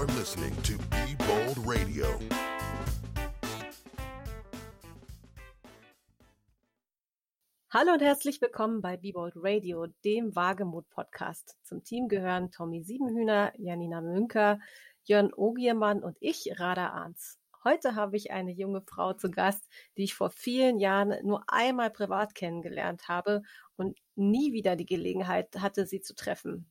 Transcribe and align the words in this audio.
You're 0.00 0.18
listening 0.18 0.56
to 0.62 0.78
Be 0.88 1.14
Bold 1.26 1.58
Radio. 1.66 2.06
Hallo 7.68 7.92
und 7.92 8.00
herzlich 8.00 8.40
willkommen 8.40 8.80
bei 8.80 8.96
Be 8.96 9.12
Bold 9.12 9.34
Radio, 9.36 9.88
dem 10.02 10.34
Wagemut-Podcast. 10.34 11.58
Zum 11.64 11.84
Team 11.84 12.08
gehören 12.08 12.50
Tommy 12.50 12.82
Siebenhühner, 12.82 13.52
Janina 13.58 14.00
Münker, 14.00 14.58
Jörn 15.04 15.34
Ogiermann 15.34 16.02
und 16.02 16.16
ich, 16.20 16.50
Rada 16.58 16.88
Arns. 16.88 17.38
Heute 17.62 17.94
habe 17.94 18.16
ich 18.16 18.30
eine 18.30 18.52
junge 18.52 18.80
Frau 18.80 19.12
zu 19.12 19.30
Gast, 19.30 19.68
die 19.98 20.04
ich 20.04 20.14
vor 20.14 20.30
vielen 20.30 20.78
Jahren 20.78 21.14
nur 21.26 21.44
einmal 21.46 21.90
privat 21.90 22.34
kennengelernt 22.34 23.08
habe 23.08 23.42
und 23.76 23.98
nie 24.14 24.54
wieder 24.54 24.76
die 24.76 24.86
Gelegenheit 24.86 25.60
hatte, 25.60 25.84
sie 25.84 26.00
zu 26.00 26.14
treffen. 26.14 26.70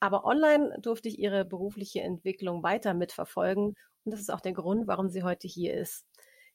Aber 0.00 0.24
online 0.24 0.76
durfte 0.80 1.08
ich 1.08 1.18
ihre 1.18 1.44
berufliche 1.44 2.02
Entwicklung 2.02 2.62
weiter 2.62 2.94
mitverfolgen 2.94 3.74
und 4.04 4.12
das 4.12 4.20
ist 4.20 4.30
auch 4.30 4.40
der 4.40 4.52
Grund, 4.52 4.86
warum 4.86 5.08
sie 5.08 5.22
heute 5.22 5.48
hier 5.48 5.74
ist. 5.74 6.06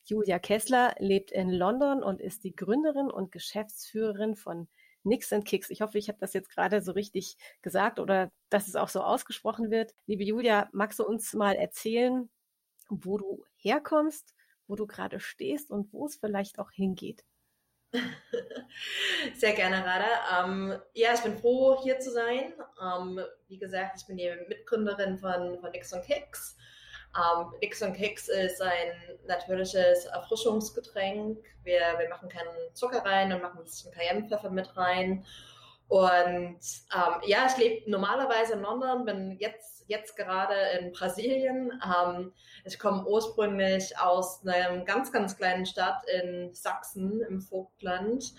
Julia 0.05 0.39
Kessler 0.39 0.95
lebt 0.99 1.31
in 1.31 1.49
London 1.49 2.03
und 2.03 2.19
ist 2.19 2.43
die 2.43 2.55
Gründerin 2.55 3.09
und 3.11 3.31
Geschäftsführerin 3.31 4.35
von 4.35 4.67
Nix 5.03 5.31
and 5.31 5.45
Kicks. 5.45 5.69
Ich 5.69 5.81
hoffe, 5.81 5.97
ich 5.97 6.09
habe 6.09 6.17
das 6.19 6.33
jetzt 6.33 6.49
gerade 6.49 6.81
so 6.81 6.91
richtig 6.93 7.37
gesagt 7.61 7.99
oder 7.99 8.31
dass 8.49 8.67
es 8.67 8.75
auch 8.75 8.89
so 8.89 9.01
ausgesprochen 9.01 9.71
wird. 9.71 9.93
Liebe 10.07 10.23
Julia, 10.23 10.69
magst 10.73 10.99
du 10.99 11.05
uns 11.05 11.33
mal 11.33 11.55
erzählen, 11.55 12.29
wo 12.89 13.17
du 13.17 13.45
herkommst, 13.55 14.33
wo 14.67 14.75
du 14.75 14.87
gerade 14.87 15.19
stehst 15.19 15.71
und 15.71 15.91
wo 15.93 16.05
es 16.05 16.15
vielleicht 16.15 16.59
auch 16.59 16.71
hingeht? 16.71 17.23
Sehr 19.35 19.53
gerne, 19.53 19.85
Rada. 19.85 20.45
Ähm, 20.45 20.79
ja, 20.93 21.13
ich 21.13 21.21
bin 21.21 21.37
froh, 21.37 21.81
hier 21.83 21.99
zu 21.99 22.11
sein. 22.11 22.53
Ähm, 22.81 23.19
wie 23.47 23.57
gesagt, 23.57 23.97
ich 23.97 24.07
bin 24.07 24.17
die 24.17 24.31
Mitgründerin 24.47 25.17
von, 25.17 25.59
von 25.59 25.71
Nix 25.71 25.91
Kicks. 26.05 26.57
Ähm, 27.15 27.53
Nix 27.61 27.79
Kicks 27.95 28.29
ist 28.29 28.61
ein 28.61 29.17
natürliches 29.27 30.05
Erfrischungsgetränk. 30.05 31.39
Wir, 31.63 31.81
wir 31.97 32.09
machen 32.09 32.29
keinen 32.29 32.73
Zucker 32.73 33.05
rein 33.05 33.31
und 33.31 33.41
machen 33.41 33.59
ein 33.59 33.65
bisschen 33.65 33.91
Cayennepfeffer 33.91 34.49
mit 34.49 34.75
rein. 34.75 35.25
Und 35.87 36.59
ähm, 36.95 37.21
ja, 37.25 37.45
ich 37.45 37.57
lebe 37.57 37.91
normalerweise 37.91 38.53
in 38.53 38.61
London, 38.61 39.05
bin 39.05 39.37
jetzt, 39.39 39.72
jetzt 39.87 40.15
gerade 40.15 40.55
in 40.79 40.91
Brasilien. 40.91 41.71
Ähm, 41.83 42.33
ich 42.65 42.79
komme 42.79 43.05
ursprünglich 43.05 43.97
aus 43.97 44.45
einer 44.45 44.83
ganz, 44.85 45.11
ganz 45.11 45.37
kleinen 45.37 45.65
Stadt 45.65 46.03
in 46.09 46.53
Sachsen 46.53 47.21
im 47.21 47.41
Vogtland 47.41 48.33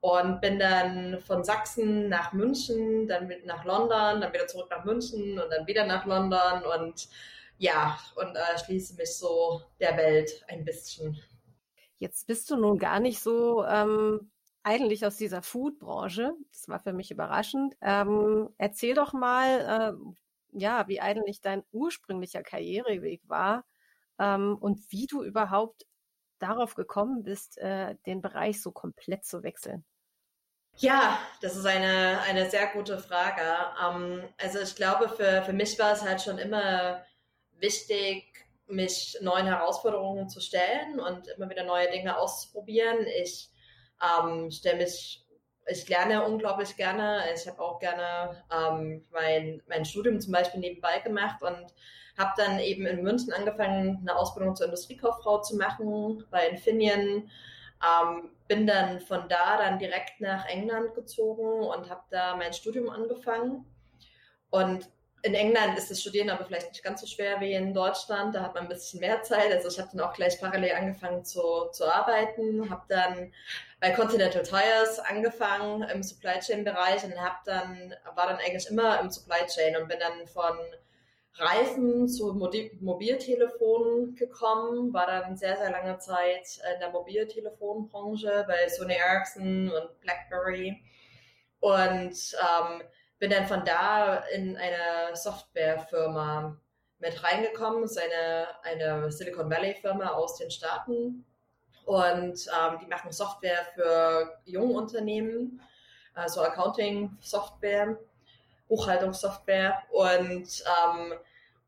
und 0.00 0.40
bin 0.40 0.58
dann 0.58 1.20
von 1.20 1.44
Sachsen 1.44 2.08
nach 2.08 2.32
München, 2.32 3.08
dann 3.08 3.26
mit 3.26 3.46
nach 3.46 3.64
London, 3.64 4.20
dann 4.20 4.32
wieder 4.32 4.46
zurück 4.46 4.68
nach 4.70 4.84
München 4.84 5.38
und 5.38 5.50
dann 5.50 5.66
wieder 5.66 5.86
nach 5.86 6.06
London 6.06 6.62
und 6.78 7.08
ja, 7.58 7.98
und 8.14 8.36
äh, 8.36 8.58
schließe 8.64 8.94
mich 8.94 9.16
so 9.16 9.62
der 9.80 9.96
Welt 9.96 10.44
ein 10.46 10.64
bisschen. 10.64 11.20
Jetzt 11.98 12.28
bist 12.28 12.48
du 12.50 12.56
nun 12.56 12.78
gar 12.78 13.00
nicht 13.00 13.18
so 13.18 13.64
ähm, 13.64 14.30
eigentlich 14.62 15.04
aus 15.04 15.16
dieser 15.16 15.42
Food-Branche. 15.42 16.34
Das 16.52 16.68
war 16.68 16.78
für 16.78 16.92
mich 16.92 17.10
überraschend. 17.10 17.74
Ähm, 17.80 18.50
erzähl 18.58 18.94
doch 18.94 19.12
mal, 19.12 19.96
äh, 19.96 20.12
ja, 20.52 20.88
wie 20.88 21.00
eigentlich 21.00 21.40
dein 21.40 21.62
ursprünglicher 21.72 22.42
Karriereweg 22.42 23.22
war 23.26 23.64
ähm, 24.18 24.56
und 24.60 24.80
wie 24.90 25.06
du 25.06 25.22
überhaupt 25.22 25.86
darauf 26.38 26.74
gekommen 26.74 27.22
bist, 27.22 27.58
äh, 27.58 27.96
den 28.06 28.20
Bereich 28.22 28.62
so 28.62 28.70
komplett 28.72 29.24
zu 29.24 29.42
wechseln. 29.42 29.84
Ja, 30.76 31.18
das 31.40 31.56
ist 31.56 31.66
eine, 31.66 32.20
eine 32.22 32.48
sehr 32.48 32.68
gute 32.68 32.98
Frage. 32.98 33.42
Ähm, 33.84 34.22
also 34.40 34.60
ich 34.60 34.76
glaube, 34.76 35.08
für, 35.08 35.42
für 35.42 35.52
mich 35.52 35.78
war 35.78 35.92
es 35.92 36.02
halt 36.02 36.22
schon 36.22 36.38
immer 36.38 37.02
wichtig, 37.58 38.46
mich 38.68 39.18
neuen 39.20 39.46
Herausforderungen 39.46 40.28
zu 40.28 40.40
stellen 40.40 41.00
und 41.00 41.26
immer 41.28 41.50
wieder 41.50 41.64
neue 41.64 41.90
Dinge 41.90 42.16
auszuprobieren. 42.16 43.06
Ich 43.20 43.50
ähm, 44.00 44.50
stelle 44.50 44.78
mich, 44.78 45.24
ich 45.68 45.88
lerne 45.88 46.24
unglaublich 46.24 46.76
gerne. 46.76 47.22
Ich 47.34 47.46
habe 47.46 47.60
auch 47.60 47.78
gerne 47.78 48.42
ähm, 48.52 49.04
mein, 49.12 49.62
mein 49.68 49.84
Studium 49.84 50.20
zum 50.20 50.32
Beispiel 50.32 50.60
nebenbei 50.60 50.98
gemacht 51.00 51.42
und 51.42 51.74
habe 52.16 52.32
dann 52.36 52.58
eben 52.58 52.86
in 52.86 53.02
München 53.02 53.32
angefangen, 53.32 53.98
eine 54.00 54.16
Ausbildung 54.16 54.56
zur 54.56 54.66
Industriekauffrau 54.66 55.40
zu 55.40 55.56
machen 55.56 56.24
bei 56.30 56.48
Infineon. 56.48 57.30
Ähm, 57.80 58.30
bin 58.48 58.66
dann 58.66 59.00
von 59.00 59.28
da 59.28 59.58
dann 59.58 59.78
direkt 59.78 60.20
nach 60.20 60.46
England 60.46 60.94
gezogen 60.94 61.64
und 61.64 61.88
habe 61.90 62.02
da 62.10 62.34
mein 62.36 62.52
Studium 62.52 62.88
angefangen. 62.88 63.64
Und 64.50 64.88
in 65.28 65.34
England 65.34 65.76
ist 65.76 65.90
das 65.90 66.00
Studieren 66.00 66.30
aber 66.30 66.46
vielleicht 66.46 66.70
nicht 66.70 66.82
ganz 66.82 67.02
so 67.02 67.06
schwer 67.06 67.38
wie 67.40 67.52
in 67.52 67.74
Deutschland. 67.74 68.34
Da 68.34 68.42
hat 68.42 68.54
man 68.54 68.62
ein 68.62 68.68
bisschen 68.70 69.00
mehr 69.00 69.22
Zeit. 69.22 69.52
Also 69.52 69.68
ich 69.68 69.78
habe 69.78 69.90
dann 69.92 70.00
auch 70.00 70.14
gleich 70.14 70.40
parallel 70.40 70.72
angefangen 70.72 71.22
zu, 71.22 71.68
zu 71.70 71.84
arbeiten, 71.84 72.70
habe 72.70 72.82
dann 72.88 73.34
bei 73.78 73.90
Continental 73.90 74.42
Tires 74.42 74.98
angefangen 74.98 75.82
im 75.82 76.02
Supply 76.02 76.40
Chain 76.40 76.64
Bereich 76.64 77.04
und 77.04 77.14
habe 77.20 77.36
dann 77.44 77.94
war 78.14 78.28
dann 78.28 78.38
eigentlich 78.38 78.70
immer 78.70 79.00
im 79.00 79.10
Supply 79.10 79.46
Chain 79.46 79.76
und 79.76 79.88
bin 79.88 79.98
dann 80.00 80.26
von 80.26 80.56
Reifen 81.34 82.08
zu 82.08 82.32
Mobiltelefonen 82.80 84.16
gekommen, 84.16 84.94
war 84.94 85.06
dann 85.06 85.36
sehr, 85.36 85.58
sehr 85.58 85.70
lange 85.70 85.98
Zeit 85.98 86.58
in 86.74 86.80
der 86.80 86.90
Mobiltelefonbranche 86.90 88.46
bei 88.48 88.66
Sony 88.70 88.94
Ericsson 88.94 89.70
und 89.70 90.00
BlackBerry 90.00 90.82
und 91.60 92.16
ähm, 92.16 92.82
bin 93.18 93.30
dann 93.30 93.46
von 93.46 93.64
da 93.64 94.16
in 94.32 94.56
eine 94.56 95.14
Softwarefirma 95.14 96.56
mit 96.98 97.22
reingekommen. 97.22 97.84
Es 97.84 97.92
ist 97.92 98.02
eine, 98.02 98.46
eine 98.62 99.10
Silicon 99.12 99.50
Valley 99.50 99.74
Firma 99.74 100.10
aus 100.10 100.36
den 100.36 100.50
Staaten. 100.50 101.24
Und 101.84 102.46
ähm, 102.46 102.78
die 102.82 102.86
machen 102.86 103.12
Software 103.12 103.66
für 103.74 104.38
junge 104.44 104.74
Unternehmen, 104.74 105.60
also 106.14 106.42
Accounting-Software, 106.42 107.96
Buchhaltungssoftware. 108.68 109.82
Und, 109.90 110.64
ähm, 110.84 111.14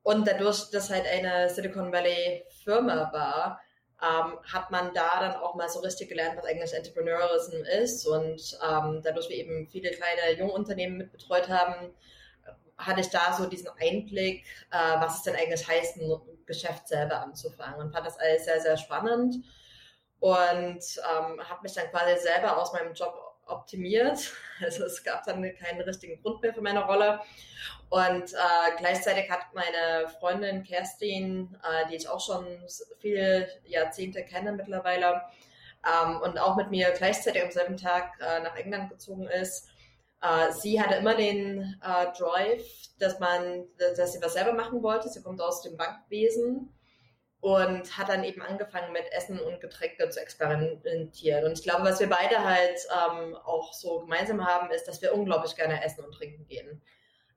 und 0.02 0.28
dadurch, 0.28 0.70
dass 0.70 0.90
halt 0.90 1.06
eine 1.06 1.48
Silicon 1.48 1.92
Valley 1.92 2.44
Firma 2.64 3.10
war, 3.12 3.60
ähm, 4.02 4.38
hat 4.52 4.70
man 4.70 4.94
da 4.94 5.20
dann 5.20 5.36
auch 5.36 5.54
mal 5.54 5.68
so 5.68 5.80
richtig 5.80 6.08
gelernt, 6.08 6.36
was 6.36 6.46
eigentlich 6.46 6.72
Entrepreneurism 6.72 7.62
ist. 7.82 8.06
Und 8.06 8.58
ähm, 8.66 9.00
dadurch 9.02 9.28
wir 9.28 9.36
eben 9.36 9.68
viele 9.68 9.90
kleine 9.90 10.38
Jungunternehmen 10.38 10.98
mit 10.98 11.12
betreut 11.12 11.48
haben, 11.48 11.94
hatte 12.78 13.00
ich 13.00 13.10
da 13.10 13.32
so 13.32 13.46
diesen 13.46 13.68
Einblick, 13.78 14.44
äh, 14.70 15.00
was 15.00 15.18
es 15.18 15.22
denn 15.22 15.36
eigentlich 15.36 15.66
heißt, 15.66 15.96
ein 15.96 16.20
Geschäft 16.46 16.88
selber 16.88 17.20
anzufangen 17.20 17.80
und 17.80 17.92
fand 17.92 18.06
das 18.06 18.18
alles 18.18 18.44
sehr, 18.44 18.60
sehr 18.60 18.76
spannend 18.76 19.36
und 20.18 20.78
ähm, 20.78 21.40
habe 21.48 21.62
mich 21.62 21.74
dann 21.74 21.90
quasi 21.90 22.20
selber 22.22 22.60
aus 22.60 22.72
meinem 22.72 22.94
Job 22.94 23.29
optimiert. 23.50 24.32
Also 24.62 24.84
es 24.84 25.02
gab 25.02 25.24
dann 25.24 25.40
keinen 25.56 25.80
richtigen 25.80 26.20
Grund 26.20 26.42
mehr 26.42 26.52
für 26.52 26.60
meine 26.60 26.84
Rolle. 26.84 27.20
Und 27.88 28.34
äh, 28.34 28.76
gleichzeitig 28.76 29.30
hat 29.30 29.54
meine 29.54 30.06
Freundin 30.18 30.64
Kerstin, 30.64 31.56
äh, 31.62 31.88
die 31.88 31.96
ich 31.96 32.06
auch 32.06 32.20
schon 32.20 32.44
viele 32.98 33.48
Jahrzehnte 33.64 34.22
kenne 34.22 34.52
mittlerweile, 34.52 35.22
ähm, 35.86 36.20
und 36.20 36.38
auch 36.38 36.56
mit 36.56 36.70
mir 36.70 36.90
gleichzeitig 36.90 37.42
am 37.42 37.50
selben 37.50 37.76
Tag 37.76 38.12
äh, 38.20 38.40
nach 38.42 38.54
England 38.56 38.90
gezogen 38.90 39.26
ist, 39.28 39.68
äh, 40.20 40.52
sie 40.52 40.80
hatte 40.80 40.96
immer 40.96 41.14
den 41.14 41.80
äh, 41.82 42.06
Drive, 42.18 42.66
dass 42.98 43.18
man, 43.18 43.64
dass 43.78 44.12
sie 44.12 44.22
was 44.22 44.34
selber 44.34 44.52
machen 44.52 44.82
wollte. 44.82 45.08
Sie 45.08 45.22
kommt 45.22 45.40
aus 45.40 45.62
dem 45.62 45.76
Bankwesen 45.76 46.70
und 47.40 47.96
hat 47.96 48.08
dann 48.10 48.24
eben 48.24 48.42
angefangen 48.42 48.92
mit 48.92 49.10
Essen 49.12 49.40
und 49.40 49.60
Getränke 49.60 50.08
zu 50.10 50.20
experimentieren. 50.20 51.44
Und 51.44 51.52
ich 51.52 51.62
glaube, 51.62 51.84
was 51.84 52.00
wir 52.00 52.08
beide 52.08 52.44
halt 52.44 52.78
ähm, 52.90 53.34
auch 53.36 53.72
so 53.72 54.00
gemeinsam 54.00 54.46
haben, 54.46 54.70
ist, 54.70 54.86
dass 54.86 55.00
wir 55.00 55.14
unglaublich 55.14 55.56
gerne 55.56 55.82
essen 55.82 56.04
und 56.04 56.12
trinken 56.12 56.46
gehen. 56.46 56.82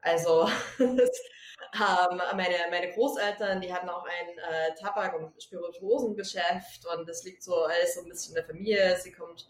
Also 0.02 0.50
ähm, 0.80 2.22
meine, 2.36 2.56
meine 2.70 2.92
Großeltern, 2.92 3.62
die 3.62 3.74
hatten 3.74 3.88
auch 3.88 4.04
ein 4.04 4.38
äh, 4.38 4.76
Tabak- 4.76 5.16
und 5.16 5.42
Spirituosengeschäft 5.42 6.86
und 6.94 7.08
das 7.08 7.24
liegt 7.24 7.42
so 7.42 7.64
alles 7.64 7.96
so 7.96 8.02
ein 8.02 8.10
bisschen 8.10 8.36
in 8.36 8.36
der 8.36 8.46
Familie. 8.46 8.98
Sie 9.00 9.14
kommt 9.14 9.48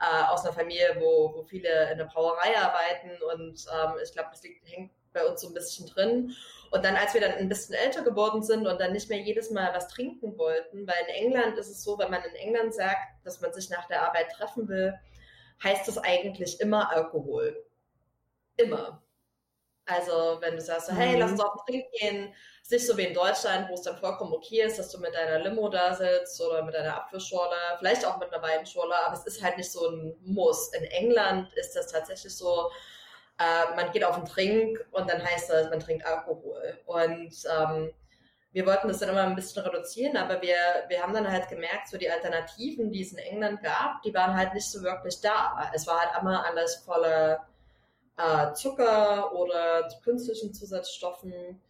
äh, 0.00 0.24
aus 0.24 0.44
einer 0.44 0.52
Familie, 0.52 0.96
wo, 0.98 1.34
wo 1.34 1.42
viele 1.44 1.90
in 1.90 1.96
der 1.96 2.04
Brauerei 2.04 2.54
arbeiten 2.58 3.10
und 3.32 3.64
ähm, 3.72 3.94
ich 4.02 4.12
glaube, 4.12 4.28
das 4.32 4.42
liegt, 4.42 4.68
hängt 4.70 4.90
bei 5.14 5.24
uns 5.24 5.40
so 5.40 5.48
ein 5.48 5.54
bisschen 5.54 5.86
drin. 5.86 6.34
Und 6.74 6.84
dann, 6.84 6.96
als 6.96 7.14
wir 7.14 7.20
dann 7.20 7.34
ein 7.34 7.48
bisschen 7.48 7.76
älter 7.76 8.02
geworden 8.02 8.42
sind 8.42 8.66
und 8.66 8.80
dann 8.80 8.92
nicht 8.92 9.08
mehr 9.08 9.20
jedes 9.20 9.52
Mal 9.52 9.72
was 9.72 9.86
trinken 9.86 10.36
wollten, 10.36 10.88
weil 10.88 10.96
in 11.06 11.26
England 11.26 11.56
ist 11.56 11.68
es 11.68 11.84
so, 11.84 11.96
wenn 12.00 12.10
man 12.10 12.24
in 12.24 12.34
England 12.34 12.74
sagt, 12.74 12.98
dass 13.22 13.40
man 13.40 13.52
sich 13.52 13.70
nach 13.70 13.86
der 13.86 14.02
Arbeit 14.02 14.32
treffen 14.32 14.66
will, 14.66 14.92
heißt 15.62 15.86
das 15.86 15.98
eigentlich 15.98 16.60
immer 16.60 16.90
Alkohol. 16.90 17.64
Immer. 18.56 19.00
Also, 19.86 20.38
wenn 20.40 20.56
du 20.56 20.60
sagst, 20.60 20.88
so, 20.88 20.94
hey, 20.94 21.16
lass 21.16 21.30
uns 21.30 21.40
mhm. 21.40 21.46
auf 21.46 21.64
den 21.64 21.74
Trink 21.74 21.92
gehen, 21.92 22.34
ist 22.60 22.72
nicht 22.72 22.86
so 22.88 22.96
wie 22.96 23.04
in 23.04 23.14
Deutschland, 23.14 23.70
wo 23.70 23.74
es 23.74 23.82
dann 23.82 23.96
vollkommen 23.98 24.32
okay 24.32 24.62
ist, 24.62 24.76
dass 24.76 24.90
du 24.90 24.98
mit 24.98 25.14
deiner 25.14 25.44
Limo 25.44 25.68
da 25.68 25.94
sitzt 25.94 26.40
oder 26.40 26.64
mit 26.64 26.74
deiner 26.74 26.96
Apfelschorle, 26.96 27.54
vielleicht 27.78 28.04
auch 28.04 28.18
mit 28.18 28.32
einer 28.32 28.42
Weinschorle, 28.42 28.96
aber 28.96 29.14
es 29.14 29.26
ist 29.26 29.44
halt 29.44 29.58
nicht 29.58 29.70
so 29.70 29.86
ein 29.86 30.16
Muss. 30.24 30.72
In 30.72 30.82
England 30.82 31.52
ist 31.54 31.76
das 31.76 31.86
tatsächlich 31.92 32.36
so, 32.36 32.68
äh, 33.38 33.74
man 33.76 33.90
geht 33.92 34.04
auf 34.04 34.16
den 34.16 34.24
Trink 34.24 34.84
und 34.92 35.10
dann 35.10 35.22
heißt 35.24 35.50
das, 35.50 35.70
man 35.70 35.80
trinkt 35.80 36.06
Alkohol. 36.06 36.78
Und 36.86 37.34
ähm, 37.58 37.92
wir 38.52 38.66
wollten 38.66 38.86
das 38.86 38.98
dann 39.00 39.08
immer 39.08 39.22
ein 39.22 39.34
bisschen 39.34 39.64
reduzieren, 39.64 40.16
aber 40.16 40.40
wir, 40.40 40.56
wir 40.88 41.02
haben 41.02 41.12
dann 41.12 41.30
halt 41.30 41.48
gemerkt, 41.48 41.88
so 41.88 41.98
die 41.98 42.08
Alternativen, 42.08 42.92
die 42.92 43.02
es 43.02 43.12
in 43.12 43.18
England 43.18 43.62
gab, 43.62 44.00
die 44.02 44.14
waren 44.14 44.36
halt 44.36 44.54
nicht 44.54 44.70
so 44.70 44.82
wirklich 44.82 45.20
da. 45.20 45.70
Es 45.74 45.86
war 45.88 46.00
halt 46.00 46.20
immer 46.20 46.46
alles 46.46 46.76
voller 46.76 47.44
äh, 48.16 48.52
Zucker 48.52 49.32
oder 49.34 49.88
künstlichen 50.04 50.54
Zusatzstoffen 50.54 51.60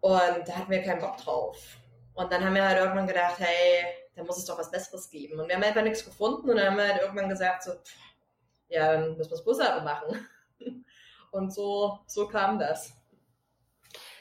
und 0.00 0.48
da 0.48 0.56
hatten 0.56 0.70
wir 0.70 0.82
keinen 0.82 1.00
Bock 1.00 1.16
drauf. 1.16 1.58
Und 2.14 2.32
dann 2.32 2.44
haben 2.44 2.54
wir 2.54 2.66
halt 2.66 2.78
irgendwann 2.78 3.08
gedacht, 3.08 3.38
hey, 3.38 3.84
da 4.14 4.22
muss 4.22 4.38
es 4.38 4.44
doch 4.44 4.58
was 4.58 4.70
Besseres 4.70 5.10
geben. 5.10 5.40
Und 5.40 5.48
wir 5.48 5.56
haben 5.56 5.64
einfach 5.64 5.82
nichts 5.82 6.04
gefunden 6.04 6.48
und 6.48 6.56
dann 6.56 6.68
haben 6.68 6.76
wir 6.76 6.88
halt 6.88 7.02
irgendwann 7.02 7.28
gesagt, 7.28 7.64
so, 7.64 7.72
pff, 7.72 7.96
ja, 8.68 8.92
dann 8.92 9.16
müssen 9.16 9.30
wir 9.30 9.36
es 9.36 9.44
Bussard 9.44 9.84
machen. 9.84 10.26
Und 11.30 11.52
so, 11.52 11.98
so 12.06 12.28
kam 12.28 12.58
das. 12.58 12.96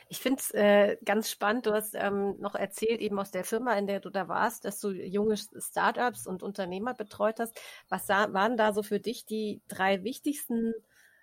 Ich 0.07 0.19
finde 0.19 0.39
es 0.39 0.51
äh, 0.51 0.97
ganz 1.03 1.31
spannend. 1.31 1.65
Du 1.65 1.73
hast 1.73 1.95
ähm, 1.95 2.35
noch 2.39 2.55
erzählt, 2.55 3.01
eben 3.01 3.17
aus 3.19 3.31
der 3.31 3.43
Firma, 3.43 3.73
in 3.73 3.87
der 3.87 3.99
du 3.99 4.09
da 4.09 4.27
warst, 4.27 4.65
dass 4.65 4.79
du 4.79 4.89
junge 4.91 5.35
Startups 5.37 6.27
und 6.27 6.43
Unternehmer 6.43 6.93
betreut 6.93 7.39
hast. 7.39 7.59
Was 7.89 8.07
waren 8.07 8.55
da 8.55 8.71
so 8.73 8.83
für 8.83 8.99
dich 8.99 9.25
die 9.25 9.61
drei 9.67 10.03
wichtigsten 10.03 10.73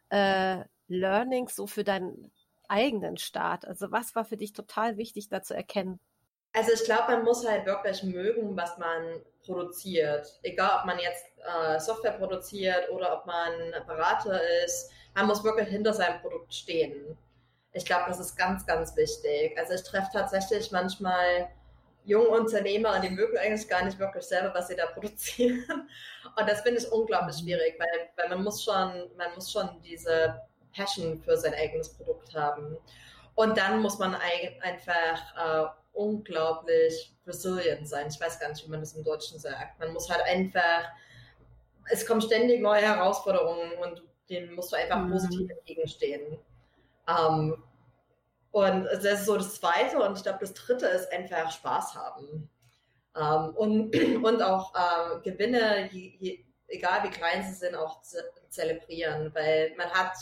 äh, 0.09 0.65
Learnings 0.89 1.55
so 1.55 1.67
für 1.69 1.85
deinen 1.85 2.33
eigenen 2.69 3.19
Start? 3.19 3.67
Also 3.67 3.93
was 3.93 4.17
war 4.17 4.25
für 4.25 4.37
dich 4.37 4.53
total 4.53 4.97
wichtig, 4.97 5.29
da 5.29 5.43
zu 5.43 5.55
erkennen? 5.55 6.01
Also 6.53 6.73
ich 6.73 6.85
glaube, 6.85 7.13
man 7.13 7.25
muss 7.25 7.47
halt 7.47 7.65
wirklich 7.65 8.03
mögen, 8.03 8.57
was 8.57 8.77
man 8.79 9.23
produziert. 9.45 10.27
Egal, 10.43 10.81
ob 10.81 10.87
man 10.87 10.99
jetzt 10.99 11.25
äh, 11.39 11.79
Software 11.79 12.13
produziert 12.13 12.91
oder 12.91 13.17
ob 13.17 13.27
man 13.27 13.53
Berater 13.87 14.41
ist. 14.65 14.91
Man 15.15 15.27
muss 15.27 15.45
wirklich 15.45 15.69
hinter 15.69 15.93
seinem 15.93 16.21
Produkt 16.21 16.55
stehen. 16.55 17.17
Ich 17.73 17.85
glaube, 17.85 18.05
das 18.09 18.21
ist 18.21 18.37
ganz, 18.37 18.67
ganz 18.67 18.97
wichtig. 18.97 19.57
Also 19.59 19.75
ich 19.75 19.83
treffe 19.83 20.09
tatsächlich 20.13 20.71
manchmal 20.73 21.49
junge 22.05 22.29
Unternehmer 22.29 22.95
und 22.95 23.05
die 23.05 23.11
mögen 23.11 23.37
eigentlich 23.39 23.69
gar 23.69 23.85
nicht 23.85 23.99
wirklich 23.99 24.25
selber, 24.25 24.53
was 24.55 24.69
sie 24.69 24.77
da 24.77 24.87
produzieren. 24.87 25.65
Und 26.37 26.49
das 26.49 26.63
finde 26.63 26.81
ich 26.81 26.91
unglaublich 26.91 27.37
schwierig, 27.37 27.79
weil, 27.79 28.09
weil 28.17 28.29
man 28.31 28.43
muss 28.43 28.65
schon, 28.65 29.11
man 29.17 29.35
muss 29.35 29.53
schon 29.53 29.69
diese 29.85 30.41
Passion 30.75 31.21
für 31.23 31.37
sein 31.37 31.55
eigenes 31.55 31.91
Produkt 31.91 32.35
haben. 32.35 32.77
Und 33.35 33.57
dann 33.57 33.81
muss 33.81 33.99
man 33.99 34.15
einfach 34.15 35.37
äh, 35.37 35.69
unglaublich 35.93 37.15
resilient 37.27 37.89
sein. 37.89 38.09
Ich 38.09 38.21
weiß 38.21 38.41
gar 38.41 38.49
nicht, 38.49 38.65
wie 38.65 38.71
man 38.71 38.81
das 38.81 38.95
im 38.95 39.05
Deutschen 39.05 39.39
sagt. 39.39 39.79
Man 39.79 39.93
muss 39.93 40.11
halt 40.11 40.23
einfach, 40.23 40.85
es 41.91 42.07
kommen 42.07 42.21
ständig 42.21 42.61
neue 42.61 42.83
Herausforderungen 42.83 43.73
und 43.83 44.03
denen 44.29 44.55
musst 44.55 44.73
du 44.73 44.77
einfach 44.77 45.01
mhm. 45.01 45.13
positiv 45.13 45.51
entgegenstehen. 45.51 46.39
Ähm, 47.09 47.63
und 48.51 48.85
das 48.85 49.05
ist 49.05 49.27
so 49.27 49.37
das 49.37 49.55
Zweite 49.55 49.99
und 49.99 50.17
ich 50.17 50.23
glaube, 50.23 50.39
das 50.41 50.55
Dritte 50.55 50.87
ist 50.87 51.11
einfach 51.11 51.51
Spaß 51.51 51.95
haben. 51.95 52.51
Ähm, 53.17 53.57
und, 53.57 53.95
und 54.25 54.43
auch 54.43 54.75
äh, 54.75 55.21
Gewinne, 55.23 55.89
je, 55.91 56.15
je, 56.19 56.45
egal 56.69 57.05
wie 57.05 57.11
klein 57.11 57.43
sie 57.45 57.55
sind, 57.55 57.75
auch 57.75 58.03
ze 58.03 58.23
zelebrieren, 58.49 59.35
weil 59.35 59.75
man 59.79 59.91
hat 59.91 60.15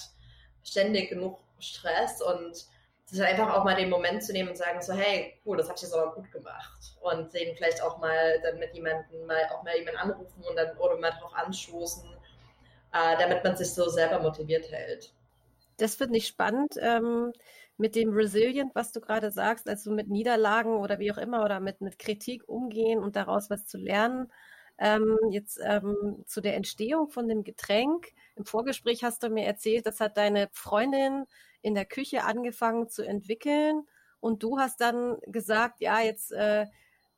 ständig 0.62 1.08
genug 1.08 1.40
Stress 1.58 2.22
und 2.22 2.66
sich 3.06 3.22
einfach 3.22 3.52
auch 3.52 3.64
mal 3.64 3.74
den 3.74 3.90
Moment 3.90 4.22
zu 4.22 4.32
nehmen 4.32 4.50
und 4.50 4.56
sagen 4.56 4.80
so, 4.80 4.92
hey, 4.92 5.40
cool, 5.44 5.56
das 5.56 5.66
habe 5.66 5.76
ich 5.76 5.82
jetzt 5.82 5.94
aber 5.94 6.14
gut 6.14 6.30
gemacht. 6.30 6.96
Und 7.00 7.34
den 7.34 7.56
vielleicht 7.56 7.82
auch 7.82 7.98
mal 7.98 8.40
dann 8.42 8.58
mit 8.58 8.72
jemandem 8.72 9.26
mal 9.26 9.48
auch 9.52 9.64
mal 9.64 9.76
jemanden 9.76 9.98
anrufen 9.98 10.44
und 10.48 10.56
dann 10.56 10.76
oder 10.78 10.96
mal 10.96 11.10
drauf 11.10 11.34
anstoßen, 11.34 12.08
äh, 12.92 13.18
damit 13.18 13.44
man 13.44 13.56
sich 13.56 13.72
so 13.72 13.88
selber 13.88 14.20
motiviert 14.20 14.70
hält. 14.70 15.12
Das 15.76 15.94
finde 15.94 16.18
ich 16.18 16.26
spannend. 16.26 16.74
Ähm, 16.78 17.32
mit 17.80 17.94
dem 17.96 18.12
Resilient, 18.12 18.74
was 18.74 18.92
du 18.92 19.00
gerade 19.00 19.30
sagst, 19.30 19.66
also 19.66 19.90
mit 19.90 20.08
Niederlagen 20.08 20.76
oder 20.76 20.98
wie 20.98 21.10
auch 21.10 21.16
immer 21.16 21.42
oder 21.44 21.60
mit, 21.60 21.80
mit 21.80 21.98
Kritik 21.98 22.46
umgehen 22.46 22.98
und 23.02 23.16
daraus 23.16 23.48
was 23.48 23.66
zu 23.66 23.78
lernen. 23.78 24.30
Ähm, 24.76 25.18
jetzt 25.30 25.58
ähm, 25.62 26.22
zu 26.26 26.42
der 26.42 26.56
Entstehung 26.56 27.08
von 27.08 27.26
dem 27.26 27.42
Getränk. 27.42 28.08
Im 28.36 28.44
Vorgespräch 28.44 29.02
hast 29.02 29.22
du 29.22 29.30
mir 29.30 29.46
erzählt, 29.46 29.86
das 29.86 30.00
hat 30.00 30.18
deine 30.18 30.48
Freundin 30.52 31.24
in 31.62 31.74
der 31.74 31.86
Küche 31.86 32.24
angefangen 32.24 32.88
zu 32.88 33.02
entwickeln 33.02 33.86
und 34.20 34.42
du 34.42 34.58
hast 34.58 34.80
dann 34.80 35.18
gesagt, 35.26 35.80
ja, 35.80 36.00
jetzt 36.00 36.32
äh, 36.32 36.66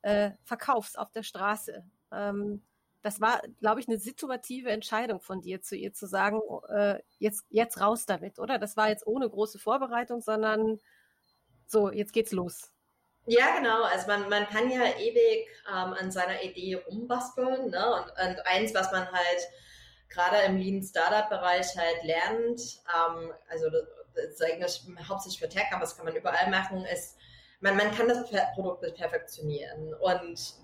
äh, 0.02 0.30
verkaufst 0.44 0.98
auf 0.98 1.10
der 1.10 1.24
Straße. 1.24 1.84
Ähm, 2.12 2.62
das 3.02 3.20
war, 3.20 3.42
glaube 3.60 3.80
ich, 3.80 3.88
eine 3.88 3.98
situative 3.98 4.70
Entscheidung 4.70 5.20
von 5.20 5.40
dir, 5.40 5.60
zu 5.60 5.76
ihr 5.76 5.92
zu 5.92 6.06
sagen, 6.06 6.40
äh, 6.68 7.00
jetzt, 7.18 7.44
jetzt 7.50 7.80
raus 7.80 8.06
damit, 8.06 8.38
oder? 8.38 8.58
Das 8.58 8.76
war 8.76 8.88
jetzt 8.88 9.06
ohne 9.06 9.28
große 9.28 9.58
Vorbereitung, 9.58 10.20
sondern 10.20 10.78
so, 11.66 11.90
jetzt 11.90 12.12
geht's 12.12 12.32
los. 12.32 12.70
Ja, 13.26 13.56
genau. 13.56 13.82
Also 13.84 14.06
man, 14.06 14.28
man 14.28 14.46
kann 14.46 14.70
ja 14.70 14.84
ewig 14.98 15.48
ähm, 15.68 15.94
an 15.94 16.10
seiner 16.10 16.42
Idee 16.42 16.74
rumbasteln. 16.74 17.70
Ne? 17.70 17.94
Und, 17.94 18.10
und 18.10 18.46
eins, 18.46 18.74
was 18.74 18.90
man 18.92 19.10
halt 19.10 19.48
gerade 20.08 20.38
im 20.46 20.56
Lean 20.56 20.82
Startup 20.82 21.28
Bereich 21.28 21.76
halt 21.76 22.04
lernt, 22.04 22.60
ähm, 22.88 23.32
also 23.48 23.70
das 23.70 24.24
ist 24.24 24.44
eigentlich 24.44 24.82
hauptsächlich 25.08 25.40
für 25.40 25.48
Tech, 25.48 25.68
aber 25.70 25.80
das 25.80 25.96
kann 25.96 26.04
man 26.04 26.16
überall 26.16 26.50
machen, 26.50 26.84
ist, 26.84 27.16
man, 27.60 27.76
man 27.76 27.90
kann 27.92 28.08
das 28.08 28.28
Produkt 28.54 28.82
perfektionieren. 28.94 29.94
Und 29.94 30.54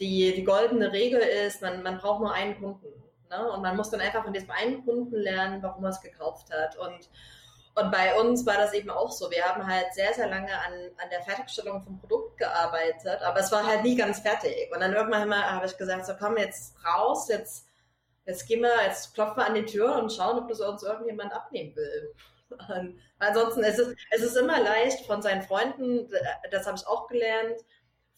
die, 0.00 0.32
die 0.34 0.44
goldene 0.44 0.92
Regel 0.92 1.20
ist, 1.20 1.62
man, 1.62 1.82
man 1.82 1.98
braucht 1.98 2.20
nur 2.20 2.32
einen 2.32 2.58
Kunden. 2.58 2.88
Ne? 3.30 3.52
Und 3.52 3.62
man 3.62 3.76
muss 3.76 3.90
dann 3.90 4.00
einfach 4.00 4.24
von 4.24 4.32
diesem 4.32 4.50
einen 4.50 4.84
Kunden 4.84 5.16
lernen, 5.16 5.62
warum 5.62 5.84
er 5.84 5.90
es 5.90 6.00
gekauft 6.00 6.48
hat. 6.50 6.76
Und, 6.76 7.08
und 7.76 7.90
bei 7.92 8.18
uns 8.18 8.44
war 8.46 8.56
das 8.56 8.72
eben 8.72 8.90
auch 8.90 9.12
so. 9.12 9.30
Wir 9.30 9.44
haben 9.44 9.66
halt 9.66 9.92
sehr, 9.92 10.12
sehr 10.14 10.28
lange 10.28 10.52
an, 10.52 10.72
an 10.96 11.10
der 11.10 11.22
Fertigstellung 11.22 11.82
vom 11.82 12.00
Produkt 12.00 12.38
gearbeitet, 12.38 13.22
aber 13.22 13.40
es 13.40 13.52
war 13.52 13.64
halt 13.64 13.82
nie 13.84 13.96
ganz 13.96 14.20
fertig. 14.20 14.70
Und 14.72 14.80
dann 14.80 14.94
irgendwann 14.94 15.32
habe 15.32 15.66
ich 15.66 15.76
gesagt, 15.76 16.06
so 16.06 16.14
komm 16.18 16.36
jetzt 16.38 16.74
raus, 16.84 17.28
jetzt, 17.28 17.68
jetzt 18.26 18.46
gehen 18.48 18.62
wir, 18.62 18.84
jetzt 18.86 19.14
klopfen 19.14 19.36
wir 19.36 19.46
an 19.46 19.54
die 19.54 19.64
Tür 19.64 19.96
und 19.96 20.12
schauen, 20.12 20.38
ob 20.38 20.48
das 20.48 20.60
uns 20.60 20.82
irgendjemand 20.82 21.32
abnehmen 21.32 21.76
will. 21.76 22.14
Und 22.50 22.98
ansonsten 23.20 23.62
ist 23.62 23.78
es, 23.78 23.94
es 24.10 24.22
ist 24.22 24.36
immer 24.36 24.60
leicht 24.60 25.06
von 25.06 25.22
seinen 25.22 25.42
Freunden, 25.42 26.10
das 26.50 26.66
habe 26.66 26.76
ich 26.76 26.86
auch 26.86 27.06
gelernt, 27.06 27.60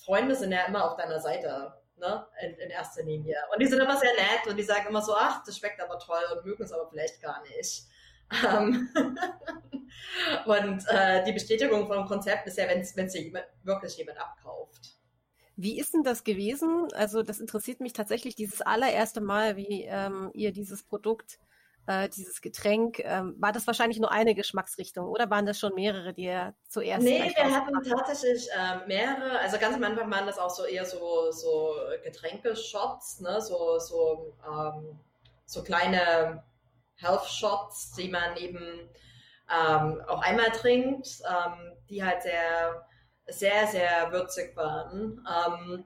Freunde 0.05 0.35
sind 0.35 0.53
ja 0.53 0.65
immer 0.67 0.91
auf 0.91 0.97
deiner 0.97 1.21
Seite, 1.21 1.73
ne, 1.97 2.27
in, 2.43 2.55
in, 2.55 2.71
erster 2.71 3.03
Linie. 3.03 3.37
Und 3.53 3.61
die 3.61 3.67
sind 3.67 3.81
immer 3.81 3.97
sehr 3.97 4.13
nett 4.15 4.47
und 4.49 4.57
die 4.57 4.63
sagen 4.63 4.89
immer 4.89 5.03
so, 5.03 5.15
ach, 5.15 5.43
das 5.45 5.59
schmeckt 5.59 5.81
aber 5.81 5.99
toll 5.99 6.23
und 6.35 6.45
mögen 6.45 6.63
es 6.63 6.73
aber 6.73 6.89
vielleicht 6.89 7.21
gar 7.23 7.43
nicht. 7.43 7.85
Ähm, 8.47 8.89
und 10.47 10.85
äh, 10.89 11.25
die 11.25 11.33
Bestätigung 11.33 11.87
vom 11.87 12.07
Konzept 12.07 12.47
ist 12.47 12.59
ja, 12.59 12.67
wenn 12.69 12.81
es 12.81 13.15
jemand, 13.15 13.47
wirklich 13.63 13.97
jemand 13.97 14.19
abkauft. 14.19 14.97
Wie 15.57 15.79
ist 15.79 15.95
denn 15.95 16.03
das 16.03 16.25
gewesen? 16.25 16.89
Also 16.95 17.23
das 17.23 17.39
interessiert 17.39 17.81
mich 17.81 17.93
tatsächlich 17.93 18.35
dieses 18.35 18.63
allererste 18.63 19.21
Mal, 19.21 19.57
wie 19.57 19.85
ähm, 19.85 20.31
ihr 20.35 20.53
dieses 20.53 20.83
Produkt 20.83 21.39
äh, 21.87 22.09
dieses 22.09 22.41
Getränk. 22.41 23.01
Ähm, 23.01 23.35
war 23.39 23.53
das 23.53 23.67
wahrscheinlich 23.67 23.99
nur 23.99 24.11
eine 24.11 24.35
Geschmacksrichtung 24.35 25.07
oder 25.07 25.31
waren 25.31 25.47
das 25.47 25.59
schon 25.59 25.75
mehrere, 25.75 26.13
die 26.13 26.25
ihr 26.25 26.55
zuerst? 26.69 27.03
Nee, 27.03 27.33
wir 27.35 27.55
hatten 27.55 27.73
tatsächlich 27.83 28.49
äh, 28.51 28.87
mehrere. 28.87 29.39
Also 29.41 29.59
ganz 29.59 29.77
am 29.77 29.85
Anfang 29.85 30.11
waren 30.11 30.27
das 30.27 30.39
auch 30.39 30.51
so 30.51 30.65
eher 30.65 30.85
so, 30.85 31.31
so 31.33 31.75
Getränkeshots, 32.05 33.21
ne? 33.21 33.41
so, 33.41 33.79
so, 33.79 34.33
ähm, 34.47 34.99
so 35.47 35.63
kleine 35.63 36.43
Health-Shots, 36.97 37.93
die 37.93 38.09
man 38.09 38.37
eben 38.37 38.89
ähm, 39.51 40.01
auch 40.07 40.23
einmal 40.23 40.51
trinkt, 40.51 41.21
ähm, 41.29 41.73
die 41.91 42.05
halt 42.05 42.23
sehr, 42.23 42.87
sehr, 43.27 43.67
sehr 43.67 44.13
würzig 44.13 44.57
waren. 44.57 45.27
Ähm, 45.29 45.85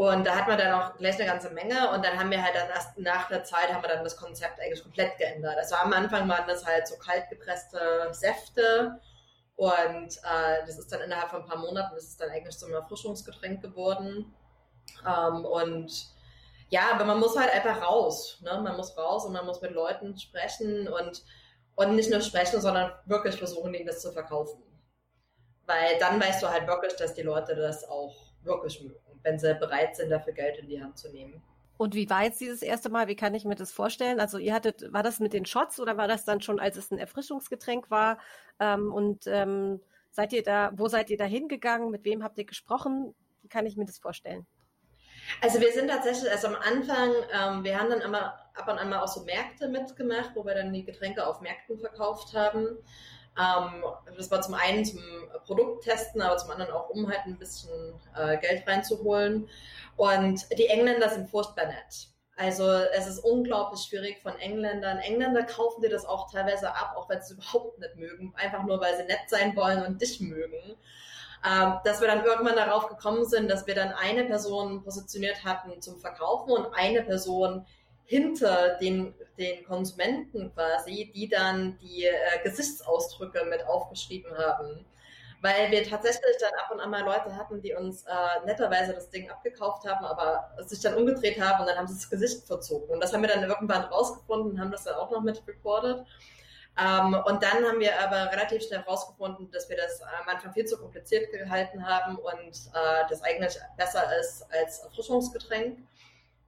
und 0.00 0.26
da 0.26 0.34
hat 0.34 0.48
man 0.48 0.56
dann 0.56 0.72
auch 0.72 0.96
gleich 0.96 1.16
eine 1.16 1.26
ganze 1.26 1.50
Menge 1.50 1.90
und 1.90 2.02
dann 2.02 2.18
haben 2.18 2.30
wir 2.30 2.42
halt 2.42 2.54
dann 2.54 2.70
erst 2.70 2.96
nach 2.96 3.28
der 3.28 3.44
Zeit 3.44 3.70
haben 3.70 3.82
wir 3.82 3.90
dann 3.90 4.02
das 4.02 4.16
Konzept 4.16 4.58
eigentlich 4.58 4.82
komplett 4.82 5.18
geändert. 5.18 5.58
Also 5.58 5.74
am 5.74 5.92
Anfang 5.92 6.26
waren 6.26 6.48
das 6.48 6.64
halt 6.64 6.88
so 6.88 6.96
kalt 6.96 7.28
gepresste 7.28 8.08
Säfte 8.10 8.98
und 9.56 10.08
äh, 10.16 10.64
das 10.64 10.78
ist 10.78 10.90
dann 10.90 11.02
innerhalb 11.02 11.28
von 11.28 11.42
ein 11.42 11.46
paar 11.46 11.58
Monaten 11.58 11.94
das 11.94 12.04
ist 12.04 12.18
dann 12.18 12.30
eigentlich 12.30 12.56
ein 12.62 12.72
Erfrischungsgetränk 12.72 13.60
geworden. 13.60 14.34
Ähm, 15.06 15.44
und 15.44 16.06
ja, 16.70 16.92
aber 16.94 17.04
man 17.04 17.20
muss 17.20 17.38
halt 17.38 17.52
einfach 17.52 17.86
raus. 17.86 18.38
Ne? 18.40 18.58
Man 18.58 18.78
muss 18.78 18.96
raus 18.96 19.26
und 19.26 19.34
man 19.34 19.44
muss 19.44 19.60
mit 19.60 19.72
Leuten 19.72 20.16
sprechen 20.16 20.88
und, 20.88 21.22
und 21.74 21.94
nicht 21.94 22.10
nur 22.10 22.22
sprechen, 22.22 22.62
sondern 22.62 22.90
wirklich 23.04 23.36
versuchen, 23.36 23.74
ihnen 23.74 23.86
das 23.86 24.00
zu 24.00 24.12
verkaufen. 24.12 24.62
Weil 25.66 25.98
dann 25.98 26.18
weißt 26.18 26.42
du 26.42 26.48
halt 26.48 26.66
wirklich, 26.66 26.96
dass 26.96 27.12
die 27.12 27.20
Leute 27.20 27.54
das 27.54 27.86
auch 27.86 28.16
wirklich 28.42 28.80
mögen 28.80 29.09
wenn 29.22 29.38
sie 29.38 29.54
bereit 29.54 29.96
sind, 29.96 30.10
dafür 30.10 30.32
Geld 30.32 30.58
in 30.58 30.68
die 30.68 30.82
Hand 30.82 30.98
zu 30.98 31.10
nehmen. 31.10 31.42
Und 31.76 31.94
wie 31.94 32.10
war 32.10 32.24
jetzt 32.24 32.40
dieses 32.40 32.60
erste 32.60 32.90
Mal? 32.90 33.08
Wie 33.08 33.16
kann 33.16 33.34
ich 33.34 33.46
mir 33.46 33.54
das 33.54 33.72
vorstellen? 33.72 34.20
Also 34.20 34.36
ihr 34.36 34.52
hattet, 34.52 34.92
war 34.92 35.02
das 35.02 35.18
mit 35.18 35.32
den 35.32 35.46
Shots 35.46 35.80
oder 35.80 35.96
war 35.96 36.08
das 36.08 36.26
dann 36.26 36.42
schon, 36.42 36.60
als 36.60 36.76
es 36.76 36.90
ein 36.90 36.98
Erfrischungsgetränk 36.98 37.90
war? 37.90 38.18
Ähm, 38.58 38.92
und 38.92 39.26
ähm, 39.26 39.80
seid 40.10 40.34
ihr 40.34 40.42
da, 40.42 40.72
wo 40.74 40.88
seid 40.88 41.08
ihr 41.08 41.16
da 41.16 41.24
hingegangen? 41.24 41.90
Mit 41.90 42.04
wem 42.04 42.22
habt 42.22 42.36
ihr 42.36 42.44
gesprochen? 42.44 43.14
Wie 43.40 43.48
kann 43.48 43.64
ich 43.64 43.78
mir 43.78 43.86
das 43.86 43.98
vorstellen? 43.98 44.46
Also 45.40 45.60
wir 45.60 45.72
sind 45.72 45.88
tatsächlich, 45.88 46.30
also 46.30 46.48
am 46.48 46.56
Anfang, 46.56 47.12
ähm, 47.32 47.64
wir 47.64 47.80
haben 47.80 47.88
dann 47.88 48.00
immer 48.00 48.38
ab 48.54 48.68
und 48.68 48.78
an 48.78 48.90
mal 48.90 49.00
auch 49.00 49.08
so 49.08 49.24
Märkte 49.24 49.68
mitgemacht, 49.68 50.32
wo 50.34 50.44
wir 50.44 50.54
dann 50.54 50.72
die 50.72 50.84
Getränke 50.84 51.26
auf 51.26 51.40
Märkten 51.40 51.78
verkauft 51.78 52.34
haben. 52.34 52.66
Ähm, 53.38 53.84
das 54.16 54.30
war 54.30 54.40
zum 54.40 54.54
einen 54.54 54.84
zum 54.84 55.00
Produkttesten, 55.44 56.20
aber 56.20 56.36
zum 56.36 56.50
anderen 56.50 56.72
auch, 56.72 56.88
um 56.90 57.08
halt 57.08 57.20
ein 57.26 57.38
bisschen 57.38 57.70
äh, 58.16 58.38
Geld 58.38 58.66
reinzuholen. 58.66 59.48
Und 59.96 60.46
die 60.56 60.66
Engländer 60.66 61.08
sind 61.08 61.28
furchtbar 61.28 61.66
nett. 61.66 62.08
Also 62.36 62.66
es 62.70 63.06
ist 63.06 63.18
unglaublich 63.18 63.82
schwierig 63.82 64.18
von 64.22 64.34
Engländern. 64.38 64.98
Engländer 64.98 65.42
kaufen 65.42 65.82
dir 65.82 65.90
das 65.90 66.06
auch 66.06 66.30
teilweise 66.30 66.74
ab, 66.74 66.94
auch 66.96 67.06
wenn 67.10 67.20
sie 67.20 67.34
es 67.34 67.38
überhaupt 67.38 67.78
nicht 67.78 67.96
mögen, 67.96 68.32
einfach 68.34 68.62
nur 68.62 68.80
weil 68.80 68.96
sie 68.96 69.04
nett 69.04 69.28
sein 69.28 69.54
wollen 69.56 69.84
und 69.84 70.00
dich 70.00 70.20
mögen. 70.20 70.76
Ähm, 71.46 71.74
dass 71.84 72.00
wir 72.00 72.08
dann 72.08 72.24
irgendwann 72.24 72.56
darauf 72.56 72.88
gekommen 72.88 73.26
sind, 73.26 73.50
dass 73.50 73.66
wir 73.66 73.74
dann 73.74 73.92
eine 73.92 74.24
Person 74.24 74.82
positioniert 74.82 75.44
hatten 75.44 75.80
zum 75.82 75.98
Verkaufen 75.98 76.52
und 76.52 76.74
eine 76.74 77.02
Person 77.02 77.66
hinter 78.10 78.76
den, 78.80 79.14
den 79.38 79.64
Konsumenten 79.64 80.52
quasi, 80.52 81.12
die 81.14 81.28
dann 81.28 81.78
die 81.78 82.06
äh, 82.06 82.42
Gesichtsausdrücke 82.42 83.44
mit 83.44 83.64
aufgeschrieben 83.64 84.36
haben. 84.36 84.84
Weil 85.42 85.70
wir 85.70 85.88
tatsächlich 85.88 86.36
dann 86.40 86.50
ab 86.58 86.72
und 86.72 86.80
an 86.80 86.90
mal 86.90 87.04
Leute 87.04 87.34
hatten, 87.36 87.62
die 87.62 87.72
uns 87.72 88.02
äh, 88.02 88.44
netterweise 88.44 88.92
das 88.94 89.10
Ding 89.10 89.30
abgekauft 89.30 89.88
haben, 89.88 90.04
aber 90.04 90.50
sich 90.66 90.80
dann 90.80 90.94
umgedreht 90.94 91.40
haben 91.40 91.60
und 91.60 91.68
dann 91.68 91.78
haben 91.78 91.86
sie 91.86 91.94
das 91.94 92.10
Gesicht 92.10 92.44
verzogen. 92.48 92.90
Und 92.90 93.00
das 93.00 93.12
haben 93.12 93.22
wir 93.22 93.28
dann 93.28 93.44
irgendwann 93.44 93.84
rausgefunden 93.84 94.50
und 94.50 94.60
haben 94.60 94.72
das 94.72 94.84
dann 94.84 94.96
auch 94.96 95.12
noch 95.12 95.22
mit 95.22 95.40
recorded. 95.46 96.04
Ähm, 96.78 97.14
und 97.14 97.42
dann 97.44 97.64
haben 97.64 97.78
wir 97.78 97.92
aber 98.00 98.32
relativ 98.32 98.64
schnell 98.64 98.80
herausgefunden, 98.80 99.52
dass 99.52 99.68
wir 99.68 99.76
das 99.76 100.02
am 100.02 100.28
Anfang 100.28 100.52
viel 100.52 100.64
zu 100.64 100.78
kompliziert 100.78 101.30
gehalten 101.30 101.86
haben 101.86 102.16
und 102.16 102.56
äh, 102.74 103.08
das 103.08 103.22
eigentlich 103.22 103.56
besser 103.76 104.02
ist 104.18 104.44
als 104.50 104.80
Erfrischungsgetränk 104.80 105.78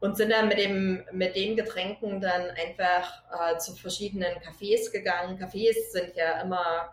und 0.02 0.16
sind 0.16 0.30
dann 0.30 0.48
mit, 0.48 0.58
dem, 0.58 1.04
mit 1.12 1.36
den 1.36 1.54
Getränken 1.54 2.20
dann 2.20 2.50
einfach 2.50 3.22
äh, 3.30 3.56
zu 3.58 3.72
verschiedenen 3.76 4.34
Cafés 4.40 4.90
gegangen. 4.90 5.38
Cafés 5.38 5.92
sind 5.92 6.16
ja 6.16 6.40
immer 6.40 6.90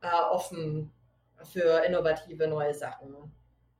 äh, 0.00 0.08
offen 0.32 0.92
für 1.52 1.84
innovative 1.84 2.48
neue 2.48 2.74
Sachen. 2.74 3.14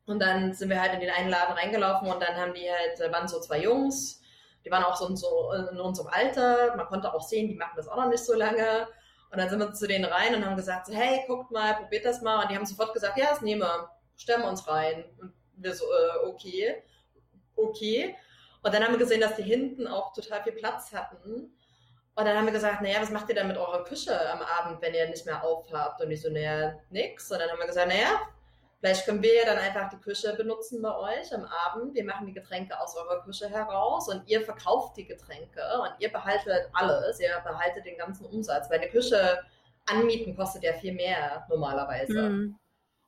Und 0.07 0.21
dann 0.21 0.55
sind 0.55 0.71
wir 0.71 0.81
halt 0.81 0.95
in 0.95 1.01
den 1.01 1.11
einen 1.11 1.29
Laden 1.29 1.57
reingelaufen 1.57 2.09
und 2.09 2.23
dann 2.23 2.37
haben 2.37 2.55
die 2.55 2.71
halt, 2.71 3.01
da 3.01 3.11
waren 3.11 3.27
so 3.27 3.41
zwei 3.41 3.61
Jungs, 3.63 4.21
die 4.65 4.71
waren 4.71 4.85
auch 4.85 4.95
so 4.95 5.09
in, 5.09 5.17
so 5.17 5.51
in 5.73 5.81
unserem 5.81 6.13
Alter. 6.13 6.77
Man 6.77 6.87
konnte 6.87 7.13
auch 7.13 7.23
sehen, 7.23 7.49
die 7.49 7.57
machen 7.57 7.75
das 7.75 7.89
auch 7.89 7.97
noch 7.97 8.09
nicht 8.09 8.25
so 8.25 8.35
lange. 8.35 8.87
Und 9.33 9.39
dann 9.39 9.51
sind 9.51 9.59
wir 9.59 9.73
zu 9.73 9.89
denen 9.89 10.05
rein 10.05 10.37
und 10.37 10.47
haben 10.47 10.57
gesagt, 10.57 10.87
so, 10.87 10.93
hey, 10.95 11.25
guckt 11.27 11.51
mal, 11.51 11.75
probiert 11.75 12.05
das 12.05 12.23
mal. 12.23 12.43
Und 12.43 12.53
die 12.53 12.55
haben 12.55 12.65
sofort 12.65 12.95
gesagt, 12.95 13.19
ja, 13.19 13.31
das 13.31 13.43
nehmen 13.43 13.63
wir, 13.63 13.91
stellen 14.17 14.43
wir 14.43 14.49
uns 14.49 14.69
rein. 14.69 15.05
Und 15.21 15.33
wir 15.57 15.75
so, 15.75 15.85
äh, 15.85 16.29
okay, 16.29 16.85
okay. 17.57 18.15
Und 18.69 18.75
dann 18.75 18.85
haben 18.85 18.93
wir 18.93 18.99
gesehen, 18.99 19.23
dass 19.23 19.37
die 19.37 19.43
hinten 19.43 19.87
auch 19.87 20.13
total 20.13 20.43
viel 20.43 20.53
Platz 20.53 20.93
hatten. 20.93 21.55
Und 22.15 22.25
dann 22.25 22.37
haben 22.37 22.45
wir 22.47 22.53
gesagt, 22.53 22.83
naja, 22.83 23.01
was 23.01 23.11
macht 23.11 23.29
ihr 23.31 23.35
dann 23.35 23.49
mit 23.49 23.57
eurer 23.57 23.83
Küche 23.85 24.13
am 24.31 24.43
Abend, 24.43 24.83
wenn 24.83 24.93
ihr 24.93 25.09
nicht 25.09 25.25
mehr 25.25 25.43
aufhabt? 25.43 26.03
Und 26.03 26.11
die 26.11 26.17
so, 26.17 26.29
naja, 26.29 26.75
nix. 26.91 27.31
Und 27.33 27.39
dann 27.39 27.51
haben 27.51 27.59
wir 27.59 27.67
gesagt, 27.67 27.89
naja, 27.89 28.21
Vielleicht 28.81 29.07
können 29.07 29.23
wir 29.23 29.35
ja 29.35 29.45
dann 29.45 29.59
einfach 29.59 29.89
die 29.91 29.97
Küche 29.97 30.35
benutzen 30.37 30.81
bei 30.81 30.97
euch 30.97 31.35
am 31.35 31.45
Abend. 31.45 31.95
Wir 31.95 32.05
machen 32.05 32.29
die 32.29 32.33
Getränke 32.33 32.79
aus 32.79 32.97
eurer 32.97 33.25
Küche 33.25 33.49
heraus 33.49 34.09
und 34.09 34.23
ihr 34.29 34.41
verkauft 34.43 34.97
die 34.97 35.05
Getränke 35.05 35.61
und 35.83 35.91
ihr 35.99 36.13
behaltet 36.13 36.71
alles. 36.73 37.19
Ihr 37.19 37.31
behaltet 37.45 37.87
den 37.87 37.99
ganzen 37.99 38.27
Umsatz, 38.27 38.71
weil 38.71 38.79
eine 38.79 38.89
Küche 38.89 39.41
anmieten 39.87 40.37
kostet 40.37 40.63
ja 40.63 40.75
viel 40.75 40.93
mehr 40.93 41.45
normalerweise. 41.49 42.23
Mhm. 42.23 42.59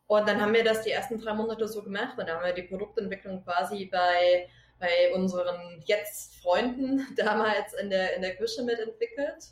Und 0.08 0.28
dann 0.28 0.40
haben 0.40 0.52
wir 0.52 0.64
das 0.64 0.82
die 0.82 0.90
ersten 0.90 1.20
drei 1.20 1.34
Monate 1.34 1.68
so 1.68 1.84
gemacht 1.84 2.18
und 2.18 2.28
dann 2.28 2.38
haben 2.38 2.46
wir 2.46 2.52
die 2.52 2.62
Produktentwicklung 2.62 3.44
quasi 3.44 3.84
bei, 3.86 4.48
bei 4.80 5.14
unseren 5.14 5.82
jetzt 5.84 6.42
Freunden 6.42 7.06
damals 7.16 7.74
in 7.74 7.90
der, 7.90 8.16
in 8.16 8.22
der 8.22 8.36
Küche 8.36 8.62
mitentwickelt. 8.62 9.50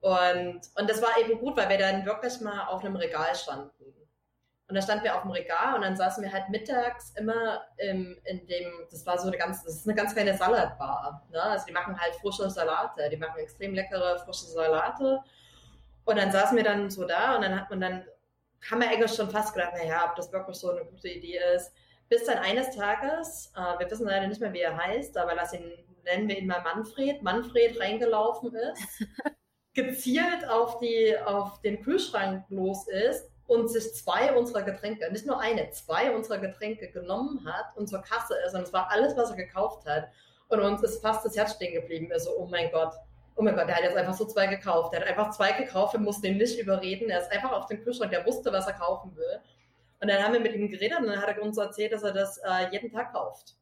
Und, 0.00 0.60
und 0.76 0.90
das 0.90 1.02
war 1.02 1.18
eben 1.18 1.38
gut, 1.38 1.56
weil 1.56 1.68
wir 1.68 1.78
dann 1.78 2.04
wirklich 2.06 2.40
mal 2.40 2.68
auf 2.68 2.84
einem 2.84 2.96
Regal 2.96 3.34
standen. 3.34 3.94
Und 4.66 4.74
da 4.74 4.80
standen 4.80 5.04
wir 5.04 5.14
auf 5.14 5.22
dem 5.22 5.30
Regal 5.30 5.74
und 5.74 5.82
dann 5.82 5.96
saßen 5.96 6.24
wir 6.24 6.32
halt 6.32 6.48
mittags 6.48 7.12
immer 7.16 7.62
im, 7.76 8.16
in 8.24 8.46
dem, 8.46 8.72
das 8.90 9.04
war 9.04 9.18
so 9.18 9.28
eine 9.28 9.36
ganz, 9.36 9.62
das 9.62 9.76
ist 9.76 9.86
eine 9.86 9.94
ganz 9.94 10.14
kleine 10.14 10.36
Salatbar. 10.36 11.22
Ne? 11.30 11.42
Also 11.42 11.66
die 11.66 11.72
machen 11.72 12.00
halt 12.00 12.14
frische 12.16 12.48
Salate, 12.48 13.10
die 13.10 13.16
machen 13.18 13.38
extrem 13.38 13.74
leckere 13.74 14.18
frische 14.20 14.46
Salate. 14.46 15.20
Und 16.06 16.16
dann 16.16 16.32
saßen 16.32 16.56
wir 16.56 16.64
dann 16.64 16.90
so 16.90 17.04
da 17.04 17.36
und 17.36 17.42
dann 17.42 17.60
hat 17.60 17.68
man 17.68 17.80
dann, 17.80 18.06
haben 18.70 18.80
wir 18.80 18.88
eigentlich 18.88 19.14
schon 19.14 19.30
fast 19.30 19.54
gedacht, 19.54 19.72
naja, 19.74 20.06
ob 20.08 20.16
das 20.16 20.32
wirklich 20.32 20.56
so 20.56 20.70
eine 20.70 20.84
gute 20.86 21.08
Idee 21.08 21.40
ist. 21.54 21.72
Bis 22.08 22.24
dann 22.24 22.38
eines 22.38 22.74
Tages, 22.76 23.52
äh, 23.56 23.78
wir 23.78 23.90
wissen 23.90 24.06
leider 24.06 24.26
nicht 24.26 24.40
mehr, 24.40 24.52
wie 24.52 24.60
er 24.60 24.76
heißt, 24.76 25.16
aber 25.16 25.34
lass 25.34 25.52
ihn, 25.52 25.72
nennen 26.04 26.28
wir 26.28 26.38
ihn 26.38 26.46
mal 26.46 26.62
Manfred, 26.62 27.22
Manfred 27.22 27.80
reingelaufen 27.80 28.54
ist, 28.54 29.06
gezielt 29.74 30.48
auf, 30.48 30.78
die, 30.78 31.16
auf 31.18 31.60
den 31.62 31.82
Kühlschrank 31.82 32.44
los 32.50 32.86
ist 32.88 33.28
und 33.46 33.68
sich 33.68 33.94
zwei 33.94 34.34
unserer 34.34 34.62
Getränke, 34.62 35.10
nicht 35.12 35.26
nur 35.26 35.40
eine, 35.40 35.70
zwei 35.70 36.14
unserer 36.14 36.38
Getränke 36.38 36.90
genommen 36.90 37.44
hat 37.44 37.76
und 37.76 37.88
zur 37.88 38.02
Kasse 38.02 38.34
ist 38.46 38.54
und 38.54 38.62
es 38.62 38.72
war 38.72 38.90
alles, 38.90 39.16
was 39.16 39.30
er 39.30 39.36
gekauft 39.36 39.86
hat. 39.86 40.08
Und 40.48 40.60
uns 40.60 40.82
ist 40.82 41.02
fast 41.02 41.24
das 41.24 41.36
Herz 41.36 41.54
stehen 41.54 41.74
geblieben. 41.74 42.10
Er 42.10 42.20
so, 42.20 42.30
oh 42.38 42.46
mein 42.46 42.70
Gott, 42.70 42.92
oh 43.34 43.42
mein 43.42 43.56
Gott, 43.56 43.66
der 43.68 43.76
hat 43.76 43.82
jetzt 43.82 43.96
einfach 43.96 44.14
so 44.14 44.26
zwei 44.26 44.46
gekauft. 44.46 44.92
Der 44.92 45.00
hat 45.00 45.08
einfach 45.08 45.30
zwei 45.30 45.52
gekauft, 45.52 45.94
wir 45.94 46.00
mussten 46.00 46.26
ihn 46.26 46.36
nicht 46.36 46.58
überreden. 46.58 47.10
Er 47.10 47.20
ist 47.20 47.32
einfach 47.32 47.52
auf 47.52 47.66
den 47.66 47.82
Kühlschrank, 47.82 48.10
der 48.10 48.24
wusste, 48.26 48.52
was 48.52 48.66
er 48.66 48.74
kaufen 48.74 49.16
will. 49.16 49.40
Und 50.04 50.08
dann 50.08 50.22
haben 50.22 50.34
wir 50.34 50.40
mit 50.40 50.54
ihm 50.54 50.68
geredet 50.68 50.98
und 50.98 51.06
dann 51.06 51.18
hat 51.18 51.34
er 51.34 51.42
uns 51.42 51.56
erzählt, 51.56 51.90
dass 51.90 52.02
er 52.02 52.12
das 52.12 52.36
äh, 52.36 52.70
jeden 52.70 52.90
Tag 52.90 53.14
kauft. 53.14 53.56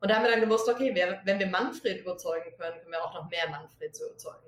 Und 0.00 0.10
da 0.10 0.16
haben 0.16 0.24
wir 0.24 0.32
dann 0.32 0.40
gewusst, 0.40 0.68
okay, 0.68 0.92
wir, 0.92 1.20
wenn 1.22 1.38
wir 1.38 1.46
Manfred 1.46 2.00
überzeugen 2.00 2.50
können, 2.58 2.80
können 2.80 2.90
wir 2.90 3.04
auch 3.04 3.14
noch 3.14 3.30
mehr 3.30 3.48
Manfred 3.48 3.94
zu 3.94 4.04
überzeugen. 4.04 4.42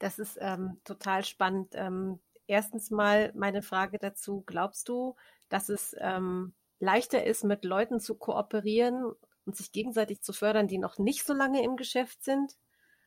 Das 0.00 0.18
ist 0.18 0.36
ähm, 0.38 0.78
total 0.84 1.24
spannend. 1.24 1.70
Ähm, 1.72 2.20
erstens 2.46 2.90
mal 2.90 3.32
meine 3.34 3.62
Frage 3.62 3.96
dazu, 3.98 4.42
glaubst 4.44 4.86
du, 4.90 5.16
dass 5.48 5.70
es 5.70 5.96
ähm, 5.98 6.52
leichter 6.78 7.24
ist, 7.24 7.42
mit 7.42 7.64
Leuten 7.64 7.98
zu 7.98 8.14
kooperieren 8.14 9.14
und 9.46 9.56
sich 9.56 9.72
gegenseitig 9.72 10.20
zu 10.20 10.34
fördern, 10.34 10.66
die 10.66 10.76
noch 10.76 10.98
nicht 10.98 11.24
so 11.24 11.32
lange 11.32 11.64
im 11.64 11.76
Geschäft 11.76 12.22
sind, 12.22 12.58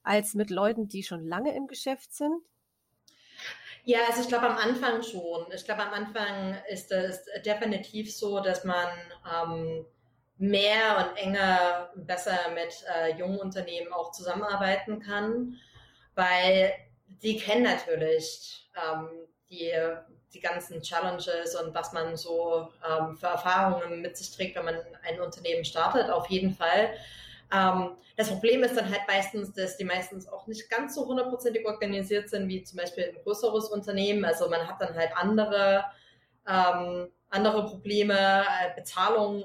als 0.01 0.33
mit 0.33 0.49
Leuten, 0.49 0.87
die 0.87 1.03
schon 1.03 1.23
lange 1.23 1.55
im 1.55 1.67
Geschäft 1.67 2.15
sind? 2.15 2.41
Ja, 3.87 3.99
also 4.09 4.21
ich 4.21 4.27
glaube 4.27 4.47
am 4.47 4.57
Anfang 4.57 5.03
schon. 5.03 5.45
Ich 5.53 5.63
glaube 5.63 5.83
am 5.83 5.93
Anfang 5.93 6.57
ist 6.69 6.91
es 6.91 7.23
definitiv 7.45 8.15
so, 8.15 8.39
dass 8.39 8.63
man 8.63 8.87
ähm, 9.31 9.85
mehr 10.37 10.97
und 10.97 11.17
enger, 11.17 11.91
besser 11.95 12.37
mit 12.55 12.83
äh, 12.95 13.15
jungen 13.15 13.37
Unternehmen 13.39 13.93
auch 13.93 14.11
zusammenarbeiten 14.11 14.99
kann, 14.99 15.57
weil 16.15 16.73
die 17.07 17.37
kennen 17.37 17.63
natürlich 17.63 18.67
ähm, 18.75 19.07
die, 19.51 19.71
die 20.33 20.39
ganzen 20.39 20.81
Challenges 20.81 21.55
und 21.55 21.75
was 21.75 21.93
man 21.93 22.17
so 22.17 22.67
ähm, 22.89 23.15
für 23.15 23.27
Erfahrungen 23.27 24.01
mit 24.01 24.17
sich 24.17 24.31
trägt, 24.31 24.55
wenn 24.55 24.65
man 24.65 24.79
ein 25.03 25.21
Unternehmen 25.21 25.63
startet, 25.63 26.09
auf 26.09 26.27
jeden 26.31 26.55
Fall. 26.55 26.89
Ähm, 27.51 27.91
das 28.17 28.29
Problem 28.29 28.63
ist 28.63 28.75
dann 28.75 28.89
halt 28.89 29.01
meistens, 29.07 29.53
dass 29.53 29.77
die 29.77 29.83
meistens 29.83 30.27
auch 30.27 30.47
nicht 30.47 30.69
ganz 30.69 30.95
so 30.95 31.05
hundertprozentig 31.05 31.65
organisiert 31.65 32.29
sind, 32.29 32.47
wie 32.47 32.63
zum 32.63 32.77
Beispiel 32.77 33.05
ein 33.05 33.23
größeres 33.23 33.69
Unternehmen. 33.69 34.25
Also 34.25 34.49
man 34.49 34.67
hat 34.67 34.81
dann 34.81 34.95
halt 34.95 35.11
andere, 35.15 35.85
ähm, 36.47 37.09
andere 37.29 37.65
Probleme, 37.65 38.15
äh, 38.15 38.75
Bezahlung 38.75 39.43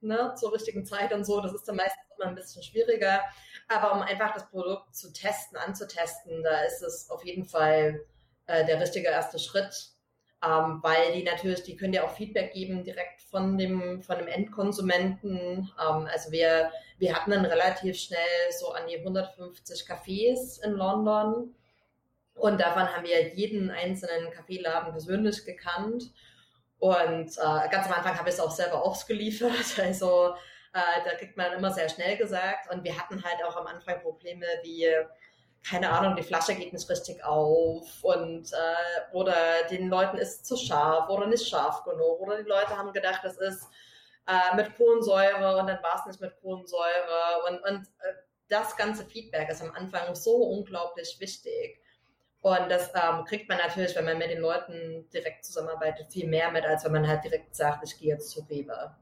ne, 0.00 0.34
zur 0.36 0.52
richtigen 0.52 0.84
Zeit 0.84 1.12
und 1.12 1.24
so. 1.24 1.40
Das 1.40 1.52
ist 1.52 1.64
dann 1.64 1.76
meistens 1.76 2.02
immer 2.16 2.28
ein 2.28 2.34
bisschen 2.34 2.62
schwieriger. 2.62 3.20
Aber 3.68 3.92
um 3.94 4.02
einfach 4.02 4.32
das 4.32 4.48
Produkt 4.48 4.94
zu 4.94 5.12
testen, 5.12 5.58
anzutesten, 5.58 6.42
da 6.42 6.62
ist 6.62 6.82
es 6.82 7.10
auf 7.10 7.24
jeden 7.24 7.44
Fall 7.44 8.00
äh, 8.46 8.64
der 8.64 8.80
richtige 8.80 9.08
erste 9.08 9.38
Schritt, 9.38 9.95
ähm, 10.44 10.80
weil 10.82 11.12
die 11.12 11.22
natürlich, 11.22 11.62
die 11.62 11.76
können 11.76 11.94
ja 11.94 12.04
auch 12.04 12.10
Feedback 12.10 12.52
geben 12.52 12.84
direkt 12.84 13.22
von 13.22 13.56
dem, 13.56 14.02
von 14.02 14.18
dem 14.18 14.28
Endkonsumenten. 14.28 15.70
Ähm, 15.80 16.08
also 16.12 16.30
wir, 16.30 16.70
wir 16.98 17.14
hatten 17.14 17.30
dann 17.30 17.44
relativ 17.44 17.98
schnell 17.98 18.18
so 18.58 18.72
an 18.72 18.86
die 18.88 18.98
150 18.98 19.86
Cafés 19.88 20.62
in 20.62 20.72
London 20.72 21.54
und 22.36 22.60
davon 22.60 22.94
haben 22.94 23.04
wir 23.04 23.34
jeden 23.34 23.70
einzelnen 23.70 24.30
Kaffeeladen 24.30 24.92
persönlich 24.92 25.44
gekannt. 25.44 26.12
Und 26.78 27.30
äh, 27.38 27.68
ganz 27.70 27.86
am 27.86 27.94
Anfang 27.94 28.18
habe 28.18 28.28
ich 28.28 28.34
es 28.34 28.40
auch 28.40 28.50
selber 28.50 28.84
ausgeliefert. 28.84 29.78
Also 29.78 30.34
äh, 30.74 31.04
da 31.04 31.16
kriegt 31.16 31.38
man 31.38 31.54
immer 31.54 31.72
sehr 31.72 31.88
schnell 31.88 32.18
gesagt. 32.18 32.70
Und 32.70 32.84
wir 32.84 32.98
hatten 32.98 33.24
halt 33.24 33.42
auch 33.46 33.56
am 33.56 33.66
Anfang 33.66 34.02
Probleme 34.02 34.44
wie 34.62 34.86
keine 35.68 35.90
Ahnung, 35.90 36.14
die 36.14 36.22
Flasche 36.22 36.54
geht 36.54 36.72
nicht 36.72 36.88
richtig 36.88 37.24
auf 37.24 38.02
und 38.02 38.52
äh, 38.52 39.14
oder 39.14 39.34
den 39.70 39.88
Leuten 39.88 40.16
ist 40.16 40.46
zu 40.46 40.56
scharf 40.56 41.08
oder 41.08 41.26
nicht 41.26 41.48
scharf 41.48 41.82
genug 41.82 42.20
oder 42.20 42.42
die 42.42 42.48
Leute 42.48 42.76
haben 42.76 42.92
gedacht, 42.92 43.20
das 43.24 43.36
ist 43.36 43.66
äh, 44.28 44.54
mit 44.56 44.76
Kohlensäure 44.76 45.56
und 45.58 45.66
dann 45.66 45.82
war 45.82 45.98
es 45.98 46.06
nicht 46.06 46.20
mit 46.20 46.40
Kohlensäure 46.40 47.42
und, 47.48 47.58
und 47.64 47.86
äh, 48.00 48.14
das 48.48 48.76
ganze 48.76 49.04
Feedback 49.04 49.48
ist 49.48 49.62
am 49.62 49.72
Anfang 49.72 50.14
so 50.14 50.36
unglaublich 50.36 51.16
wichtig. 51.18 51.80
Und 52.42 52.70
das 52.70 52.92
ähm, 52.94 53.24
kriegt 53.24 53.48
man 53.48 53.58
natürlich, 53.58 53.96
wenn 53.96 54.04
man 54.04 54.18
mit 54.18 54.30
den 54.30 54.40
Leuten 54.40 55.08
direkt 55.12 55.44
zusammenarbeitet, 55.44 56.12
viel 56.12 56.28
mehr 56.28 56.52
mit, 56.52 56.64
als 56.64 56.84
wenn 56.84 56.92
man 56.92 57.08
halt 57.08 57.24
direkt 57.24 57.56
sagt, 57.56 57.82
ich 57.84 57.98
gehe 57.98 58.10
jetzt 58.10 58.30
zu 58.30 58.46
Rewe. 58.48 58.94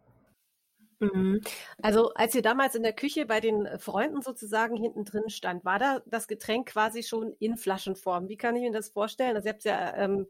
Mhm. 1.13 1.41
Also 1.83 2.13
als 2.15 2.35
ihr 2.35 2.43
damals 2.43 2.75
in 2.75 2.83
der 2.83 2.93
Küche 2.95 3.27
bei 3.27 3.41
den 3.41 3.69
Freunden 3.79 4.23
sozusagen 4.23 4.77
hinten 4.77 5.05
drin 5.05 5.29
stand, 5.29 5.65
war 5.65 5.79
da 5.79 6.01
das 6.07 6.29
Getränk 6.29 6.69
quasi 6.69 7.03
schon 7.03 7.35
in 7.39 7.57
Flaschenform? 7.57 8.29
Wie 8.29 8.37
kann 8.37 8.57
ich 8.57 8.63
mir 8.63 8.73
das 8.73 8.91
vorstellen? 8.91 9.37
Also 9.37 9.49
ihr 9.49 9.53
habt 9.53 9.65
ja 9.65 9.95
ähm, 9.97 10.27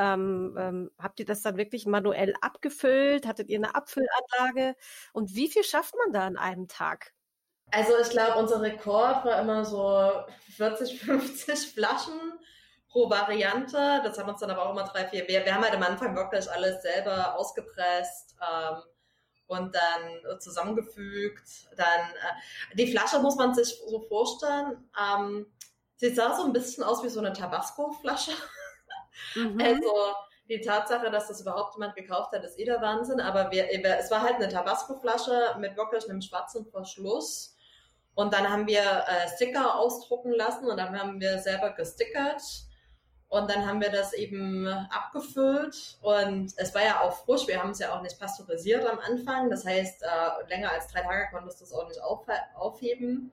Ähm, 0.00 0.56
ähm, 0.58 0.90
habt 1.02 1.18
ihr 1.18 1.26
das 1.26 1.42
dann 1.42 1.56
wirklich 1.56 1.84
manuell 1.84 2.32
abgefüllt? 2.40 3.26
Hattet 3.26 3.48
ihr 3.50 3.58
eine 3.58 3.74
Abfüllanlage? 3.74 4.76
Und 5.12 5.34
wie 5.34 5.48
viel 5.48 5.64
schafft 5.64 5.94
man 5.96 6.12
da 6.12 6.24
an 6.26 6.36
einem 6.36 6.68
Tag? 6.68 7.12
Also 7.70 7.92
ich 8.00 8.10
glaube, 8.10 8.38
unser 8.38 8.62
Rekord 8.62 9.24
war 9.24 9.40
immer 9.40 9.64
so 9.64 10.12
40, 10.56 11.00
50 11.00 11.72
Flaschen 11.74 12.14
pro 12.88 13.10
Variante. 13.10 14.00
Das 14.04 14.18
haben 14.18 14.28
uns 14.28 14.40
dann 14.40 14.50
aber 14.50 14.66
auch 14.66 14.72
immer 14.72 14.84
drei, 14.84 15.06
vier. 15.08 15.26
Wir, 15.28 15.44
wir 15.44 15.54
haben 15.54 15.64
halt 15.64 15.74
am 15.74 15.82
Anfang 15.82 16.14
wirklich 16.16 16.50
alles 16.50 16.80
selber 16.82 17.36
ausgepresst. 17.36 18.36
Ähm, 18.40 18.82
und 19.48 19.74
dann 19.74 20.40
zusammengefügt. 20.40 21.68
Dann 21.76 21.86
äh, 21.86 22.76
die 22.76 22.90
Flasche 22.90 23.18
muss 23.18 23.36
man 23.36 23.54
sich 23.54 23.80
so 23.86 24.00
vorstellen. 24.02 24.88
Ähm, 24.98 25.46
sie 25.96 26.14
sah 26.14 26.36
so 26.36 26.44
ein 26.44 26.52
bisschen 26.52 26.84
aus 26.84 27.02
wie 27.02 27.08
so 27.08 27.18
eine 27.18 27.32
Tabasco-Flasche. 27.32 28.32
Mhm. 29.34 29.60
Also 29.60 29.92
die 30.48 30.60
Tatsache, 30.60 31.10
dass 31.10 31.28
das 31.28 31.40
überhaupt 31.40 31.74
jemand 31.74 31.96
gekauft 31.96 32.32
hat, 32.32 32.44
ist 32.44 32.58
eh 32.58 32.64
der 32.64 32.80
Wahnsinn. 32.80 33.20
Aber 33.20 33.50
wir, 33.50 33.68
es 33.98 34.10
war 34.10 34.22
halt 34.22 34.36
eine 34.36 34.48
Tabasco-Flasche 34.48 35.56
mit 35.58 35.76
wirklich 35.76 36.08
einem 36.08 36.22
schwarzen 36.22 36.66
Verschluss. 36.66 37.56
Und 38.14 38.32
dann 38.34 38.48
haben 38.50 38.66
wir 38.66 38.80
äh, 38.80 39.28
Sticker 39.36 39.76
ausdrucken 39.76 40.32
lassen 40.32 40.66
und 40.66 40.76
dann 40.76 40.98
haben 40.98 41.20
wir 41.20 41.38
selber 41.38 41.70
gestickert. 41.70 42.42
Und 43.28 43.50
dann 43.50 43.66
haben 43.66 43.82
wir 43.82 43.90
das 43.90 44.14
eben 44.14 44.66
abgefüllt 44.66 45.98
und 46.00 46.50
es 46.56 46.74
war 46.74 46.82
ja 46.82 47.02
auch 47.02 47.12
frisch. 47.24 47.46
Wir 47.46 47.62
haben 47.62 47.72
es 47.72 47.78
ja 47.78 47.94
auch 47.94 48.00
nicht 48.00 48.18
pasteurisiert 48.18 48.86
am 48.86 48.98
Anfang. 49.00 49.50
Das 49.50 49.66
heißt, 49.66 50.02
äh, 50.02 50.48
länger 50.48 50.72
als 50.72 50.88
drei 50.88 51.02
Tage 51.02 51.28
konntest 51.30 51.60
du 51.60 51.64
es 51.64 51.72
auch 51.72 51.86
nicht 51.86 52.00
auf, 52.00 52.26
aufheben. 52.54 53.30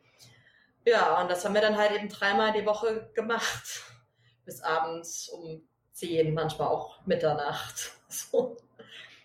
Ja, 0.85 1.21
und 1.21 1.31
das 1.31 1.45
haben 1.45 1.53
wir 1.53 1.61
dann 1.61 1.77
halt 1.77 1.91
eben 1.91 2.09
dreimal 2.09 2.51
die 2.51 2.65
Woche 2.65 3.09
gemacht. 3.15 3.83
Bis 4.43 4.61
abends 4.61 5.29
um 5.29 5.65
zehn, 5.93 6.33
manchmal 6.33 6.67
auch 6.67 7.05
Mitternacht. 7.05 7.91
So. 8.07 8.55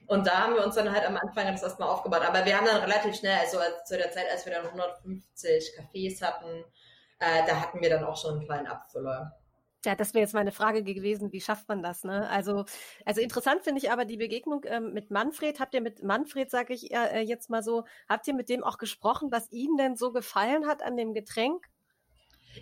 Und 0.09 0.27
da 0.27 0.41
haben 0.41 0.55
wir 0.55 0.65
uns 0.65 0.75
dann 0.75 0.93
halt 0.93 1.07
am 1.07 1.17
Anfang 1.17 1.47
das 1.47 1.63
erstmal 1.63 1.89
aufgebaut. 1.89 2.23
Aber 2.27 2.45
wir 2.45 2.57
haben 2.57 2.67
dann 2.67 2.79
relativ 2.83 3.15
schnell, 3.15 3.39
also 3.39 3.59
zu 3.85 3.97
der 3.97 4.11
Zeit, 4.11 4.29
als 4.29 4.45
wir 4.45 4.53
dann 4.53 4.67
150 4.67 5.79
Cafés 5.79 6.21
hatten, 6.21 6.65
äh, 7.21 7.47
da 7.47 7.61
hatten 7.61 7.81
wir 7.81 7.91
dann 7.91 8.03
auch 8.03 8.17
schon 8.17 8.33
einen 8.33 8.47
kleinen 8.47 8.67
Abfüller. 8.67 9.40
Ja, 9.85 9.95
das 9.95 10.13
wäre 10.13 10.23
jetzt 10.23 10.35
meine 10.35 10.53
Frage 10.53 10.83
gewesen, 10.83 11.33
wie 11.33 11.41
schafft 11.41 11.69
man 11.69 11.83
das? 11.83 12.05
Ne? 12.05 12.29
Also, 12.29 12.67
also 13.07 13.23
interessant 13.23 13.63
finde 13.63 13.81
ich 13.81 13.91
aber 13.91 14.05
die 14.05 14.19
Begegnung 14.19 14.63
ähm, 14.67 14.93
mit 14.93 15.11
Manfred. 15.11 15.59
Habt 15.59 15.73
ihr 15.73 15.81
mit 15.81 16.03
Manfred, 16.03 16.51
sage 16.51 16.75
ich 16.75 16.93
äh, 16.93 17.21
jetzt 17.21 17.49
mal 17.49 17.63
so, 17.63 17.85
habt 18.07 18.29
ihr 18.29 18.35
mit 18.35 18.51
dem 18.51 18.63
auch 18.63 18.77
gesprochen, 18.77 19.33
was 19.33 19.51
ihm 19.51 19.79
denn 19.79 19.97
so 19.97 20.13
gefallen 20.13 20.67
hat 20.67 20.83
an 20.83 20.99
dem 20.99 21.15
Getränk? 21.15 21.67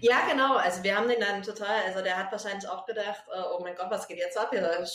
Ja, 0.01 0.29
genau. 0.31 0.55
Also 0.57 0.85
wir 0.85 0.97
haben 0.97 1.09
den 1.09 1.21
dann 1.21 1.43
total, 1.43 1.83
also 1.87 2.03
der 2.03 2.17
hat 2.17 2.31
wahrscheinlich 2.31 2.69
auch 2.69 2.87
gedacht, 2.87 3.25
äh, 3.35 3.43
oh 3.53 3.61
mein 3.63 3.75
Gott, 3.75 3.91
was 3.91 4.07
geht 4.07 4.19
jetzt 4.19 4.39
ab? 4.39 4.51
Hier 4.53 4.87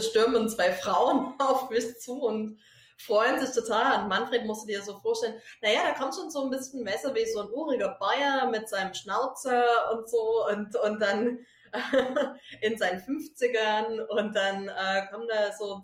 stürmen 0.00 0.48
zwei 0.48 0.72
Frauen 0.72 1.34
auf 1.40 1.70
mich 1.70 1.98
zu 1.98 2.22
und 2.22 2.60
freuen 2.98 3.44
sich 3.44 3.52
total. 3.52 4.00
Und 4.02 4.08
Manfred 4.08 4.44
musste 4.44 4.68
dir 4.68 4.82
so 4.82 4.98
vorstellen, 5.00 5.40
naja, 5.60 5.80
da 5.84 5.92
kommt 5.98 6.14
schon 6.14 6.30
so 6.30 6.44
ein 6.44 6.50
bisschen 6.50 6.84
Messer 6.84 7.14
wie 7.16 7.26
so 7.26 7.40
ein 7.40 7.50
uriger 7.50 7.96
Bayer 7.98 8.48
mit 8.48 8.68
seinem 8.68 8.94
Schnauzer 8.94 9.64
und 9.92 10.08
so 10.08 10.46
und, 10.48 10.76
und 10.76 11.00
dann 11.00 11.44
in 12.60 12.76
seinen 12.78 13.00
50ern 13.00 14.00
und 14.06 14.34
dann 14.34 14.68
äh, 14.68 15.06
kommen 15.10 15.28
da 15.28 15.52
so 15.52 15.82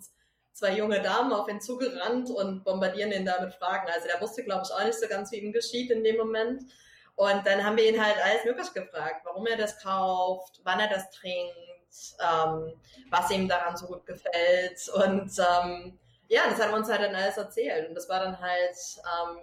zwei 0.53 0.75
junge 0.75 1.01
Damen 1.01 1.33
auf 1.33 1.47
ihn 1.49 1.61
zugerannt 1.61 2.29
und 2.29 2.63
bombardieren 2.63 3.11
ihn 3.11 3.25
da 3.25 3.41
mit 3.41 3.53
Fragen. 3.53 3.89
Also 3.91 4.07
der 4.07 4.21
wusste, 4.21 4.43
glaube 4.43 4.63
ich, 4.65 4.73
auch 4.73 4.83
nicht 4.83 4.99
so 4.99 5.07
ganz, 5.07 5.31
wie 5.31 5.37
ihm 5.37 5.53
geschieht 5.53 5.91
in 5.91 6.03
dem 6.03 6.17
Moment. 6.17 6.63
Und 7.15 7.45
dann 7.45 7.63
haben 7.63 7.77
wir 7.77 7.87
ihn 7.87 8.03
halt 8.03 8.17
alles 8.23 8.45
möglich 8.45 8.73
gefragt, 8.73 9.21
warum 9.25 9.45
er 9.47 9.57
das 9.57 9.79
kauft, 9.79 10.61
wann 10.63 10.79
er 10.79 10.89
das 10.89 11.09
trinkt, 11.11 11.55
ähm, 12.19 12.73
was 13.09 13.31
ihm 13.31 13.47
daran 13.47 13.77
so 13.77 13.87
gut 13.87 14.05
gefällt. 14.05 14.89
Und 14.93 15.31
ähm, 15.39 15.99
ja, 16.27 16.43
das 16.49 16.59
hat 16.59 16.69
er 16.69 16.75
uns 16.75 16.89
halt 16.89 17.01
dann 17.01 17.15
alles 17.15 17.37
erzählt. 17.37 17.89
Und 17.89 17.95
das 17.95 18.07
war 18.09 18.19
dann 18.19 18.39
halt 18.39 18.75
ähm, 18.97 19.39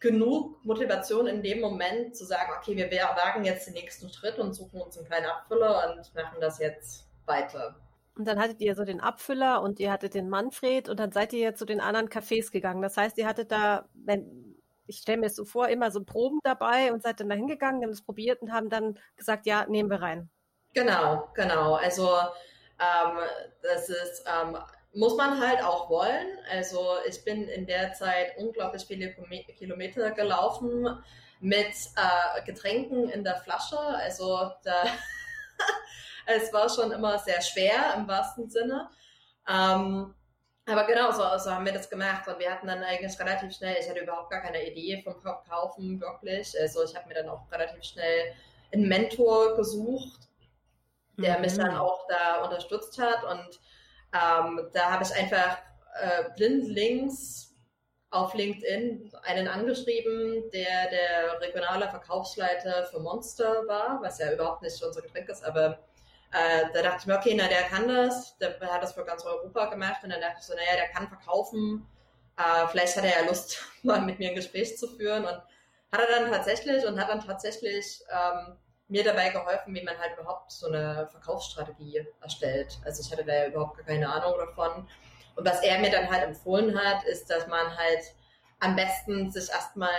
genug 0.00 0.64
Motivation 0.64 1.26
in 1.26 1.42
dem 1.42 1.60
Moment 1.60 2.16
zu 2.16 2.24
sagen, 2.24 2.52
okay, 2.58 2.76
wir 2.76 2.90
wagen 2.90 3.44
jetzt 3.44 3.66
den 3.66 3.74
nächsten 3.74 4.10
Schritt 4.10 4.38
und 4.38 4.54
suchen 4.54 4.80
uns 4.80 4.96
einen 4.96 5.06
kleinen 5.06 5.26
Abfüller 5.26 5.94
und 5.94 6.14
machen 6.14 6.40
das 6.40 6.58
jetzt 6.58 7.06
weiter. 7.26 7.76
Und 8.16 8.26
dann 8.26 8.40
hattet 8.40 8.60
ihr 8.60 8.74
so 8.74 8.84
den 8.84 9.00
Abfüller 9.00 9.62
und 9.62 9.78
ihr 9.78 9.92
hattet 9.92 10.14
den 10.14 10.28
Manfred 10.28 10.88
und 10.88 10.98
dann 10.98 11.12
seid 11.12 11.32
ihr 11.32 11.54
zu 11.54 11.64
den 11.64 11.80
anderen 11.80 12.08
Cafés 12.08 12.50
gegangen. 12.50 12.82
Das 12.82 12.96
heißt, 12.96 13.16
ihr 13.18 13.26
hattet 13.26 13.52
da, 13.52 13.88
wenn, 13.94 14.56
ich 14.86 14.98
stelle 14.98 15.18
mir 15.18 15.26
es 15.26 15.36
so 15.36 15.44
vor, 15.44 15.68
immer 15.68 15.90
so 15.90 16.02
Proben 16.02 16.40
dabei 16.42 16.92
und 16.92 17.02
seid 17.02 17.20
dann 17.20 17.28
da 17.28 17.34
hingegangen, 17.34 17.82
haben 17.82 17.90
es 17.90 18.02
probiert 18.02 18.42
und 18.42 18.52
haben 18.52 18.70
dann 18.70 18.98
gesagt, 19.16 19.46
ja, 19.46 19.66
nehmen 19.68 19.90
wir 19.90 20.02
rein. 20.02 20.30
Genau, 20.74 21.28
genau. 21.34 21.74
Also 21.74 22.08
ähm, 22.78 23.18
das 23.62 23.88
ist 23.88 24.24
ähm, 24.26 24.56
muss 24.92 25.16
man 25.16 25.40
halt 25.40 25.62
auch 25.62 25.88
wollen. 25.88 26.38
Also 26.50 26.96
ich 27.08 27.24
bin 27.24 27.48
in 27.48 27.66
der 27.66 27.92
Zeit 27.92 28.36
unglaublich 28.36 28.84
viele 28.84 29.12
Kilometer 29.12 30.10
gelaufen 30.10 31.02
mit 31.40 31.74
äh, 31.96 32.42
Getränken 32.44 33.08
in 33.08 33.24
der 33.24 33.36
Flasche. 33.36 33.78
Also 33.78 34.50
da, 34.64 34.84
es 36.26 36.52
war 36.52 36.68
schon 36.68 36.92
immer 36.92 37.18
sehr 37.18 37.40
schwer 37.40 37.94
im 37.96 38.08
wahrsten 38.08 38.50
Sinne. 38.50 38.90
Ähm, 39.48 40.14
aber 40.66 40.84
genau, 40.84 41.10
so, 41.10 41.22
so, 41.38 41.50
haben 41.50 41.64
wir 41.64 41.72
das 41.72 41.90
gemacht 41.90 42.28
und 42.28 42.38
wir 42.38 42.50
hatten 42.50 42.68
dann 42.68 42.82
eigentlich 42.82 43.18
relativ 43.18 43.56
schnell, 43.56 43.76
ich 43.80 43.88
hatte 43.88 44.00
überhaupt 44.00 44.30
gar 44.30 44.40
keine 44.40 44.64
Idee 44.70 45.02
vom 45.02 45.20
Kaufen 45.22 46.00
wirklich. 46.00 46.54
Also 46.60 46.84
ich 46.84 46.94
habe 46.94 47.08
mir 47.08 47.14
dann 47.14 47.28
auch 47.28 47.50
relativ 47.50 47.82
schnell 47.82 48.34
einen 48.72 48.86
Mentor 48.86 49.56
gesucht, 49.56 50.28
der 51.16 51.36
mhm. 51.36 51.40
mich 51.40 51.56
dann 51.56 51.76
auch 51.76 52.06
da 52.08 52.44
unterstützt 52.44 53.00
hat 53.00 53.24
und 53.24 53.60
ähm, 54.12 54.68
da 54.72 54.90
habe 54.90 55.04
ich 55.04 55.14
einfach 55.14 55.58
äh, 56.00 56.24
blindlings 56.36 57.54
auf 58.10 58.34
LinkedIn 58.34 59.12
einen 59.22 59.46
angeschrieben, 59.46 60.50
der 60.52 60.90
der 60.90 61.40
regionale 61.40 61.88
Verkaufsleiter 61.88 62.86
für 62.86 62.98
Monster 62.98 63.66
war, 63.68 64.00
was 64.02 64.18
ja 64.18 64.32
überhaupt 64.32 64.62
nicht 64.62 64.82
unser 64.82 65.02
Getränk 65.02 65.28
ist, 65.28 65.44
aber 65.44 65.78
äh, 66.32 66.66
da 66.72 66.82
dachte 66.82 66.98
ich 67.00 67.06
mir, 67.06 67.18
okay, 67.18 67.34
na, 67.36 67.46
der 67.48 67.62
kann 67.64 67.88
das, 67.88 68.36
der 68.38 68.58
hat 68.60 68.82
das 68.82 68.94
für 68.94 69.04
ganz 69.04 69.24
Europa 69.24 69.66
gemacht 69.66 70.02
und 70.02 70.10
dann 70.10 70.20
dachte 70.20 70.36
ich 70.40 70.46
so, 70.46 70.54
naja, 70.54 70.74
der 70.76 70.88
kann 70.88 71.08
verkaufen, 71.08 71.86
äh, 72.36 72.66
vielleicht 72.68 72.96
hat 72.96 73.04
er 73.04 73.22
ja 73.22 73.28
Lust, 73.28 73.62
mal 73.82 74.00
mit 74.00 74.18
mir 74.18 74.30
ein 74.30 74.34
Gespräch 74.34 74.76
zu 74.76 74.88
führen 74.88 75.24
und 75.24 75.42
hat 75.92 76.00
er 76.00 76.20
dann 76.20 76.30
tatsächlich 76.30 76.84
und 76.86 77.00
hat 77.00 77.08
dann 77.08 77.24
tatsächlich 77.24 78.00
ähm, 78.10 78.56
mir 78.90 79.04
dabei 79.04 79.30
geholfen, 79.30 79.74
wie 79.74 79.84
man 79.84 79.98
halt 79.98 80.18
überhaupt 80.18 80.50
so 80.50 80.66
eine 80.66 81.08
Verkaufsstrategie 81.10 82.06
erstellt. 82.20 82.78
Also 82.84 83.02
ich 83.02 83.10
hatte 83.10 83.24
da 83.24 83.34
ja 83.34 83.46
überhaupt 83.46 83.78
keine 83.86 84.08
Ahnung 84.12 84.34
davon. 84.38 84.86
Und 85.36 85.46
was 85.46 85.62
er 85.62 85.78
mir 85.78 85.90
dann 85.90 86.10
halt 86.10 86.24
empfohlen 86.24 86.76
hat, 86.78 87.04
ist, 87.04 87.30
dass 87.30 87.46
man 87.46 87.76
halt 87.76 88.14
am 88.58 88.76
besten 88.76 89.30
sich 89.30 89.48
erstmal 89.48 89.90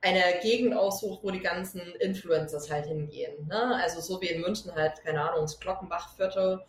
eine 0.00 0.40
Gegend 0.40 0.74
aussucht, 0.74 1.22
wo 1.22 1.30
die 1.30 1.40
ganzen 1.40 1.80
Influencers 2.00 2.70
halt 2.70 2.86
hingehen. 2.86 3.46
Ne? 3.46 3.76
Also 3.82 4.00
so 4.00 4.20
wie 4.20 4.28
in 4.28 4.40
München 4.40 4.74
halt, 4.74 5.00
keine 5.04 5.22
Ahnung, 5.22 5.42
das 5.42 5.60
Glockenbachviertel. 5.60 6.64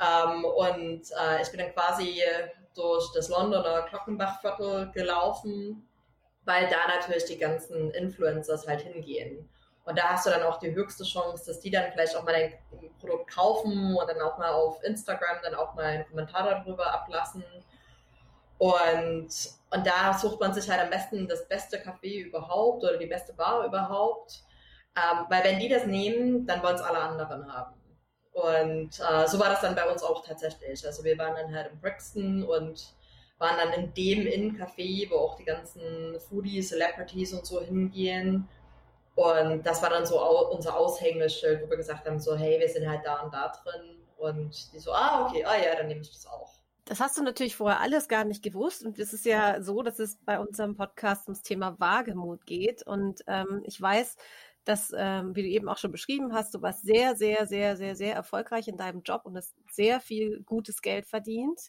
Ähm, 0.00 0.44
und 0.44 1.02
äh, 1.10 1.42
ich 1.42 1.50
bin 1.50 1.60
dann 1.60 1.74
quasi 1.74 2.22
durch 2.74 3.12
das 3.12 3.28
Londoner 3.28 3.86
Glockenbachviertel 3.90 4.92
gelaufen, 4.92 5.86
weil 6.44 6.68
da 6.68 6.88
natürlich 6.88 7.26
die 7.26 7.38
ganzen 7.38 7.90
Influencers 7.90 8.66
halt 8.66 8.80
hingehen. 8.82 9.48
Und 9.84 9.98
da 9.98 10.10
hast 10.10 10.26
du 10.26 10.30
dann 10.30 10.42
auch 10.42 10.58
die 10.58 10.74
höchste 10.74 11.04
Chance, 11.04 11.44
dass 11.46 11.60
die 11.60 11.70
dann 11.70 11.90
vielleicht 11.92 12.14
auch 12.14 12.22
mal 12.22 12.32
dein 12.32 12.52
Produkt 13.00 13.34
kaufen 13.34 13.96
und 13.96 14.08
dann 14.08 14.20
auch 14.20 14.38
mal 14.38 14.50
auf 14.50 14.82
Instagram 14.84 15.38
dann 15.42 15.54
auch 15.54 15.74
mal 15.74 15.84
einen 15.84 16.06
Kommentar 16.06 16.48
darüber 16.48 16.92
ablassen. 16.92 17.44
Und, 18.58 19.28
und 19.70 19.86
da 19.86 20.12
sucht 20.12 20.38
man 20.38 20.52
sich 20.52 20.68
halt 20.70 20.82
am 20.82 20.90
besten 20.90 21.26
das 21.26 21.48
beste 21.48 21.78
Café 21.78 22.26
überhaupt 22.26 22.84
oder 22.84 22.98
die 22.98 23.06
beste 23.06 23.32
Bar 23.32 23.64
überhaupt. 23.64 24.42
Ähm, 24.96 25.24
weil 25.28 25.44
wenn 25.44 25.58
die 25.58 25.68
das 25.68 25.86
nehmen, 25.86 26.46
dann 26.46 26.62
wollen 26.62 26.74
es 26.74 26.82
alle 26.82 26.98
anderen 26.98 27.50
haben. 27.50 27.74
Und 28.32 29.00
äh, 29.00 29.26
so 29.26 29.38
war 29.38 29.48
das 29.48 29.60
dann 29.60 29.74
bei 29.74 29.90
uns 29.90 30.02
auch 30.02 30.24
tatsächlich. 30.24 30.84
Also 30.86 31.02
wir 31.04 31.16
waren 31.18 31.34
dann 31.34 31.54
halt 31.54 31.72
in 31.72 31.80
Brixton 31.80 32.42
und 32.44 32.94
waren 33.38 33.56
dann 33.56 33.72
in 33.72 33.94
dem 33.94 34.26
Inn-Café, 34.26 35.10
wo 35.10 35.16
auch 35.16 35.36
die 35.36 35.44
ganzen 35.44 36.20
Foodies, 36.20 36.68
Celebrities 36.68 37.32
und 37.32 37.46
so 37.46 37.60
hingehen. 37.60 38.48
Und 39.20 39.66
das 39.66 39.82
war 39.82 39.90
dann 39.90 40.06
so 40.06 40.18
unser 40.48 40.78
Aushängeschild, 40.78 41.62
wo 41.62 41.68
wir 41.68 41.76
gesagt 41.76 42.06
haben, 42.06 42.18
so, 42.18 42.36
hey, 42.36 42.58
wir 42.58 42.68
sind 42.70 42.88
halt 42.88 43.04
da 43.04 43.20
und 43.20 43.34
da 43.34 43.52
drin. 43.62 43.98
Und 44.16 44.72
die 44.72 44.78
so, 44.78 44.92
ah, 44.92 45.26
okay, 45.26 45.44
ah 45.44 45.62
ja, 45.62 45.76
dann 45.76 45.88
nehme 45.88 46.00
ich 46.00 46.10
das 46.10 46.26
auch. 46.26 46.54
Das 46.86 47.00
hast 47.00 47.18
du 47.18 47.22
natürlich 47.22 47.54
vorher 47.54 47.80
alles 47.80 48.08
gar 48.08 48.24
nicht 48.24 48.42
gewusst. 48.42 48.82
Und 48.82 48.98
es 48.98 49.12
ist 49.12 49.26
ja 49.26 49.60
so, 49.60 49.82
dass 49.82 49.98
es 49.98 50.16
bei 50.24 50.40
unserem 50.40 50.74
Podcast 50.74 51.28
ums 51.28 51.42
Thema 51.42 51.78
Wagemut 51.78 52.46
geht. 52.46 52.82
Und 52.86 53.20
ähm, 53.26 53.62
ich 53.66 53.78
weiß, 53.78 54.16
dass, 54.64 54.90
ähm, 54.96 55.36
wie 55.36 55.42
du 55.42 55.48
eben 55.48 55.68
auch 55.68 55.76
schon 55.76 55.92
beschrieben 55.92 56.32
hast, 56.32 56.54
du 56.54 56.62
warst 56.62 56.82
sehr, 56.86 57.14
sehr, 57.14 57.46
sehr, 57.46 57.76
sehr, 57.76 57.96
sehr 57.96 58.14
erfolgreich 58.14 58.68
in 58.68 58.78
deinem 58.78 59.02
Job 59.02 59.26
und 59.26 59.36
hast 59.36 59.54
sehr 59.70 60.00
viel 60.00 60.42
gutes 60.44 60.80
Geld 60.80 61.06
verdient. 61.06 61.60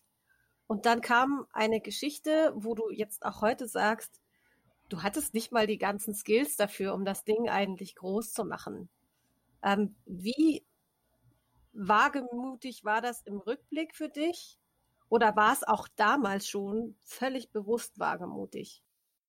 Und 0.68 0.86
dann 0.86 1.02
kam 1.02 1.46
eine 1.52 1.82
Geschichte, 1.82 2.54
wo 2.56 2.76
du 2.76 2.90
jetzt 2.92 3.26
auch 3.26 3.42
heute 3.42 3.68
sagst, 3.68 4.21
du 4.92 5.04
hattest 5.04 5.34
nicht 5.34 5.52
mal 5.52 5.68
die 5.68 5.78
ganzen 5.78 6.14
Skills 6.14 6.56
dafür, 6.58 6.94
um 6.94 7.06
das 7.06 7.24
Ding 7.24 7.50
eigentlich 7.50 7.96
groß 7.96 8.34
zu 8.34 8.44
machen. 8.44 8.90
Ähm, 9.64 9.96
wie, 10.06 10.66
wagemutig 11.74 12.84
war 12.84 13.02
das 13.02 13.22
im 13.24 13.38
Rückblick 13.38 13.96
für 13.96 14.10
dich? 14.10 14.58
Oder 15.10 15.36
war 15.36 15.54
es 15.54 15.64
auch 15.64 15.88
damals 15.96 16.48
schon 16.48 16.96
völlig 17.04 17.52
bewusst 17.52 18.00
wagemutig? 18.00 18.82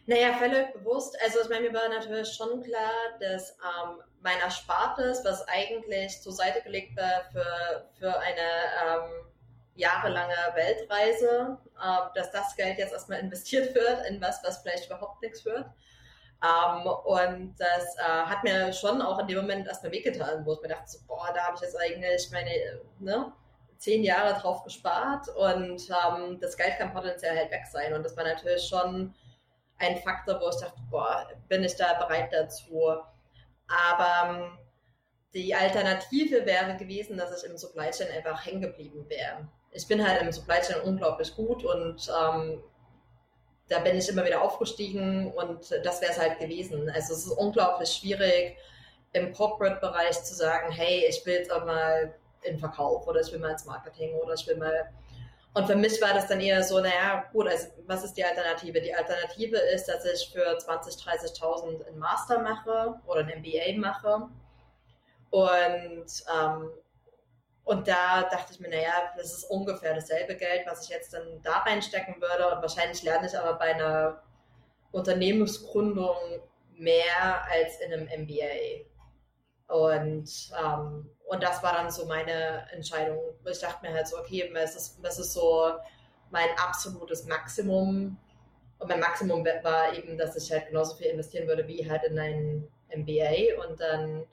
Naja, 0.06 0.32
völlig 0.34 0.72
bewusst. 0.72 1.16
Also 1.22 1.40
ich 1.42 1.48
meine, 1.48 1.68
mir 1.68 1.74
war 1.74 1.88
natürlich 1.88 2.32
schon 2.32 2.62
klar, 2.62 2.92
dass 3.20 3.50
ähm, 3.50 4.02
mein 4.20 4.38
Erspartes, 4.38 5.24
was 5.24 5.46
eigentlich 5.48 6.20
zur 6.20 6.32
Seite 6.32 6.62
gelegt 6.62 6.96
war 6.96 7.24
für, 7.30 7.88
für 7.98 8.18
eine 8.18 8.40
ähm, 8.84 9.31
jahrelange 9.74 10.34
Weltreise, 10.54 11.58
äh, 11.80 12.14
dass 12.14 12.30
das 12.30 12.56
Geld 12.56 12.78
jetzt 12.78 12.92
erstmal 12.92 13.20
investiert 13.20 13.74
wird 13.74 14.06
in 14.08 14.20
was, 14.20 14.42
was 14.44 14.58
vielleicht 14.58 14.86
überhaupt 14.86 15.22
nichts 15.22 15.44
wird. 15.44 15.66
Ähm, 16.42 16.86
und 17.04 17.54
das 17.58 17.96
äh, 17.98 18.02
hat 18.02 18.42
mir 18.42 18.72
schon 18.72 19.00
auch 19.00 19.18
in 19.20 19.28
dem 19.28 19.38
Moment 19.38 19.66
erstmal 19.66 19.92
wehgetan, 19.92 20.44
wo 20.44 20.54
ich 20.54 20.60
mir 20.60 20.68
dachte, 20.68 20.90
so, 20.90 20.98
boah, 21.06 21.30
da 21.32 21.44
habe 21.44 21.56
ich 21.56 21.62
jetzt 21.62 21.78
eigentlich 21.80 22.30
meine 22.32 22.80
ne, 22.98 23.32
zehn 23.78 24.02
Jahre 24.02 24.38
drauf 24.40 24.64
gespart 24.64 25.28
und 25.28 25.88
ähm, 25.88 26.40
das 26.40 26.56
Geld 26.56 26.78
kann 26.78 26.92
potenziell 26.92 27.36
halt 27.36 27.50
weg 27.52 27.64
sein. 27.70 27.94
Und 27.94 28.02
das 28.02 28.16
war 28.16 28.24
natürlich 28.24 28.66
schon 28.66 29.14
ein 29.78 29.96
Faktor, 29.98 30.40
wo 30.40 30.48
ich 30.48 30.56
dachte, 30.56 30.80
boah, 30.90 31.28
bin 31.48 31.62
ich 31.62 31.76
da 31.76 31.94
bereit 31.94 32.32
dazu. 32.32 32.96
Aber 33.68 34.30
ähm, 34.30 34.58
die 35.34 35.54
Alternative 35.54 36.44
wäre 36.44 36.76
gewesen, 36.76 37.16
dass 37.16 37.42
ich 37.42 37.48
im 37.48 37.56
Supply 37.56 37.90
Chain 37.90 38.08
einfach 38.10 38.44
hängen 38.44 38.62
geblieben 38.62 39.08
wäre. 39.08 39.48
Ich 39.72 39.86
bin 39.88 40.06
halt 40.06 40.20
im 40.22 40.30
Supply 40.30 40.60
Chain 40.60 40.82
unglaublich 40.82 41.34
gut 41.34 41.64
und 41.64 42.08
ähm, 42.08 42.62
da 43.68 43.78
bin 43.78 43.96
ich 43.96 44.08
immer 44.08 44.24
wieder 44.24 44.42
aufgestiegen 44.42 45.32
und 45.32 45.70
das 45.84 46.00
wäre 46.00 46.12
es 46.12 46.18
halt 46.18 46.38
gewesen. 46.38 46.90
Also 46.90 47.14
es 47.14 47.26
ist 47.26 47.32
unglaublich 47.32 47.90
schwierig 47.90 48.56
im 49.12 49.32
Corporate-Bereich 49.32 50.22
zu 50.22 50.34
sagen, 50.34 50.70
hey, 50.70 51.06
ich 51.08 51.24
will 51.24 51.34
jetzt 51.34 51.50
auch 51.50 51.64
mal 51.64 52.14
in 52.42 52.58
Verkauf 52.58 53.06
oder 53.06 53.20
ich 53.20 53.32
will 53.32 53.38
mal 53.38 53.52
ins 53.52 53.64
Marketing 53.64 54.14
oder 54.14 54.34
ich 54.34 54.46
will 54.46 54.56
mal 54.56 54.92
und 55.54 55.66
für 55.66 55.76
mich 55.76 56.00
war 56.00 56.14
das 56.14 56.28
dann 56.28 56.40
eher 56.40 56.62
so, 56.62 56.80
naja, 56.80 57.24
gut, 57.32 57.46
also 57.46 57.68
was 57.86 58.04
ist 58.04 58.16
die 58.16 58.24
Alternative? 58.24 58.80
Die 58.80 58.94
Alternative 58.94 59.58
ist, 59.58 59.86
dass 59.86 60.04
ich 60.06 60.30
für 60.32 60.56
20.000, 60.58 61.04
30.000 61.04 61.86
einen 61.86 61.98
Master 61.98 62.38
mache 62.38 62.98
oder 63.06 63.20
ein 63.20 63.42
MBA 63.42 63.78
mache. 63.78 64.28
Und, 65.30 66.06
ähm, 66.34 66.70
und 67.64 67.86
da 67.86 68.22
dachte 68.22 68.52
ich 68.52 68.60
mir, 68.60 68.68
naja, 68.68 69.12
das 69.16 69.32
ist 69.34 69.44
ungefähr 69.44 69.94
dasselbe 69.94 70.34
Geld, 70.34 70.66
was 70.66 70.84
ich 70.84 70.90
jetzt 70.90 71.14
dann 71.14 71.40
da 71.42 71.58
reinstecken 71.58 72.20
würde. 72.20 72.54
Und 72.54 72.60
wahrscheinlich 72.60 73.02
lerne 73.02 73.28
ich 73.28 73.38
aber 73.38 73.54
bei 73.54 73.74
einer 73.74 74.22
Unternehmensgründung 74.90 76.16
mehr 76.76 77.44
als 77.48 77.80
in 77.80 77.92
einem 77.92 78.24
MBA. 78.24 78.84
Und, 79.68 80.50
ähm, 80.60 81.08
und 81.24 81.42
das 81.42 81.62
war 81.62 81.74
dann 81.74 81.90
so 81.90 82.04
meine 82.06 82.68
Entscheidung. 82.72 83.18
Ich 83.46 83.60
dachte 83.60 83.86
mir 83.86 83.94
halt 83.94 84.08
so, 84.08 84.18
okay, 84.18 84.50
das 84.52 84.74
ist, 84.74 84.98
das 85.02 85.18
ist 85.18 85.32
so 85.32 85.72
mein 86.30 86.48
absolutes 86.56 87.26
Maximum. 87.26 88.18
Und 88.78 88.88
mein 88.88 89.00
Maximum 89.00 89.44
war 89.44 89.94
eben, 89.94 90.18
dass 90.18 90.34
ich 90.34 90.50
halt 90.50 90.66
genauso 90.66 90.96
viel 90.96 91.06
investieren 91.06 91.46
würde 91.46 91.66
wie 91.68 91.88
halt 91.88 92.02
in 92.02 92.18
ein 92.18 92.68
MBA 92.94 93.64
und 93.64 93.80
dann 93.80 94.26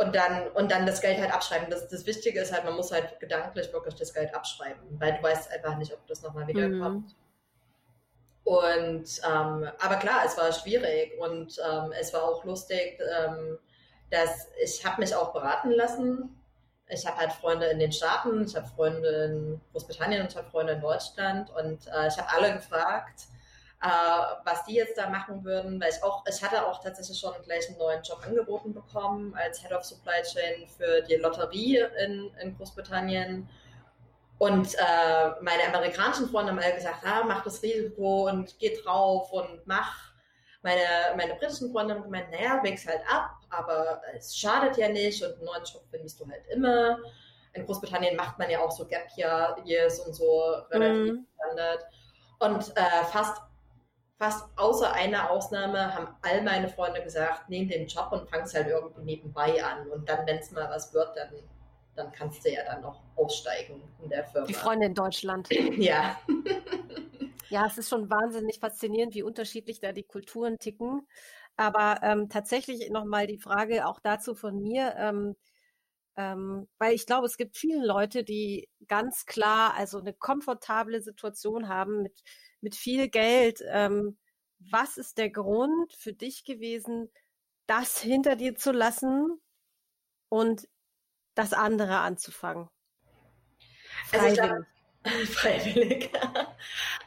und 0.00 0.14
dann 0.14 0.48
und 0.48 0.70
dann 0.70 0.86
das 0.86 1.00
Geld 1.00 1.20
halt 1.20 1.32
abschreiben. 1.32 1.70
Das, 1.70 1.88
das 1.88 2.06
Wichtige 2.06 2.40
ist 2.40 2.52
halt, 2.52 2.64
man 2.64 2.74
muss 2.74 2.90
halt 2.90 3.20
gedanklich 3.20 3.72
wirklich 3.72 3.94
das 3.94 4.12
Geld 4.12 4.34
abschreiben, 4.34 4.82
weil 4.98 5.14
du 5.14 5.22
weißt 5.22 5.52
einfach 5.52 5.76
nicht, 5.76 5.92
ob 5.92 6.06
das 6.06 6.22
nochmal 6.22 6.46
wiederkommt. 6.46 7.08
Mhm. 7.08 7.14
Und 8.44 9.20
ähm, 9.24 9.70
aber 9.78 9.96
klar, 9.96 10.22
es 10.24 10.36
war 10.36 10.52
schwierig 10.52 11.12
und 11.20 11.58
ähm, 11.58 11.92
es 12.00 12.12
war 12.12 12.24
auch 12.24 12.44
lustig. 12.44 12.98
Ähm, 13.00 13.58
dass 14.10 14.48
ich 14.62 14.84
habe 14.84 15.00
mich 15.00 15.14
auch 15.14 15.32
beraten 15.32 15.70
lassen. 15.70 16.36
Ich 16.88 17.06
habe 17.06 17.18
halt 17.18 17.32
Freunde 17.32 17.66
in 17.66 17.78
den 17.78 17.92
Staaten, 17.92 18.44
ich 18.44 18.56
habe 18.56 18.66
Freunde 18.66 19.08
in 19.08 19.60
Großbritannien 19.70 20.22
und 20.22 20.32
ich 20.32 20.36
habe 20.36 20.50
Freunde 20.50 20.72
in 20.72 20.80
Deutschland 20.80 21.48
und 21.50 21.86
äh, 21.86 22.08
ich 22.08 22.18
habe 22.18 22.28
alle 22.30 22.54
gefragt, 22.54 23.28
äh, 23.82 23.86
was 24.44 24.64
die 24.64 24.74
jetzt 24.74 24.98
da 24.98 25.08
machen 25.08 25.42
würden, 25.42 25.80
weil 25.80 25.90
ich 25.90 26.02
auch, 26.02 26.22
ich 26.28 26.42
hatte 26.42 26.66
auch 26.66 26.82
tatsächlich 26.82 27.18
schon 27.18 27.32
gleich 27.44 27.66
einen 27.68 27.78
neuen 27.78 28.02
Job 28.02 28.20
angeboten 28.26 28.74
bekommen 28.74 29.34
als 29.34 29.62
Head 29.62 29.72
of 29.72 29.84
Supply 29.84 30.22
Chain 30.22 30.66
für 30.68 31.00
die 31.02 31.16
Lotterie 31.16 31.86
in, 32.04 32.30
in 32.42 32.56
Großbritannien. 32.56 33.48
Und 34.38 34.74
äh, 34.74 35.30
meine 35.40 35.66
amerikanischen 35.66 36.28
Freunde 36.28 36.52
haben 36.52 36.58
alle 36.58 36.74
gesagt, 36.74 37.04
ah, 37.04 37.22
mach 37.24 37.42
das 37.42 37.62
Risiko 37.62 38.28
und 38.28 38.58
geh 38.58 38.76
drauf 38.82 39.32
und 39.32 39.66
mach. 39.66 40.10
Meine, 40.62 40.82
meine 41.16 41.34
britischen 41.34 41.72
Freunde 41.72 41.94
haben 41.94 42.02
gemeint, 42.02 42.30
naja, 42.30 42.62
wächst 42.62 42.86
halt 42.86 43.00
ab, 43.10 43.30
aber 43.48 44.02
es 44.14 44.36
schadet 44.36 44.76
ja 44.76 44.88
nicht 44.88 45.22
und 45.22 45.34
einen 45.34 45.44
neuen 45.44 45.64
Job 45.64 45.82
findest 45.90 46.20
du 46.20 46.28
halt 46.28 46.46
immer. 46.48 46.98
In 47.54 47.64
Großbritannien 47.64 48.14
macht 48.14 48.38
man 48.38 48.50
ja 48.50 48.60
auch 48.60 48.70
so 48.70 48.86
Gap 48.86 49.08
Years 49.64 50.00
und 50.00 50.14
so 50.14 50.54
relativ 50.70 51.12
mhm. 51.12 51.26
Standard. 51.34 51.86
Und 52.40 52.76
äh, 52.76 53.04
fast, 53.10 53.42
fast 54.20 54.46
außer 54.56 54.92
einer 54.92 55.30
Ausnahme 55.30 55.94
haben 55.94 56.08
all 56.20 56.42
meine 56.42 56.68
Freunde 56.68 57.02
gesagt, 57.02 57.48
nehm 57.48 57.68
den 57.68 57.86
Job 57.86 58.12
und 58.12 58.28
fang's 58.28 58.52
halt 58.52 58.68
irgendwie 58.68 59.00
nebenbei 59.00 59.64
an. 59.64 59.88
Und 59.88 60.06
dann, 60.06 60.26
wenn 60.26 60.36
es 60.36 60.50
mal 60.50 60.68
was 60.68 60.92
wird, 60.92 61.16
dann, 61.16 61.30
dann 61.96 62.12
kannst 62.12 62.44
du 62.44 62.52
ja 62.52 62.62
dann 62.64 62.82
noch 62.82 63.00
aussteigen 63.16 63.82
in 64.02 64.10
der 64.10 64.24
Firma. 64.24 64.46
Die 64.46 64.52
Freunde 64.52 64.86
in 64.86 64.94
Deutschland. 64.94 65.48
ja. 65.78 66.20
Ja, 67.48 67.66
es 67.66 67.78
ist 67.78 67.88
schon 67.88 68.08
wahnsinnig 68.08 68.60
faszinierend, 68.60 69.12
wie 69.16 69.24
unterschiedlich 69.24 69.80
da 69.80 69.90
die 69.90 70.04
Kulturen 70.04 70.56
ticken. 70.60 71.04
Aber 71.56 71.98
ähm, 72.04 72.28
tatsächlich 72.28 72.88
nochmal 72.90 73.26
die 73.26 73.38
Frage 73.38 73.88
auch 73.88 73.98
dazu 73.98 74.36
von 74.36 74.62
mir, 74.62 74.94
ähm, 74.96 75.34
ähm, 76.16 76.68
weil 76.78 76.94
ich 76.94 77.06
glaube, 77.06 77.26
es 77.26 77.36
gibt 77.36 77.56
viele 77.56 77.84
Leute, 77.84 78.22
die 78.22 78.68
ganz 78.86 79.26
klar 79.26 79.74
also 79.76 79.98
eine 79.98 80.12
komfortable 80.12 81.02
Situation 81.02 81.68
haben 81.68 82.02
mit, 82.02 82.22
mit 82.60 82.74
viel 82.74 83.08
Geld. 83.08 83.62
Ähm, 83.66 84.18
was 84.58 84.98
ist 84.98 85.18
der 85.18 85.30
Grund 85.30 85.92
für 85.92 86.12
dich 86.12 86.44
gewesen, 86.44 87.10
das 87.66 87.98
hinter 88.00 88.36
dir 88.36 88.56
zu 88.56 88.72
lassen 88.72 89.40
und 90.28 90.68
das 91.34 91.52
andere 91.52 91.98
anzufangen? 91.98 92.68
Freiwillig. 94.06 94.40
Also 94.40 94.64
Freiwillig. 95.32 96.10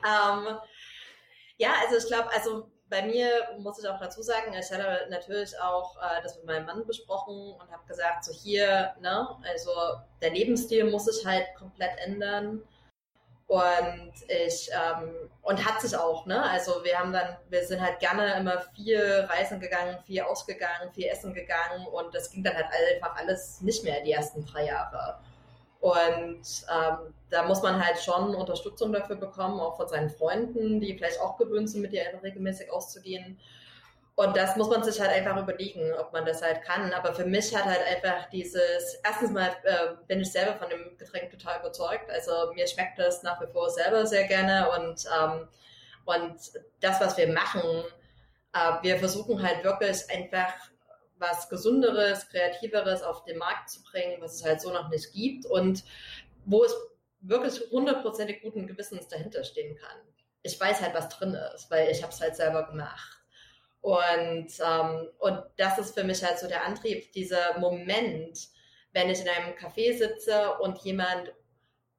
ähm, 0.03 0.57
ja, 1.57 1.73
also 1.81 1.97
ich 1.97 2.07
glaube, 2.07 2.31
also 2.31 2.71
bei 2.89 3.01
mir 3.03 3.27
muss 3.59 3.79
ich 3.79 3.87
auch 3.87 3.99
dazu 3.99 4.21
sagen, 4.21 4.53
ich 4.53 4.71
hatte 4.71 5.07
natürlich 5.09 5.59
auch 5.59 5.95
äh, 5.97 6.21
das 6.21 6.37
mit 6.37 6.45
meinem 6.45 6.65
Mann 6.65 6.85
besprochen 6.85 7.53
und 7.53 7.71
habe 7.71 7.85
gesagt, 7.87 8.25
so 8.25 8.31
hier, 8.31 8.93
ne, 9.01 9.27
also 9.43 9.71
der 10.21 10.31
Lebensstil 10.31 10.89
muss 10.89 11.05
sich 11.05 11.25
halt 11.25 11.45
komplett 11.57 11.97
ändern. 12.05 12.61
Und 13.47 14.13
ich, 14.27 14.69
ähm, 14.71 15.29
und 15.41 15.65
hat 15.65 15.81
sich 15.81 15.95
auch, 15.95 16.25
ne? 16.25 16.41
Also 16.49 16.83
wir 16.83 16.97
haben 16.97 17.11
dann, 17.11 17.37
wir 17.49 17.63
sind 17.65 17.81
halt 17.81 17.99
gerne 17.99 18.35
immer 18.35 18.61
viel 18.75 18.99
reisen 19.29 19.59
gegangen, 19.59 19.97
viel 20.05 20.21
ausgegangen, 20.21 20.91
viel 20.93 21.05
essen 21.07 21.33
gegangen 21.33 21.85
und 21.87 22.15
das 22.15 22.31
ging 22.31 22.43
dann 22.43 22.55
halt 22.55 22.67
einfach 22.95 23.15
alles 23.17 23.61
nicht 23.61 23.83
mehr 23.83 24.01
die 24.01 24.13
ersten 24.13 24.45
drei 24.45 24.65
Jahre. 24.65 25.19
Und 25.81 26.65
ähm, 26.73 27.13
da 27.29 27.43
muss 27.43 27.61
man 27.61 27.85
halt 27.85 27.99
schon 27.99 28.33
Unterstützung 28.33 28.93
dafür 28.93 29.17
bekommen, 29.17 29.59
auch 29.59 29.75
von 29.75 29.89
seinen 29.89 30.09
Freunden, 30.09 30.79
die 30.79 30.95
vielleicht 30.95 31.19
auch 31.19 31.37
gewöhnt 31.37 31.69
sind, 31.69 31.81
mit 31.81 31.91
dir 31.91 32.03
regelmäßig 32.23 32.71
auszugehen. 32.71 33.37
Und 34.15 34.37
das 34.37 34.55
muss 34.55 34.69
man 34.69 34.83
sich 34.83 34.99
halt 34.99 35.09
einfach 35.09 35.41
überlegen, 35.41 35.91
ob 35.93 36.13
man 36.13 36.25
das 36.25 36.41
halt 36.43 36.61
kann. 36.61 36.93
Aber 36.93 37.15
für 37.15 37.25
mich 37.25 37.55
hat 37.55 37.65
halt 37.65 37.81
einfach 37.87 38.29
dieses, 38.29 38.99
erstens 39.03 39.31
mal 39.31 39.49
äh, 39.63 39.95
bin 40.07 40.21
ich 40.21 40.31
selber 40.31 40.55
von 40.55 40.69
dem 40.69 40.97
Getränk 40.97 41.31
total 41.31 41.59
überzeugt. 41.59 42.11
Also 42.11 42.53
mir 42.53 42.67
schmeckt 42.67 42.99
das 42.99 43.23
nach 43.23 43.41
wie 43.41 43.51
vor 43.51 43.71
selber 43.71 44.05
sehr 44.05 44.25
gerne. 44.25 44.69
Und, 44.77 45.05
ähm, 45.19 45.47
und 46.05 46.35
das, 46.79 47.01
was 47.01 47.17
wir 47.17 47.27
machen, 47.33 47.83
äh, 48.53 48.83
wir 48.83 48.99
versuchen 48.99 49.41
halt 49.41 49.63
wirklich 49.63 50.07
einfach 50.11 50.53
was 51.17 51.49
Gesunderes, 51.49 52.29
Kreativeres 52.29 53.01
auf 53.01 53.23
den 53.23 53.37
Markt 53.37 53.69
zu 53.69 53.81
bringen, 53.83 54.21
was 54.21 54.35
es 54.35 54.43
halt 54.43 54.61
so 54.61 54.71
noch 54.71 54.89
nicht 54.89 55.11
gibt 55.13 55.45
und 55.47 55.83
wo 56.45 56.63
es 56.63 56.75
wirklich 57.21 57.61
hundertprozentig 57.71 58.41
guten 58.41 58.67
Gewissens 58.67 59.07
dahinter 59.07 59.43
stehen 59.43 59.75
kann. 59.77 59.97
Ich 60.43 60.59
weiß 60.59 60.81
halt, 60.81 60.93
was 60.93 61.09
drin 61.09 61.33
ist, 61.55 61.71
weil 61.71 61.89
ich 61.89 62.03
habe 62.03 62.13
es 62.13 62.19
halt 62.19 62.35
selber 62.35 62.67
gemacht. 62.67 63.22
Und, 63.83 64.47
ähm, 64.65 65.09
und 65.19 65.43
das 65.57 65.77
ist 65.77 65.93
für 65.93 66.05
mich 66.05 66.23
halt 66.23 66.39
so 66.39 66.47
der 66.47 66.65
Antrieb, 66.65 67.11
dieser 67.11 67.59
Moment, 67.59 68.47
wenn 68.93 69.09
ich 69.09 69.19
in 69.19 69.27
einem 69.27 69.55
Café 69.55 69.97
sitze 69.97 70.53
und 70.61 70.77
jemand, 70.79 71.33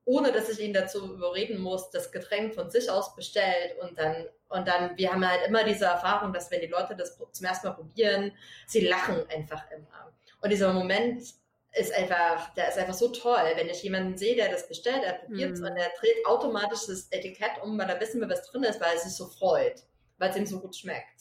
ohne 0.06 0.32
dass 0.32 0.48
ich 0.48 0.60
ihn 0.60 0.72
dazu 0.72 1.14
überreden 1.14 1.60
muss, 1.60 1.90
das 1.90 2.10
Getränk 2.10 2.54
von 2.54 2.70
sich 2.70 2.90
aus 2.90 3.14
bestellt 3.14 3.78
und 3.82 3.98
dann 3.98 4.26
und 4.48 4.68
dann, 4.68 4.96
wir 4.96 5.12
haben 5.12 5.28
halt 5.28 5.46
immer 5.48 5.64
diese 5.64 5.86
Erfahrung, 5.86 6.32
dass 6.32 6.50
wenn 6.50 6.60
die 6.60 6.68
Leute 6.68 6.94
das 6.94 7.18
zum 7.32 7.46
ersten 7.46 7.66
Mal 7.66 7.74
probieren, 7.74 8.32
sie 8.66 8.86
lachen 8.86 9.28
einfach 9.28 9.68
immer. 9.72 10.12
Und 10.40 10.50
dieser 10.50 10.72
Moment 10.72 11.24
ist 11.72 11.92
einfach, 11.92 12.54
der 12.54 12.68
ist 12.68 12.78
einfach 12.78 12.94
so 12.94 13.08
toll. 13.08 13.52
Wenn 13.56 13.68
ich 13.68 13.82
jemanden 13.82 14.16
sehe, 14.16 14.36
der 14.36 14.50
das 14.50 14.68
bestellt, 14.68 15.02
er 15.02 15.14
probiert 15.14 15.52
es 15.52 15.60
mm. 15.60 15.64
und 15.64 15.76
er 15.76 15.90
dreht 15.98 16.24
automatisch 16.24 16.86
das 16.86 17.08
Etikett 17.10 17.62
um, 17.62 17.76
weil 17.76 17.88
da 17.88 17.98
wissen 18.00 18.20
wir, 18.20 18.28
was 18.28 18.48
drin 18.48 18.62
ist, 18.62 18.80
weil 18.80 18.94
es 18.94 19.02
sich 19.02 19.14
so 19.14 19.26
freut, 19.26 19.82
weil 20.18 20.30
es 20.30 20.36
ihm 20.36 20.46
so 20.46 20.60
gut 20.60 20.76
schmeckt. 20.76 21.13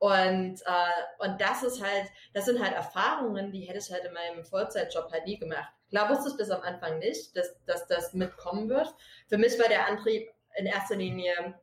Und, 0.00 0.62
äh, 0.62 1.24
und 1.24 1.38
das 1.42 1.62
ist 1.62 1.84
halt, 1.84 2.06
das 2.32 2.46
sind 2.46 2.58
halt 2.58 2.74
Erfahrungen, 2.74 3.52
die 3.52 3.60
hätte 3.60 3.78
ich 3.78 3.92
halt 3.92 4.02
in 4.06 4.14
meinem 4.14 4.46
Vollzeitjob 4.46 5.12
halt 5.12 5.26
nie 5.26 5.38
gemacht. 5.38 5.70
Klar 5.90 6.08
wusste 6.08 6.30
ich 6.30 6.36
das 6.38 6.50
am 6.50 6.62
Anfang 6.62 6.98
nicht, 7.00 7.36
dass, 7.36 7.54
dass 7.66 7.86
das 7.86 8.14
mitkommen 8.14 8.70
wird. 8.70 8.94
Für 9.28 9.36
mich 9.36 9.58
war 9.58 9.68
der 9.68 9.86
Antrieb 9.86 10.32
in 10.56 10.64
erster 10.64 10.96
Linie, 10.96 11.54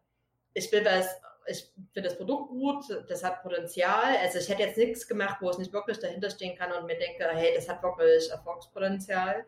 ich 0.53 0.71
will 0.71 0.85
was, 0.85 1.19
ich 1.47 1.67
finde 1.93 2.09
das 2.09 2.17
Produkt 2.17 2.49
gut, 2.49 2.85
das 3.09 3.23
hat 3.23 3.41
Potenzial. 3.41 4.17
Also 4.21 4.37
ich 4.37 4.47
hätte 4.49 4.61
jetzt 4.61 4.77
nichts 4.77 5.07
gemacht, 5.07 5.37
wo 5.39 5.49
ich 5.49 5.57
nicht 5.57 5.73
wirklich 5.73 5.97
dahinter 5.97 6.29
stehen 6.29 6.55
kann 6.55 6.71
und 6.71 6.85
mir 6.85 6.99
denke, 6.99 7.27
hey, 7.33 7.55
das 7.55 7.67
hat 7.67 7.81
wirklich 7.81 8.29
Erfolgspotenzial. 8.29 9.45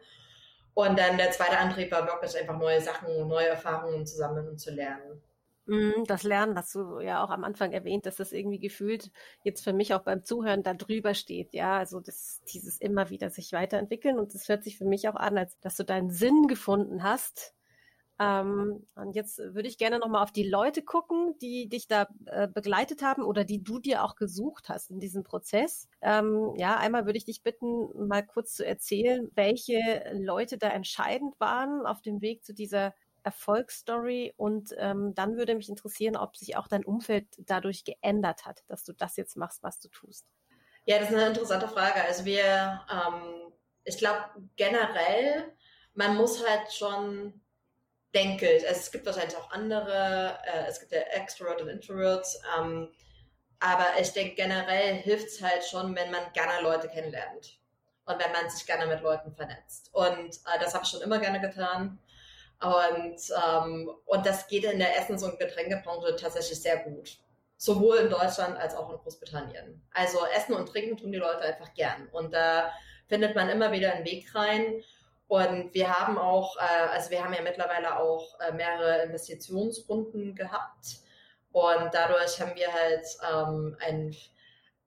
Und 0.74 0.98
dann 0.98 1.18
der 1.18 1.30
zweite 1.30 1.60
Antrieb 1.60 1.92
war 1.92 2.08
wirklich 2.08 2.36
einfach 2.36 2.58
neue 2.58 2.82
Sachen, 2.82 3.28
neue 3.28 3.50
Erfahrungen 3.50 4.08
zusammen 4.08 4.58
zu 4.58 4.72
lernen. 4.72 5.22
Mhm, 5.70 6.06
das 6.08 6.24
Lernen, 6.24 6.56
was 6.56 6.72
du 6.72 7.00
ja 7.00 7.24
auch 7.24 7.30
am 7.30 7.44
Anfang 7.44 7.72
erwähnt, 7.74 8.08
dass 8.08 8.16
das 8.16 8.32
irgendwie 8.32 8.58
gefühlt 8.58 9.12
jetzt 9.44 9.64
für 9.64 9.72
mich 9.72 9.94
auch 9.94 10.02
beim 10.02 10.24
Zuhören 10.24 10.64
da 10.64 10.74
drüber 10.74 11.14
steht. 11.14 11.54
Ja, 11.54 11.78
also 11.78 12.00
das, 12.00 12.42
dieses 12.52 12.80
immer 12.82 13.12
wieder 13.12 13.30
sich 13.30 13.52
weiterentwickeln 13.54 14.18
und 14.18 14.34
das 14.34 14.50
hört 14.50 14.64
sich 14.64 14.80
für 14.80 14.86
mich 14.86 15.08
auch 15.10 15.16
an, 15.16 15.38
als 15.38 15.60
dass 15.60 15.76
du 15.78 15.84
deinen 15.86 16.10
Sinn 16.10 16.48
gefunden 16.48 17.04
hast. 17.04 17.54
Ähm, 18.20 18.88
und 18.96 19.16
jetzt 19.16 19.38
würde 19.38 19.68
ich 19.68 19.78
gerne 19.78 20.00
nochmal 20.00 20.24
auf 20.24 20.32
die 20.32 20.50
Leute 20.50 20.82
gucken, 20.82 21.36
die 21.42 21.70
dich 21.70 21.88
da 21.88 22.08
äh, 22.26 22.48
begleitet 22.48 23.04
haben 23.04 23.24
oder 23.24 23.46
die 23.46 23.64
du 23.64 23.80
dir 23.80 24.04
auch 24.04 24.16
gesucht 24.16 24.70
hast 24.70 24.90
in 24.90 25.00
diesem 25.00 25.24
Prozess. 25.24 25.88
Ähm, 26.02 26.54
ja, 26.58 26.78
einmal 26.78 27.06
würde 27.06 27.18
ich 27.20 27.26
dich 27.26 27.44
bitten, 27.44 28.08
mal 28.08 28.26
kurz 28.26 28.56
zu 28.56 28.66
erzählen, 28.66 29.30
welche 29.36 30.04
Leute 30.14 30.58
da 30.58 30.70
entscheidend 30.70 31.40
waren 31.40 31.86
auf 31.86 32.02
dem 32.02 32.22
Weg 32.22 32.44
zu 32.44 32.54
dieser 32.56 32.94
Erfolgsstory 33.30 34.34
und 34.38 34.74
ähm, 34.78 35.14
dann 35.14 35.38
würde 35.38 35.54
mich 35.54 35.70
interessieren, 35.70 36.16
ob 36.16 36.36
sich 36.36 36.58
auch 36.58 36.68
dein 36.68 36.84
Umfeld 36.84 37.28
dadurch 37.38 37.84
geändert 37.84 38.46
hat, 38.46 38.64
dass 38.68 38.84
du 38.84 38.94
das 38.94 39.18
jetzt 39.18 39.38
machst, 39.38 39.62
was 39.62 39.80
du 39.80 39.88
tust. 39.90 40.26
Ja, 40.86 40.98
das 40.98 41.10
ist 41.10 41.16
eine 41.16 41.28
interessante 41.28 41.68
Frage. 41.68 42.04
Also 42.04 42.26
wir, 42.26 42.82
ähm, 42.92 43.54
ich 43.84 44.00
glaube 44.00 44.24
generell, 44.56 45.54
man 45.94 46.16
muss 46.16 46.44
halt 46.44 46.74
schon, 46.74 47.40
denke 48.16 48.52
ich, 48.52 48.68
also 48.68 48.80
es 48.80 48.92
gibt 48.92 49.06
wahrscheinlich 49.06 49.38
auch 49.38 49.52
andere, 49.52 50.40
äh, 50.46 50.66
es 50.68 50.80
gibt 50.80 50.92
ja 50.92 51.00
Extrovert 51.00 51.62
und 51.62 51.70
Introverts, 51.70 52.42
ähm, 52.58 52.90
aber 53.60 53.86
ich 54.00 54.12
denke 54.14 54.36
generell 54.36 54.96
hilft 54.96 55.28
es 55.28 55.44
halt 55.44 55.64
schon, 55.64 55.96
wenn 55.96 56.10
man 56.10 56.34
gerne 56.34 56.64
Leute 56.64 56.88
kennenlernt 56.88 57.60
und 58.06 58.20
wenn 58.20 58.32
man 58.32 58.50
sich 58.50 58.66
gerne 58.66 58.88
mit 58.88 59.02
Leuten 59.02 59.32
vernetzt. 59.32 59.94
Und 59.94 60.08
äh, 60.08 60.60
das 60.60 60.74
habe 60.74 60.84
ich 60.84 60.90
schon 60.90 61.02
immer 61.02 61.20
gerne 61.20 61.40
getan. 61.40 62.00
Und, 62.62 63.18
ähm, 63.46 63.90
und 64.06 64.26
das 64.26 64.48
geht 64.48 64.66
in 64.66 64.80
der 64.80 64.98
Essens- 64.98 65.24
und 65.24 65.40
Getränkebranche 65.40 66.16
tatsächlich 66.18 66.62
sehr 66.62 66.78
gut. 66.78 67.18
Sowohl 67.58 67.98
in 67.98 68.10
Deutschland 68.10 68.58
als 68.58 68.76
auch 68.76 68.90
in 68.90 68.98
Großbritannien. 68.98 69.82
Also 69.94 70.20
Essen 70.36 70.54
und 70.54 70.68
Trinken 70.68 70.98
tun 70.98 71.12
die 71.12 71.18
Leute 71.18 71.42
einfach 71.42 71.74
gern. 71.74 72.08
Und 72.12 72.34
da 72.34 72.72
findet 73.08 73.36
man 73.36 73.50
immer 73.50 73.72
wieder 73.72 73.94
einen 73.94 74.06
Weg 74.06 74.34
rein. 74.36 74.84
Und 75.28 75.74
wir 75.74 75.90
haben 75.90 76.18
auch, 76.18 76.58
äh, 76.58 76.88
also 76.92 77.12
wir 77.12 77.24
haben 77.24 77.34
ja 77.34 77.42
mittlerweile 77.42 78.00
auch 78.00 78.40
äh, 78.40 78.52
mehrere 78.52 79.04
Investitionsrunden 79.04 80.36
gehabt. 80.36 81.00
Und 81.52 81.94
dadurch 81.94 82.40
haben 82.42 82.56
wir 82.56 82.72
halt 82.74 83.06
ähm, 83.32 83.78
ein 83.80 84.16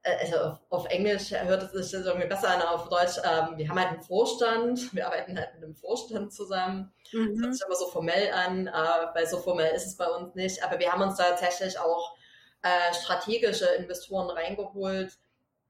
also 0.05 0.37
auf, 0.37 0.61
auf, 0.71 0.87
Englisch 0.87 1.31
hört 1.31 1.63
es 1.63 1.91
sich 1.91 2.05
irgendwie 2.05 2.27
besser 2.27 2.49
an, 2.49 2.63
auf 2.63 2.89
Deutsch, 2.89 3.19
ähm, 3.19 3.57
wir 3.57 3.69
haben 3.69 3.79
halt 3.79 3.93
einen 3.93 4.03
Vorstand, 4.03 4.93
wir 4.95 5.07
arbeiten 5.07 5.39
halt 5.39 5.55
mit 5.55 5.65
einem 5.65 5.75
Vorstand 5.75 6.33
zusammen. 6.33 6.93
Mhm. 7.13 7.35
Das 7.35 7.43
hört 7.43 7.55
sich 7.55 7.65
aber 7.67 7.75
so 7.77 7.87
formell 7.87 8.33
an, 8.33 8.67
äh, 8.67 8.73
weil 9.15 9.27
so 9.27 9.39
formell 9.39 9.73
ist 9.75 9.87
es 9.87 9.97
bei 9.97 10.07
uns 10.07 10.35
nicht. 10.35 10.63
Aber 10.65 10.79
wir 10.79 10.93
haben 10.93 11.03
uns 11.03 11.17
da 11.17 11.25
tatsächlich 11.25 11.79
auch 11.79 12.15
äh, 12.63 12.95
strategische 12.95 13.67
Investoren 13.77 14.31
reingeholt, 14.31 15.19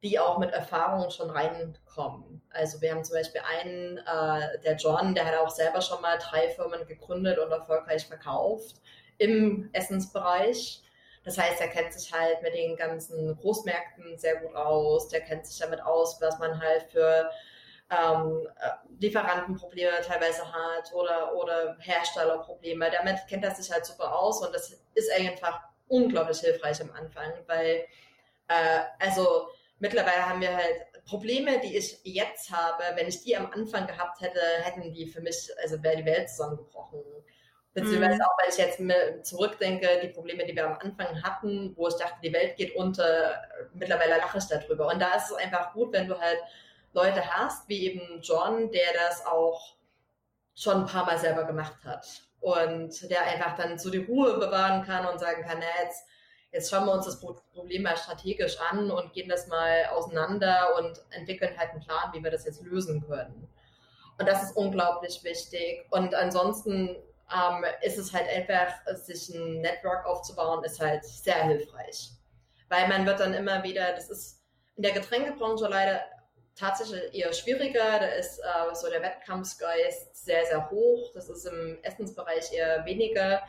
die 0.03 0.18
auch 0.18 0.38
mit 0.38 0.51
Erfahrungen 0.51 1.11
schon 1.11 1.31
reinkommen. 1.31 2.42
Also 2.51 2.81
wir 2.81 2.92
haben 2.92 3.05
zum 3.05 3.14
Beispiel 3.16 3.40
einen, 3.59 3.99
äh, 3.99 4.61
der 4.61 4.77
John, 4.77 5.14
der 5.14 5.27
hat 5.27 5.38
auch 5.38 5.51
selber 5.51 5.81
schon 5.81 6.03
mal 6.03 6.18
drei 6.18 6.49
Firmen 6.51 6.87
gegründet 6.87 7.38
und 7.38 7.51
erfolgreich 7.51 8.07
verkauft 8.07 8.77
im 9.18 9.71
Essensbereich. 9.73 10.83
Das 11.25 11.39
heißt, 11.39 11.61
er 11.61 11.69
kennt 11.69 11.93
sich 11.93 12.13
halt 12.13 12.43
mit 12.43 12.55
den 12.55 12.77
ganzen 12.77 13.37
Großmärkten 13.37 14.19
sehr 14.19 14.37
gut 14.37 14.55
aus. 14.55 15.09
Der 15.09 15.21
kennt 15.21 15.47
sich 15.47 15.59
damit 15.59 15.81
aus, 15.83 16.21
was 16.21 16.39
man 16.39 16.61
halt 16.61 16.85
für 16.91 17.31
ähm, 17.91 18.49
äh, 18.61 18.71
Lieferantenprobleme 18.99 20.01
teilweise 20.07 20.51
hat 20.53 20.93
oder, 20.93 21.35
oder 21.35 21.77
Herstellerprobleme. 21.81 22.91
Damit 22.91 23.19
kennt 23.29 23.45
er 23.45 23.55
sich 23.55 23.71
halt 23.71 23.87
super 23.87 24.17
aus 24.19 24.45
und 24.45 24.55
das 24.55 24.77
ist 24.95 25.13
einfach 25.13 25.61
unglaublich 25.89 26.41
hilfreich 26.41 26.81
am 26.81 26.91
Anfang, 26.93 27.33
weil 27.47 27.87
äh, 28.49 28.81
also 28.99 29.49
mittlerweile 29.79 30.29
haben 30.29 30.41
wir 30.41 30.57
halt 30.57 30.87
Probleme, 31.05 31.61
die 31.61 31.77
ich 31.77 32.01
jetzt 32.05 32.51
habe, 32.51 32.83
wenn 32.95 33.09
ich 33.09 33.23
die 33.23 33.37
am 33.37 33.51
Anfang 33.51 33.87
gehabt 33.87 34.21
hätte, 34.21 34.41
hätten 34.63 34.93
die 34.93 35.07
für 35.07 35.21
mich, 35.21 35.51
also 35.61 35.83
wäre 35.83 35.97
die 35.97 36.05
Welt 36.05 36.31
zusammengebrochen. 36.31 37.03
Beziehungsweise 37.75 38.17
mhm. 38.17 38.23
auch, 38.23 38.39
weil 38.39 38.51
ich 38.51 38.59
jetzt 38.59 39.27
zurückdenke, 39.27 39.89
die 40.03 40.09
Probleme, 40.09 40.45
die 40.45 40.55
wir 40.55 40.67
am 40.67 40.79
Anfang 40.79 41.23
hatten, 41.23 41.73
wo 41.77 41.89
ich 41.89 41.95
dachte, 41.95 42.17
die 42.23 42.33
Welt 42.33 42.57
geht 42.57 42.77
unter, 42.77 43.43
mittlerweile 43.73 44.19
lache 44.19 44.39
ich 44.39 44.45
darüber. 44.45 44.89
Und 44.89 45.01
da 45.01 45.15
ist 45.15 45.31
es 45.31 45.37
einfach 45.37 45.73
gut, 45.73 45.93
wenn 45.93 46.07
du 46.07 46.21
halt 46.21 46.39
Leute 46.93 47.23
hast, 47.31 47.67
wie 47.69 47.87
eben 47.87 48.21
John, 48.21 48.71
der 48.71 48.93
das 48.93 49.25
auch 49.25 49.77
schon 50.55 50.83
ein 50.83 50.87
paar 50.87 51.07
Mal 51.07 51.19
selber 51.19 51.45
gemacht 51.45 51.77
hat. 51.85 52.07
Und 52.41 53.11
der 53.11 53.23
einfach 53.23 53.57
dann 53.57 53.79
so 53.79 53.89
die 53.89 54.05
Ruhe 54.05 54.39
bewahren 54.39 54.85
kann 54.85 55.07
und 55.07 55.19
sagen 55.19 55.43
kann, 55.43 55.59
na, 55.61 55.85
jetzt, 55.85 56.05
jetzt 56.51 56.71
schauen 56.71 56.85
wir 56.85 56.93
uns 56.93 57.07
das 57.07 57.21
Problem 57.21 57.83
mal 57.83 57.97
strategisch 57.97 58.59
an 58.61 58.91
und 58.91 59.15
gehen 59.15 59.31
das 59.31 59.47
mal 59.47 59.87
auseinander 59.93 60.77
und 60.77 61.01
entwickeln 61.11 61.57
halt 61.57 61.71
einen 61.71 61.81
Plan, 61.81 62.13
wie 62.13 62.23
wir 62.23 62.31
das 62.31 62.45
jetzt 62.45 62.63
lösen 62.63 63.07
können. 63.07 63.49
Und 64.19 64.29
das 64.29 64.43
ist 64.43 64.57
unglaublich 64.57 65.25
wichtig. 65.25 65.87
Und 65.91 66.15
ansonsten 66.15 66.97
ähm, 67.35 67.64
ist 67.83 67.99
es 67.99 68.12
halt 68.12 68.29
einfach, 68.29 68.73
sich 68.97 69.29
ein 69.35 69.61
Network 69.61 70.05
aufzubauen, 70.07 70.64
ist 70.64 70.81
halt 70.81 71.05
sehr 71.05 71.42
hilfreich. 71.45 72.11
Weil 72.68 72.88
man 72.88 73.07
wird 73.07 73.21
dann 73.21 73.35
immer 73.35 73.62
wieder, 73.62 73.92
das 73.92 74.11
ist 74.11 74.42
in 74.77 74.83
der 74.83 74.92
Getränkebranche 74.92 75.66
leider 75.68 76.01
tatsächlich 76.55 77.14
eher 77.14 77.33
schwieriger. 77.33 77.99
Da 77.99 78.07
ist 78.07 78.38
äh, 78.38 78.75
so 78.75 78.88
der 78.88 79.03
Wettkampfsgeist 79.03 80.25
sehr, 80.25 80.45
sehr 80.47 80.71
hoch. 80.71 81.11
Das 81.14 81.29
ist 81.29 81.47
im 81.47 81.79
Essensbereich 81.83 82.53
eher 82.53 82.85
weniger. 82.85 83.42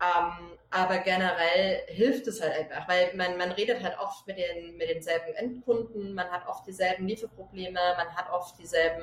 Ähm, 0.00 0.58
aber 0.70 0.98
generell 0.98 1.80
hilft 1.86 2.26
es 2.26 2.42
halt 2.42 2.52
einfach, 2.52 2.86
weil 2.86 3.14
man, 3.14 3.38
man 3.38 3.52
redet 3.52 3.82
halt 3.82 3.98
oft 3.98 4.26
mit, 4.26 4.36
den, 4.36 4.76
mit 4.76 4.90
denselben 4.90 5.32
Endkunden, 5.34 6.12
man 6.12 6.30
hat 6.30 6.46
oft 6.46 6.66
dieselben 6.66 7.08
Lieferprobleme, 7.08 7.80
man 7.96 8.14
hat 8.14 8.30
oft 8.30 8.58
dieselben 8.58 9.02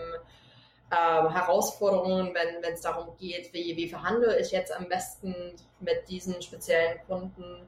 äh, 0.91 0.95
Herausforderungen, 0.95 2.33
wenn 2.33 2.73
es 2.73 2.81
darum 2.81 3.15
geht, 3.17 3.53
wie, 3.53 3.75
wie 3.75 3.89
verhandle 3.89 4.39
ich 4.39 4.51
jetzt 4.51 4.71
am 4.71 4.87
besten 4.87 5.55
mit 5.79 6.07
diesen 6.09 6.41
speziellen 6.41 6.99
Kunden. 7.07 7.67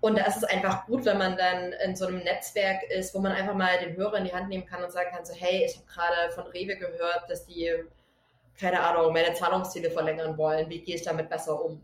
Und 0.00 0.18
da 0.18 0.26
ist 0.26 0.36
es 0.36 0.44
einfach 0.44 0.86
gut, 0.86 1.06
wenn 1.06 1.16
man 1.16 1.36
dann 1.36 1.72
in 1.72 1.96
so 1.96 2.06
einem 2.06 2.18
Netzwerk 2.18 2.82
ist, 2.90 3.14
wo 3.14 3.20
man 3.20 3.32
einfach 3.32 3.54
mal 3.54 3.78
den 3.78 3.96
Hörer 3.96 4.18
in 4.18 4.24
die 4.24 4.34
Hand 4.34 4.50
nehmen 4.50 4.66
kann 4.66 4.84
und 4.84 4.92
sagen 4.92 5.10
kann, 5.10 5.24
so 5.24 5.32
hey, 5.32 5.64
ich 5.64 5.76
habe 5.76 5.86
gerade 5.86 6.32
von 6.32 6.44
Rewe 6.48 6.76
gehört, 6.76 7.24
dass 7.28 7.46
die, 7.46 7.72
keine 8.60 8.80
Ahnung, 8.80 9.14
meine 9.14 9.32
Zahlungsziele 9.32 9.90
verlängern 9.90 10.36
wollen. 10.36 10.68
Wie 10.68 10.82
gehe 10.82 10.96
ich 10.96 11.02
damit 11.02 11.30
besser 11.30 11.64
um? 11.64 11.80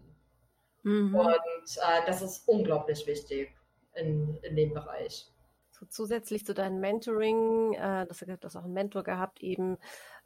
Mhm. 0.82 1.14
Und 1.14 1.30
äh, 1.30 2.06
das 2.06 2.22
ist 2.22 2.46
unglaublich 2.46 3.06
wichtig 3.06 3.54
in, 3.94 4.38
in 4.42 4.54
dem 4.54 4.74
Bereich. 4.74 5.26
So, 5.70 5.86
zusätzlich 5.86 6.44
zu 6.44 6.52
deinem 6.52 6.78
Mentoring, 6.78 7.72
äh, 7.72 8.06
das, 8.06 8.18
du 8.18 8.36
hast 8.42 8.56
auch 8.56 8.64
einen 8.64 8.74
Mentor 8.74 9.02
gehabt, 9.02 9.42
eben 9.42 9.78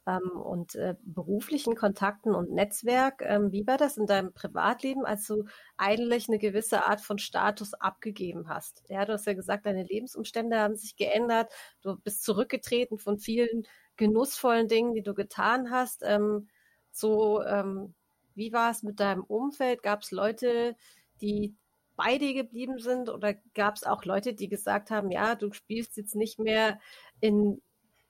ähm, 0.05 0.31
und 0.31 0.75
äh, 0.75 0.95
beruflichen 1.03 1.75
Kontakten 1.75 2.35
und 2.35 2.51
Netzwerk. 2.51 3.21
Ähm, 3.21 3.51
wie 3.51 3.65
war 3.67 3.77
das 3.77 3.97
in 3.97 4.05
deinem 4.05 4.33
Privatleben, 4.33 5.05
als 5.05 5.25
du 5.27 5.45
eigentlich 5.77 6.27
eine 6.27 6.39
gewisse 6.39 6.85
Art 6.85 7.01
von 7.01 7.17
Status 7.17 7.73
abgegeben 7.73 8.47
hast? 8.47 8.83
Ja, 8.87 9.05
du 9.05 9.13
hast 9.13 9.25
ja 9.25 9.33
gesagt, 9.33 9.65
deine 9.65 9.83
Lebensumstände 9.83 10.59
haben 10.59 10.75
sich 10.75 10.95
geändert. 10.95 11.51
Du 11.81 11.95
bist 11.97 12.23
zurückgetreten 12.23 12.99
von 12.99 13.17
vielen 13.17 13.63
genussvollen 13.97 14.67
Dingen, 14.67 14.93
die 14.93 15.03
du 15.03 15.13
getan 15.13 15.71
hast. 15.71 16.03
Ähm, 16.05 16.47
so, 16.91 17.41
ähm, 17.43 17.93
wie 18.35 18.53
war 18.53 18.71
es 18.71 18.83
mit 18.83 18.99
deinem 18.99 19.23
Umfeld? 19.23 19.83
Gab 19.83 20.01
es 20.01 20.11
Leute, 20.11 20.75
die 21.21 21.55
bei 21.95 22.17
dir 22.17 22.33
geblieben 22.33 22.79
sind 22.79 23.09
oder 23.09 23.35
gab 23.53 23.75
es 23.75 23.83
auch 23.83 24.03
Leute, 24.03 24.33
die 24.33 24.49
gesagt 24.49 24.91
haben, 24.91 25.11
ja, 25.11 25.35
du 25.35 25.51
spielst 25.53 25.97
jetzt 25.97 26.15
nicht 26.15 26.39
mehr 26.39 26.79
in 27.21 27.61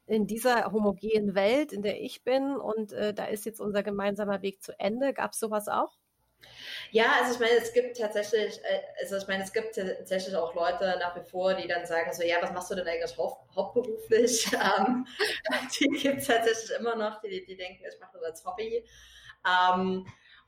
in 0.07 0.27
dieser 0.27 0.71
homogenen 0.71 1.35
Welt, 1.35 1.73
in 1.73 1.81
der 1.81 2.01
ich 2.01 2.23
bin 2.23 2.55
und 2.55 2.93
äh, 2.93 3.13
da 3.13 3.25
ist 3.25 3.45
jetzt 3.45 3.59
unser 3.59 3.83
gemeinsamer 3.83 4.41
Weg 4.41 4.61
zu 4.61 4.77
Ende. 4.79 5.13
Gab 5.13 5.33
es 5.33 5.39
sowas 5.39 5.67
auch? 5.67 5.97
Ja, 6.91 7.13
also 7.19 7.33
ich 7.33 7.39
meine, 7.39 7.61
es 7.61 7.73
gibt 7.73 7.97
tatsächlich, 7.97 8.59
äh, 8.63 8.81
also 9.01 9.17
ich 9.17 9.27
meine, 9.27 9.43
es 9.43 9.51
gibt 9.51 9.75
tatsächlich 9.75 10.35
auch 10.35 10.53
Leute 10.53 10.97
nach 10.99 11.15
wie 11.15 11.27
vor, 11.27 11.53
die 11.55 11.67
dann 11.67 11.85
sagen 11.85 12.13
so, 12.13 12.23
ja, 12.23 12.37
was 12.41 12.51
machst 12.51 12.71
du 12.71 12.75
denn 12.75 12.87
eigentlich 12.87 13.17
haupt, 13.17 13.55
hauptberuflich? 13.55 14.47
ähm, 14.53 15.07
die 15.79 15.87
gibt 15.87 16.21
es 16.21 16.27
tatsächlich 16.27 16.77
immer 16.77 16.95
noch, 16.95 17.21
die, 17.21 17.45
die 17.45 17.57
denken, 17.57 17.83
ich 17.87 17.99
mache 17.99 18.13
das 18.13 18.23
als 18.23 18.45
Hobby. 18.45 18.85
Ähm, 19.45 20.05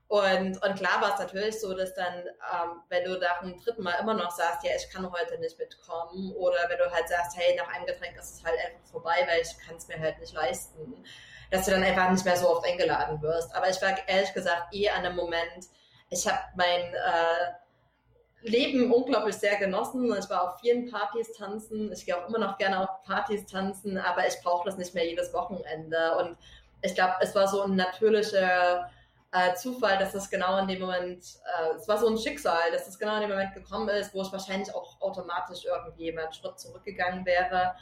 und, 0.09 0.63
und 0.63 0.75
klar 0.75 1.01
war 1.01 1.13
es 1.13 1.19
natürlich 1.19 1.59
so, 1.59 1.73
dass 1.75 1.93
dann, 1.93 2.19
ähm, 2.19 2.81
wenn 2.87 3.03
du 3.03 3.19
nach 3.19 3.41
dem 3.41 3.61
dritten 3.61 3.83
Mal 3.83 3.95
immer 3.99 4.13
noch 4.13 4.31
sagst, 4.31 4.63
ja, 4.63 4.71
ich 4.75 4.89
kann 4.89 5.11
heute 5.11 5.37
nicht 5.39 5.59
mitkommen, 5.59 6.33
oder 6.35 6.57
wenn 6.69 6.77
du 6.77 6.89
halt 6.89 7.09
sagst, 7.09 7.35
hey, 7.35 7.57
nach 7.57 7.67
einem 7.73 7.85
Getränk 7.85 8.17
ist 8.17 8.35
es 8.35 8.43
halt 8.43 8.55
einfach 8.65 8.89
vorbei, 8.89 9.27
weil 9.27 9.41
ich 9.41 9.57
kann 9.65 9.75
es 9.75 9.87
mir 9.89 9.99
halt 9.99 10.17
nicht 10.19 10.33
leisten, 10.33 11.03
dass 11.51 11.65
du 11.65 11.71
dann 11.71 11.83
einfach 11.83 12.09
nicht 12.09 12.23
mehr 12.23 12.37
so 12.37 12.49
oft 12.49 12.65
eingeladen 12.65 13.21
wirst. 13.21 13.53
Aber 13.53 13.69
ich 13.69 13.81
war 13.81 13.97
ehrlich 14.07 14.33
gesagt 14.33 14.73
eh 14.73 14.89
an 14.89 15.05
einem 15.05 15.15
Moment, 15.17 15.67
ich 16.09 16.25
habe 16.25 16.39
mein 16.55 16.93
äh, 16.93 17.51
Leben 18.43 18.93
unglaublich 18.93 19.35
sehr 19.35 19.57
genossen. 19.57 20.15
Ich 20.17 20.29
war 20.29 20.53
auf 20.53 20.59
vielen 20.61 20.89
Partys 20.89 21.33
tanzen. 21.33 21.91
Ich 21.91 22.05
gehe 22.05 22.17
auch 22.17 22.29
immer 22.29 22.39
noch 22.39 22.57
gerne 22.57 22.79
auf 22.81 23.03
Partys 23.03 23.45
tanzen, 23.45 23.97
aber 23.97 24.25
ich 24.25 24.35
brauche 24.41 24.65
das 24.65 24.77
nicht 24.77 24.93
mehr 24.93 25.05
jedes 25.05 25.33
Wochenende. 25.33 26.17
Und 26.17 26.37
ich 26.81 26.95
glaube, 26.95 27.15
es 27.19 27.35
war 27.35 27.47
so 27.49 27.63
ein 27.63 27.75
natürlicher 27.75 28.89
äh, 29.37 29.55
Zufall, 29.55 29.97
dass 29.97 30.15
es 30.15 30.29
genau 30.29 30.57
in 30.57 30.67
dem 30.67 30.81
Moment, 30.81 31.23
äh, 31.23 31.75
es 31.75 31.87
war 31.87 31.97
so 31.97 32.07
ein 32.07 32.17
Schicksal, 32.17 32.71
dass 32.71 32.87
es 32.87 32.97
genau 32.97 33.15
in 33.15 33.21
dem 33.21 33.29
Moment 33.29 33.53
gekommen 33.53 33.89
ist, 33.89 34.13
wo 34.13 34.21
ich 34.21 34.31
wahrscheinlich 34.31 34.73
auch 34.73 34.99
automatisch 35.01 35.65
irgendwie 35.65 36.11
mal 36.11 36.23
einen 36.23 36.33
Schritt 36.33 36.59
zurückgegangen 36.59 37.25
wäre. 37.25 37.75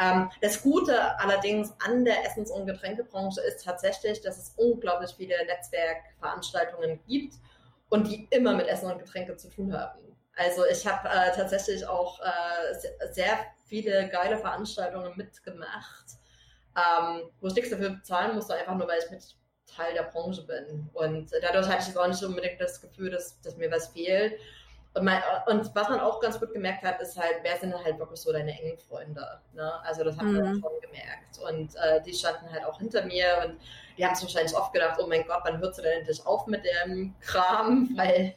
Ähm, 0.00 0.30
das 0.40 0.62
Gute 0.62 1.18
allerdings 1.18 1.74
an 1.84 2.04
der 2.04 2.24
Essens- 2.24 2.50
und 2.50 2.66
Getränkebranche 2.66 3.40
ist 3.42 3.64
tatsächlich, 3.64 4.20
dass 4.20 4.38
es 4.38 4.54
unglaublich 4.56 5.14
viele 5.16 5.34
Netzwerkveranstaltungen 5.46 7.00
gibt 7.06 7.34
und 7.88 8.08
die 8.08 8.26
immer 8.30 8.54
mit 8.54 8.66
Essen 8.66 8.90
und 8.90 8.98
Getränke 8.98 9.36
zu 9.36 9.48
tun 9.48 9.72
haben. 9.72 10.00
Also 10.34 10.66
ich 10.66 10.86
habe 10.86 11.08
äh, 11.08 11.34
tatsächlich 11.34 11.86
auch 11.86 12.20
äh, 12.20 13.12
sehr 13.12 13.38
viele 13.64 14.08
geile 14.08 14.38
Veranstaltungen 14.38 15.12
mitgemacht, 15.16 16.04
ähm, 16.76 17.30
wo 17.40 17.46
ich 17.46 17.54
nichts 17.54 17.70
dafür 17.70 17.90
bezahlen 17.90 18.34
musste, 18.34 18.54
einfach 18.54 18.74
nur 18.74 18.86
weil 18.86 18.98
ich 18.98 19.10
mit 19.10 19.36
Teil 19.66 19.94
der 19.94 20.04
Branche 20.04 20.42
bin. 20.42 20.88
Und 20.94 21.30
dadurch 21.42 21.68
hatte 21.68 21.80
ich 21.80 21.88
jetzt 21.88 21.98
auch 21.98 22.06
nicht 22.06 22.22
unbedingt 22.22 22.60
das 22.60 22.80
Gefühl, 22.80 23.10
dass, 23.10 23.40
dass 23.40 23.56
mir 23.56 23.70
was 23.70 23.88
fehlt. 23.88 24.38
Und, 24.94 25.04
mein, 25.04 25.20
und, 25.46 25.74
was 25.74 25.88
man 25.90 26.00
auch 26.00 26.20
ganz 26.20 26.40
gut 26.40 26.54
gemerkt 26.54 26.82
hat, 26.82 27.00
ist 27.02 27.18
halt, 27.18 27.40
wer 27.42 27.58
sind 27.58 27.74
halt 27.84 27.98
wirklich 27.98 28.18
so 28.18 28.32
deine 28.32 28.58
engen 28.58 28.78
Freunde. 28.78 29.40
Ne? 29.52 29.72
Also 29.84 30.04
das 30.04 30.16
haben 30.16 30.32
mhm. 30.32 30.36
wir 30.36 30.44
schon 30.44 30.80
gemerkt. 30.80 31.38
Und 31.46 31.76
äh, 31.76 32.00
die 32.02 32.14
standen 32.14 32.50
halt 32.50 32.64
auch 32.64 32.78
hinter 32.78 33.04
mir 33.04 33.26
und 33.44 33.60
die 33.98 34.06
haben 34.06 34.14
es 34.14 34.22
wahrscheinlich 34.22 34.56
oft 34.56 34.72
gedacht, 34.72 34.98
oh 34.98 35.06
mein 35.06 35.26
Gott, 35.26 35.40
wann 35.44 35.58
hört 35.58 35.74
sie 35.74 35.82
denn 35.82 35.98
endlich 35.98 36.24
auf 36.24 36.46
mit 36.46 36.64
dem 36.64 37.14
Kram? 37.20 37.90
Weil 37.96 38.36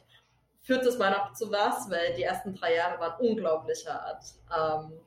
führt 0.60 0.84
das 0.84 0.98
mal 0.98 1.10
noch 1.10 1.32
zu 1.32 1.50
was? 1.50 1.88
Weil 1.90 2.12
die 2.14 2.24
ersten 2.24 2.54
drei 2.54 2.74
Jahre 2.74 3.00
waren 3.00 3.18
unglaublich 3.20 3.86
hart. 3.88 4.22
Ähm, 4.54 5.00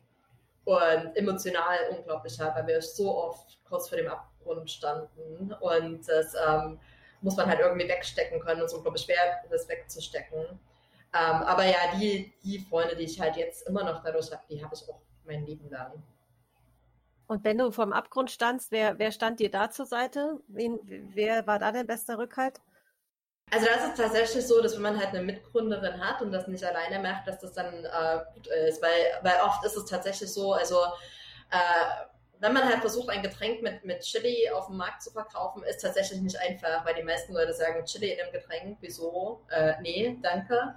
und 0.65 1.15
emotional 1.15 1.77
unglaublich 1.91 2.39
hart, 2.39 2.55
weil 2.55 2.67
wir 2.67 2.81
so 2.81 3.15
oft 3.15 3.59
kurz 3.67 3.89
vor 3.89 3.97
dem 3.97 4.07
Abgrund 4.07 4.69
standen. 4.69 5.53
Und 5.59 6.07
das 6.07 6.33
ähm, 6.47 6.79
muss 7.21 7.35
man 7.35 7.47
halt 7.47 7.59
irgendwie 7.59 7.87
wegstecken 7.87 8.39
können 8.39 8.61
und 8.61 8.69
so, 8.69 8.81
glaube 8.81 8.97
ich, 8.97 9.03
schwer, 9.03 9.43
das 9.49 9.67
wegzustecken. 9.67 10.45
Ähm, 11.15 11.41
aber 11.43 11.65
ja, 11.65 11.77
die, 11.95 12.33
die 12.43 12.59
Freunde, 12.59 12.95
die 12.95 13.03
ich 13.03 13.19
halt 13.19 13.35
jetzt 13.35 13.67
immer 13.67 13.83
noch 13.83 14.03
dadurch 14.03 14.31
habe, 14.31 14.41
die 14.49 14.63
habe 14.63 14.73
ich 14.73 14.89
auch 14.89 14.99
mein 15.25 15.45
Leben 15.45 15.69
lang. 15.69 15.91
Und 17.27 17.43
wenn 17.43 17.57
du 17.57 17.71
vom 17.71 17.93
Abgrund 17.93 18.31
standst, 18.31 18.71
wer, 18.71 18.99
wer 18.99 19.11
stand 19.11 19.39
dir 19.39 19.49
da 19.49 19.69
zur 19.69 19.85
Seite? 19.85 20.39
Wen, 20.47 20.79
wer 21.13 21.47
war 21.47 21.59
da 21.59 21.71
dein 21.71 21.87
bester 21.87 22.17
Rückhalt? 22.17 22.59
Also 23.53 23.67
das 23.67 23.85
ist 23.85 23.97
tatsächlich 23.97 24.47
so, 24.47 24.61
dass 24.61 24.73
wenn 24.73 24.81
man 24.81 24.97
halt 24.97 25.09
eine 25.09 25.21
Mitgründerin 25.21 26.03
hat 26.03 26.23
und 26.23 26.31
das 26.31 26.47
nicht 26.47 26.63
alleine 26.63 26.99
macht, 27.07 27.27
dass 27.27 27.39
das 27.39 27.53
dann 27.53 27.85
äh, 27.85 28.19
gut 28.33 28.47
ist, 28.47 28.81
weil, 28.81 28.89
weil 29.21 29.39
oft 29.45 29.63
ist 29.63 29.77
es 29.77 29.85
tatsächlich 29.85 30.33
so, 30.33 30.53
also 30.53 30.77
äh, 31.51 32.05
wenn 32.39 32.51
man 32.51 32.63
halt 32.63 32.79
versucht, 32.79 33.09
ein 33.09 33.21
Getränk 33.21 33.61
mit, 33.61 33.85
mit 33.85 33.99
Chili 34.01 34.49
auf 34.49 34.67
dem 34.67 34.77
Markt 34.77 35.03
zu 35.03 35.11
verkaufen, 35.11 35.61
ist 35.63 35.81
tatsächlich 35.81 36.19
nicht 36.21 36.39
einfach, 36.39 36.83
weil 36.83 36.95
die 36.95 37.03
meisten 37.03 37.31
Leute 37.33 37.53
sagen, 37.53 37.85
Chili 37.85 38.13
in 38.13 38.21
einem 38.21 38.31
Getränk, 38.31 38.79
wieso? 38.81 39.41
Äh, 39.49 39.73
nee, 39.81 40.17
danke. 40.23 40.73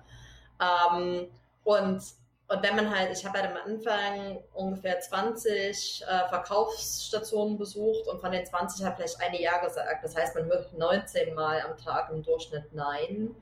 Ähm, 0.60 1.28
und, 1.64 2.02
und 2.48 2.62
wenn 2.62 2.76
man 2.76 2.96
halt, 2.96 3.10
ich 3.10 3.24
habe 3.26 3.40
halt 3.40 3.50
am 3.50 3.56
Anfang 3.56 4.38
ungefähr 4.54 5.00
20 5.00 6.02
äh, 6.02 6.28
Verkaufsstationen 6.28 7.58
besucht 7.58 8.06
und 8.06 8.20
von 8.20 8.30
den 8.30 8.46
20 8.46 8.84
hat 8.84 8.96
vielleicht 8.96 9.20
eine 9.20 9.40
Ja 9.40 9.58
gesagt. 9.58 10.04
Das 10.04 10.14
heißt, 10.14 10.36
man 10.36 10.46
hört 10.46 10.72
19 10.72 11.34
Mal 11.34 11.60
am 11.62 11.76
Tag 11.76 12.10
im 12.10 12.22
Durchschnitt 12.22 12.72
Nein. 12.72 13.34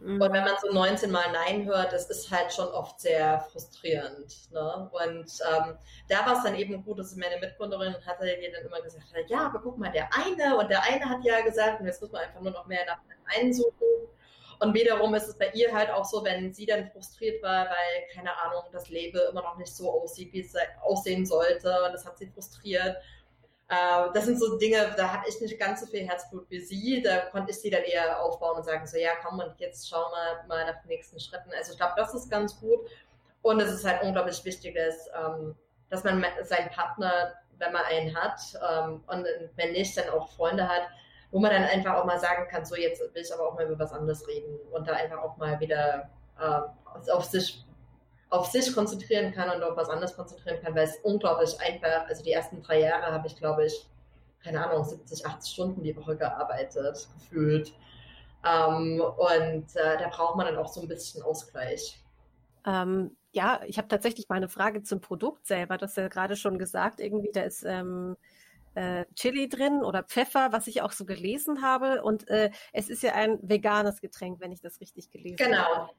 Mhm. 0.00 0.20
Und 0.20 0.32
wenn 0.32 0.44
man 0.44 0.52
so 0.60 0.70
19 0.70 1.10
Mal 1.10 1.24
Nein 1.32 1.64
hört, 1.64 1.94
das 1.94 2.10
ist 2.10 2.30
halt 2.30 2.52
schon 2.52 2.68
oft 2.68 3.00
sehr 3.00 3.40
frustrierend. 3.50 4.52
Ne? 4.52 4.90
Und 4.92 5.32
ähm, 5.50 5.78
da 6.10 6.26
war 6.26 6.36
es 6.36 6.42
dann 6.42 6.54
eben 6.54 6.84
gut, 6.84 6.98
dass 6.98 7.16
meine 7.16 7.38
Mitgründerin 7.40 7.94
hatte 8.04 8.26
die 8.26 8.52
dann 8.52 8.66
immer 8.66 8.82
gesagt, 8.82 9.06
ja, 9.28 9.46
aber 9.46 9.60
guck 9.60 9.78
mal, 9.78 9.90
der 9.90 10.10
eine 10.14 10.58
und 10.58 10.68
der 10.68 10.82
eine 10.82 11.08
hat 11.08 11.24
ja 11.24 11.40
gesagt, 11.40 11.80
und 11.80 11.86
jetzt 11.86 12.02
muss 12.02 12.12
man 12.12 12.20
einfach 12.20 12.42
nur 12.42 12.52
noch 12.52 12.66
mehr 12.66 12.84
nach 12.84 12.98
dem 13.04 13.40
einen 13.40 13.54
suchen. 13.54 13.72
Und 14.64 14.72
wiederum 14.72 15.14
ist 15.14 15.28
es 15.28 15.36
bei 15.36 15.50
ihr 15.50 15.74
halt 15.74 15.90
auch 15.90 16.06
so, 16.06 16.24
wenn 16.24 16.54
sie 16.54 16.64
dann 16.64 16.90
frustriert 16.90 17.42
war, 17.42 17.66
weil, 17.66 18.08
keine 18.14 18.34
Ahnung, 18.40 18.62
das 18.72 18.88
Label 18.88 19.28
immer 19.30 19.42
noch 19.42 19.58
nicht 19.58 19.76
so 19.76 19.92
aussieht, 19.92 20.32
wie 20.32 20.40
es 20.40 20.54
aussehen 20.82 21.26
sollte. 21.26 21.70
Und 21.84 21.92
das 21.92 22.06
hat 22.06 22.16
sie 22.16 22.28
frustriert. 22.28 22.96
Äh, 23.68 24.08
das 24.14 24.24
sind 24.24 24.40
so 24.40 24.56
Dinge, 24.56 24.94
da 24.96 25.12
habe 25.12 25.28
ich 25.28 25.38
nicht 25.38 25.58
ganz 25.60 25.80
so 25.80 25.86
viel 25.86 26.08
Herzblut 26.08 26.48
wie 26.48 26.60
sie. 26.60 27.02
Da 27.02 27.26
konnte 27.26 27.50
ich 27.50 27.60
sie 27.60 27.68
dann 27.68 27.82
eher 27.82 28.22
aufbauen 28.22 28.56
und 28.56 28.64
sagen, 28.64 28.86
so, 28.86 28.96
ja, 28.96 29.10
komm, 29.22 29.38
und 29.38 29.52
jetzt 29.58 29.86
schauen 29.86 30.10
wir 30.10 30.48
mal 30.48 30.64
nach 30.64 30.80
den 30.80 30.88
nächsten 30.88 31.20
Schritten. 31.20 31.50
Also 31.54 31.72
ich 31.72 31.78
glaube, 31.78 31.92
das 31.98 32.14
ist 32.14 32.30
ganz 32.30 32.58
gut. 32.58 32.88
Und 33.42 33.60
es 33.60 33.70
ist 33.70 33.84
halt 33.84 34.02
unglaublich 34.02 34.42
wichtig, 34.46 34.76
dass, 34.76 35.10
ähm, 35.14 35.54
dass 35.90 36.04
man 36.04 36.24
seinen 36.42 36.70
Partner, 36.70 37.34
wenn 37.58 37.70
man 37.70 37.84
einen 37.84 38.16
hat, 38.16 38.40
ähm, 38.66 39.04
und 39.08 39.26
wenn 39.56 39.72
nicht, 39.72 39.94
dann 39.98 40.08
auch 40.08 40.32
Freunde 40.32 40.66
hat, 40.66 40.88
wo 41.34 41.40
man 41.40 41.50
dann 41.50 41.64
einfach 41.64 41.96
auch 41.96 42.04
mal 42.04 42.20
sagen 42.20 42.46
kann, 42.48 42.64
so 42.64 42.76
jetzt 42.76 43.00
will 43.00 43.20
ich 43.20 43.34
aber 43.34 43.48
auch 43.48 43.54
mal 43.56 43.66
über 43.66 43.76
was 43.76 43.92
anderes 43.92 44.24
reden 44.28 44.56
und 44.70 44.86
da 44.86 44.92
einfach 44.92 45.18
auch 45.18 45.36
mal 45.36 45.58
wieder 45.58 46.08
äh, 46.38 47.10
auf 47.10 47.24
sich 47.24 47.66
auf 48.30 48.46
sich 48.46 48.72
konzentrieren 48.72 49.32
kann 49.32 49.50
und 49.50 49.62
auf 49.64 49.76
was 49.76 49.88
anderes 49.88 50.14
konzentrieren 50.14 50.60
kann, 50.62 50.76
weil 50.76 50.84
es 50.84 50.96
unglaublich 51.02 51.60
einfach, 51.60 52.08
also 52.08 52.22
die 52.22 52.30
ersten 52.30 52.62
drei 52.62 52.80
Jahre 52.80 53.12
habe 53.12 53.26
ich, 53.26 53.36
glaube 53.36 53.66
ich, 53.66 53.88
keine 54.44 54.64
Ahnung, 54.64 54.84
70, 54.84 55.26
80 55.26 55.52
Stunden 55.52 55.82
die 55.82 55.96
Woche 55.96 56.16
gearbeitet, 56.16 57.08
gefühlt. 57.18 57.72
Ähm, 58.44 59.00
und 59.00 59.76
äh, 59.76 59.98
da 59.98 60.08
braucht 60.10 60.36
man 60.36 60.46
dann 60.46 60.56
auch 60.56 60.68
so 60.68 60.82
ein 60.82 60.88
bisschen 60.88 61.22
Ausgleich. 61.22 62.00
Ähm, 62.64 63.16
ja, 63.32 63.60
ich 63.66 63.78
habe 63.78 63.88
tatsächlich 63.88 64.28
mal 64.28 64.36
eine 64.36 64.48
Frage 64.48 64.84
zum 64.84 65.00
Produkt 65.00 65.46
selber. 65.46 65.78
Das 65.78 65.90
hast 65.90 65.96
ja 65.96 66.08
gerade 66.08 66.36
schon 66.36 66.58
gesagt, 66.58 67.00
irgendwie, 67.00 67.32
da 67.32 67.42
ist 67.42 67.64
ähm, 67.64 68.16
äh, 68.74 69.04
Chili 69.14 69.48
drin 69.48 69.82
oder 69.82 70.02
Pfeffer, 70.02 70.52
was 70.52 70.66
ich 70.66 70.82
auch 70.82 70.92
so 70.92 71.04
gelesen 71.04 71.62
habe. 71.62 72.02
Und 72.02 72.28
äh, 72.28 72.50
es 72.72 72.88
ist 72.88 73.02
ja 73.02 73.14
ein 73.14 73.38
veganes 73.42 74.00
Getränk, 74.00 74.40
wenn 74.40 74.52
ich 74.52 74.60
das 74.60 74.80
richtig 74.80 75.10
gelesen 75.10 75.36
genau. 75.36 75.58
habe. 75.58 75.74
Genau. 75.74 75.94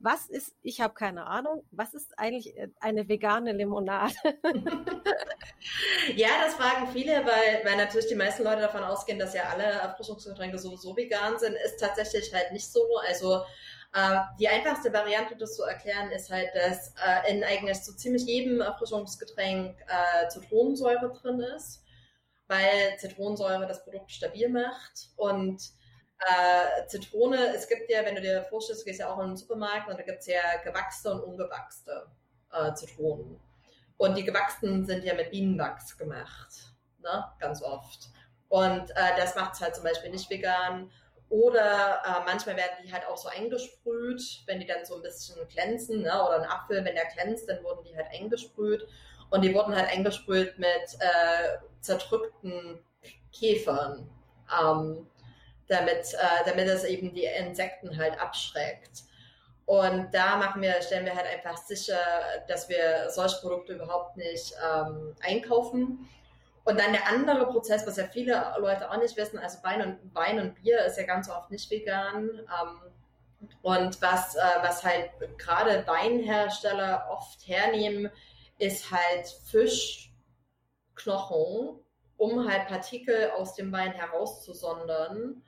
Was 0.00 0.26
ist, 0.26 0.54
ich 0.60 0.82
habe 0.82 0.92
keine 0.92 1.26
Ahnung, 1.26 1.64
was 1.70 1.94
ist 1.94 2.18
eigentlich 2.18 2.56
äh, 2.58 2.68
eine 2.80 3.08
vegane 3.08 3.52
Limonade? 3.52 4.14
ja, 6.14 6.28
das 6.44 6.54
fragen 6.56 6.88
viele, 6.92 7.24
weil, 7.24 7.64
weil 7.64 7.76
natürlich 7.76 8.08
die 8.08 8.14
meisten 8.14 8.42
Leute 8.42 8.62
davon 8.62 8.82
ausgehen, 8.82 9.18
dass 9.18 9.34
ja 9.34 9.44
alle 9.44 9.64
Erfrischungsgetränke 9.64 10.58
sowieso 10.58 10.94
vegan 10.96 11.38
sind. 11.38 11.54
Ist 11.64 11.80
tatsächlich 11.80 12.34
halt 12.34 12.52
nicht 12.52 12.70
so. 12.70 12.82
Also 13.08 13.44
äh, 13.94 14.18
die 14.38 14.48
einfachste 14.48 14.92
Variante, 14.92 15.36
das 15.36 15.56
zu 15.56 15.62
erklären, 15.62 16.10
ist 16.10 16.30
halt, 16.30 16.50
dass 16.54 16.88
äh, 16.96 17.32
in 17.32 17.44
eigentlich 17.44 17.82
so 17.82 17.92
ziemlich 17.92 18.24
jedem 18.26 18.60
Erfrischungsgetränk 18.60 19.76
äh, 19.86 20.28
Zitronensäure 20.28 21.12
drin 21.22 21.40
ist 21.40 21.83
weil 22.48 22.96
Zitronensäure 22.98 23.66
das 23.66 23.84
Produkt 23.84 24.10
stabil 24.10 24.48
macht 24.48 25.10
und 25.16 25.62
äh, 26.18 26.86
Zitrone, 26.86 27.54
es 27.54 27.68
gibt 27.68 27.90
ja, 27.90 28.04
wenn 28.04 28.14
du 28.14 28.20
dir 28.20 28.42
vorstellst, 28.44 28.82
du 28.82 28.86
gehst 28.86 29.00
ja 29.00 29.12
auch 29.12 29.20
in 29.20 29.28
den 29.28 29.36
Supermarkt 29.36 29.88
und 29.88 29.98
da 29.98 30.02
gibt 30.02 30.20
es 30.20 30.26
ja 30.26 30.56
gewachste 30.62 31.12
und 31.12 31.20
ungewachste 31.20 32.06
äh, 32.52 32.72
Zitronen. 32.74 33.40
Und 33.96 34.16
die 34.16 34.24
gewachsenen 34.24 34.84
sind 34.84 35.04
ja 35.04 35.14
mit 35.14 35.30
Bienenwachs 35.30 35.96
gemacht, 35.96 36.72
ne? 37.00 37.24
ganz 37.38 37.62
oft. 37.62 38.10
Und 38.48 38.90
äh, 38.90 39.16
das 39.16 39.34
macht 39.34 39.54
es 39.54 39.60
halt 39.60 39.74
zum 39.74 39.84
Beispiel 39.84 40.10
nicht 40.10 40.30
vegan. 40.30 40.90
Oder 41.28 42.02
äh, 42.04 42.24
manchmal 42.24 42.56
werden 42.56 42.76
die 42.84 42.92
halt 42.92 43.06
auch 43.06 43.16
so 43.16 43.28
eingesprüht, 43.28 44.42
wenn 44.46 44.60
die 44.60 44.66
dann 44.66 44.84
so 44.84 44.96
ein 44.96 45.02
bisschen 45.02 45.36
glänzen, 45.48 46.02
ne? 46.02 46.22
oder 46.22 46.42
ein 46.42 46.48
Apfel, 46.48 46.84
wenn 46.84 46.94
der 46.94 47.06
glänzt, 47.06 47.48
dann 47.48 47.62
wurden 47.64 47.84
die 47.84 47.96
halt 47.96 48.06
eingesprüht. 48.12 48.86
Und 49.34 49.42
die 49.42 49.52
wurden 49.52 49.74
halt 49.74 49.90
eingesprüht 49.90 50.56
mit 50.60 50.94
äh, 51.00 51.58
zerdrückten 51.80 52.78
Käfern, 53.36 54.08
ähm, 54.62 55.08
damit, 55.66 56.14
äh, 56.14 56.46
damit 56.46 56.68
es 56.68 56.84
eben 56.84 57.12
die 57.12 57.24
Insekten 57.24 57.98
halt 57.98 58.16
abschreckt. 58.20 59.02
Und 59.66 60.14
da 60.14 60.36
machen 60.36 60.62
wir, 60.62 60.80
stellen 60.82 61.04
wir 61.04 61.16
halt 61.16 61.26
einfach 61.26 61.56
sicher, 61.56 61.98
dass 62.46 62.68
wir 62.68 63.10
solche 63.10 63.40
Produkte 63.40 63.72
überhaupt 63.72 64.16
nicht 64.16 64.54
ähm, 64.72 65.16
einkaufen. 65.20 66.08
Und 66.62 66.78
dann 66.78 66.92
der 66.92 67.08
andere 67.08 67.48
Prozess, 67.48 67.84
was 67.88 67.96
ja 67.96 68.04
viele 68.04 68.54
Leute 68.60 68.88
auch 68.88 68.98
nicht 68.98 69.16
wissen, 69.16 69.40
also 69.40 69.58
Wein 69.64 69.82
und, 69.82 70.14
Wein 70.14 70.38
und 70.38 70.54
Bier 70.62 70.84
ist 70.84 70.96
ja 70.96 71.06
ganz 71.06 71.28
oft 71.28 71.50
nicht 71.50 71.68
vegan. 71.72 72.30
Ähm, 72.30 72.92
und 73.62 74.00
was, 74.00 74.36
äh, 74.36 74.40
was 74.62 74.84
halt 74.84 75.10
gerade 75.38 75.84
Weinhersteller 75.88 77.08
oft 77.10 77.48
hernehmen, 77.48 78.12
ist 78.58 78.90
halt 78.90 79.26
Fischknochen, 79.44 80.10
um 82.16 82.48
halt 82.48 82.68
Partikel 82.68 83.30
aus 83.32 83.54
dem 83.54 83.72
Wein 83.72 83.92
herauszusondern. 83.92 85.42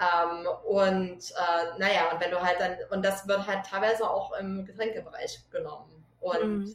Ähm, 0.00 0.46
und 0.64 1.18
äh, 1.18 1.78
naja, 1.78 2.12
und 2.12 2.20
wenn 2.20 2.30
du 2.30 2.40
halt 2.40 2.60
dann, 2.60 2.76
und 2.90 3.04
das 3.04 3.26
wird 3.26 3.46
halt 3.46 3.66
teilweise 3.66 4.08
auch 4.08 4.32
im 4.38 4.64
Getränkebereich 4.64 5.50
genommen. 5.50 6.04
Und 6.20 6.66
mhm. 6.66 6.74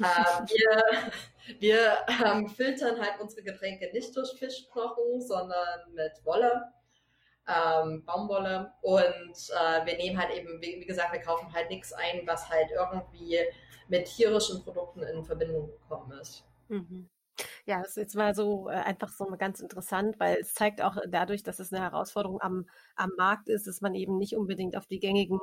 äh, 0.00 0.44
wir 0.46 0.82
wir 1.58 1.96
ähm, 2.24 2.48
filtern 2.48 3.00
halt 3.00 3.20
unsere 3.20 3.42
Getränke 3.42 3.90
nicht 3.92 4.14
durch 4.16 4.32
Fischknochen, 4.38 5.20
sondern 5.20 5.92
mit 5.94 6.12
Wolle, 6.24 6.72
ähm, 7.48 8.04
Baumwolle. 8.04 8.72
Und 8.82 9.50
äh, 9.50 9.86
wir 9.86 9.96
nehmen 9.96 10.18
halt 10.18 10.36
eben, 10.36 10.60
wie, 10.60 10.80
wie 10.80 10.86
gesagt, 10.86 11.12
wir 11.12 11.20
kaufen 11.20 11.52
halt 11.52 11.70
nichts 11.70 11.92
ein, 11.92 12.26
was 12.26 12.48
halt 12.48 12.70
irgendwie 12.70 13.38
mit 13.88 14.06
tierischen 14.06 14.62
Produkten 14.62 15.02
in 15.02 15.24
Verbindung 15.24 15.68
gekommen 15.68 16.12
ist. 16.20 16.44
Mhm. 16.68 17.08
Ja, 17.64 17.80
das 17.80 17.90
ist 17.90 17.96
jetzt 17.96 18.14
mal 18.14 18.34
so 18.34 18.68
äh, 18.68 18.74
einfach 18.74 19.08
so 19.10 19.26
ganz 19.38 19.60
interessant, 19.60 20.18
weil 20.18 20.38
es 20.40 20.54
zeigt 20.54 20.82
auch 20.82 20.96
dadurch, 21.08 21.42
dass 21.42 21.60
es 21.60 21.72
eine 21.72 21.82
Herausforderung 21.82 22.40
am, 22.40 22.66
am 22.96 23.10
Markt 23.16 23.48
ist, 23.48 23.66
dass 23.66 23.80
man 23.80 23.94
eben 23.94 24.18
nicht 24.18 24.36
unbedingt 24.36 24.76
auf 24.76 24.86
die 24.86 24.98
gängigen 24.98 25.38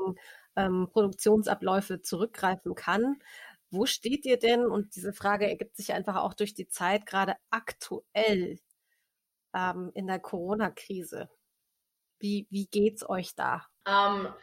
ähm, 0.56 0.88
Produktionsabläufe 0.91 2.02
zurückgreifen 2.02 2.76
kann. 2.76 3.20
Wo 3.72 3.86
steht 3.86 4.26
ihr 4.26 4.38
denn? 4.38 4.66
Und 4.66 4.95
diese 4.95 5.14
Frage 5.14 5.47
ergibt 5.47 5.76
sich 5.78 5.93
einfach 5.93 6.18
auch 6.18 6.34
durch 6.34 6.54
die 6.54 6.68
Zeit, 6.68 7.06
gerade 7.06 7.36
aktuell 7.50 8.60
ähm, 9.54 9.91
in 9.93 10.08
der 10.08 10.20
Corona-Krise. 10.20 11.30
Wie, 12.20 12.47
wie 12.49 12.67
geht's 12.67 13.07
euch 13.07 13.36
da? 13.36 13.65
Um, 13.86 14.26
ähm, 14.26 14.34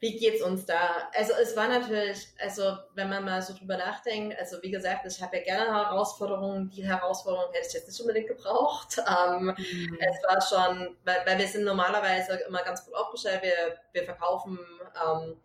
wie 0.00 0.18
geht's 0.18 0.42
uns 0.42 0.66
da? 0.66 1.08
Also 1.14 1.32
es 1.40 1.56
war 1.56 1.68
natürlich, 1.68 2.28
also 2.38 2.76
wenn 2.94 3.08
man 3.08 3.24
mal 3.24 3.40
so 3.40 3.54
drüber 3.54 3.78
nachdenkt, 3.78 4.38
also 4.38 4.62
wie 4.62 4.70
gesagt, 4.70 5.06
ich 5.06 5.22
habe 5.22 5.38
ja 5.38 5.42
gerne 5.42 5.72
Herausforderungen. 5.72 6.68
Die 6.68 6.86
Herausforderungen 6.86 7.52
hätte 7.54 7.68
ich 7.68 7.74
jetzt 7.74 7.88
nicht 7.88 8.00
unbedingt 8.00 8.28
gebraucht. 8.28 9.02
Ähm, 9.06 9.54
mhm. 9.56 9.98
Es 10.00 10.22
war 10.24 10.40
schon, 10.42 10.96
weil, 11.04 11.16
weil 11.24 11.38
wir 11.38 11.46
sind 11.46 11.64
normalerweise 11.64 12.34
immer 12.48 12.62
ganz 12.62 12.84
gut 12.84 12.94
aufgestellt. 12.94 13.40
Wir, 13.42 13.78
wir 13.92 14.04
verkaufen 14.04 14.58
ähm, 15.04 15.36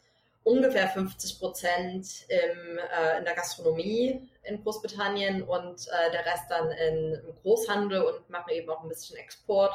ungefähr 0.43 0.89
50 0.89 1.39
Prozent 1.39 2.07
im, 2.28 2.78
äh, 2.78 3.19
in 3.19 3.26
der 3.26 3.36
Gastronomie 3.36 4.30
in 4.43 4.63
Großbritannien 4.63 5.43
und 5.43 5.88
äh, 5.88 6.11
der 6.11 6.26
Rest 6.26 6.49
dann 6.49 6.72
in, 6.72 7.13
im 7.13 7.36
Großhandel 7.41 8.01
und 8.01 8.30
machen 8.30 8.49
eben 8.49 8.69
auch 8.69 8.82
ein 8.82 8.89
bisschen 8.89 9.17
Export. 9.17 9.74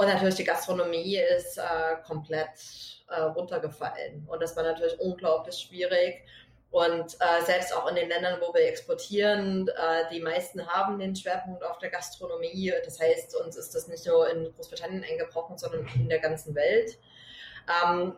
Und 0.00 0.06
natürlich 0.06 0.36
die 0.36 0.44
Gastronomie 0.44 1.18
ist 1.36 1.58
äh, 1.58 1.62
komplett 2.06 2.48
äh, 3.08 3.20
runtergefallen. 3.20 4.26
Und 4.30 4.40
das 4.40 4.56
war 4.56 4.62
natürlich 4.62 4.98
unglaublich 4.98 5.56
schwierig. 5.56 6.24
Und 6.70 7.18
äh, 7.20 7.44
selbst 7.44 7.76
auch 7.76 7.86
in 7.86 7.96
den 7.96 8.08
Ländern, 8.08 8.40
wo 8.40 8.54
wir 8.54 8.66
exportieren, 8.66 9.68
äh, 9.68 10.08
die 10.10 10.20
meisten 10.20 10.66
haben 10.66 10.98
den 10.98 11.14
Schwerpunkt 11.14 11.62
auf 11.62 11.76
der 11.80 11.90
Gastronomie. 11.90 12.72
Das 12.82 12.98
heißt, 12.98 13.36
uns 13.44 13.56
ist 13.56 13.74
das 13.74 13.88
nicht 13.88 14.06
nur 14.06 14.26
in 14.30 14.50
Großbritannien 14.54 15.04
eingebrochen, 15.04 15.58
sondern 15.58 15.86
in 15.94 16.08
der 16.08 16.20
ganzen 16.20 16.54
Welt. 16.54 16.98
Ähm, 17.68 18.14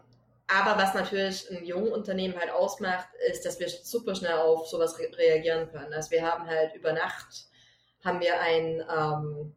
aber 0.47 0.81
was 0.81 0.95
natürlich 0.95 1.51
ein 1.51 1.65
jungen 1.65 1.91
Unternehmen 1.91 2.39
halt 2.39 2.53
ausmacht, 2.53 3.09
ist, 3.29 3.45
dass 3.45 3.59
wir 3.59 3.69
super 3.69 4.15
schnell 4.15 4.35
auf 4.35 4.69
sowas 4.69 5.01
re 5.01 5.11
reagieren 5.19 5.69
können. 5.73 5.93
Also 5.93 6.13
wir 6.13 6.23
haben 6.23 6.47
halt 6.47 6.77
über 6.77 6.93
Nacht 6.93 7.49
haben 8.05 8.21
wir 8.21 8.41
ein, 8.41 8.85
ähm, 8.89 9.55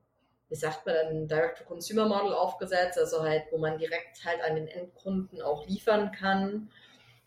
wie 0.50 0.56
sagt 0.56 0.86
man, 0.86 0.96
ein 0.96 1.28
Direct-to-Consumer-Model 1.28 2.34
aufgesetzt, 2.34 2.98
also 2.98 3.24
halt, 3.24 3.44
wo 3.52 3.58
man 3.58 3.78
direkt 3.78 4.24
halt 4.24 4.42
an 4.44 4.56
den 4.56 4.68
Endkunden 4.68 5.42
auch 5.42 5.66
liefern 5.68 6.12
kann. 6.12 6.70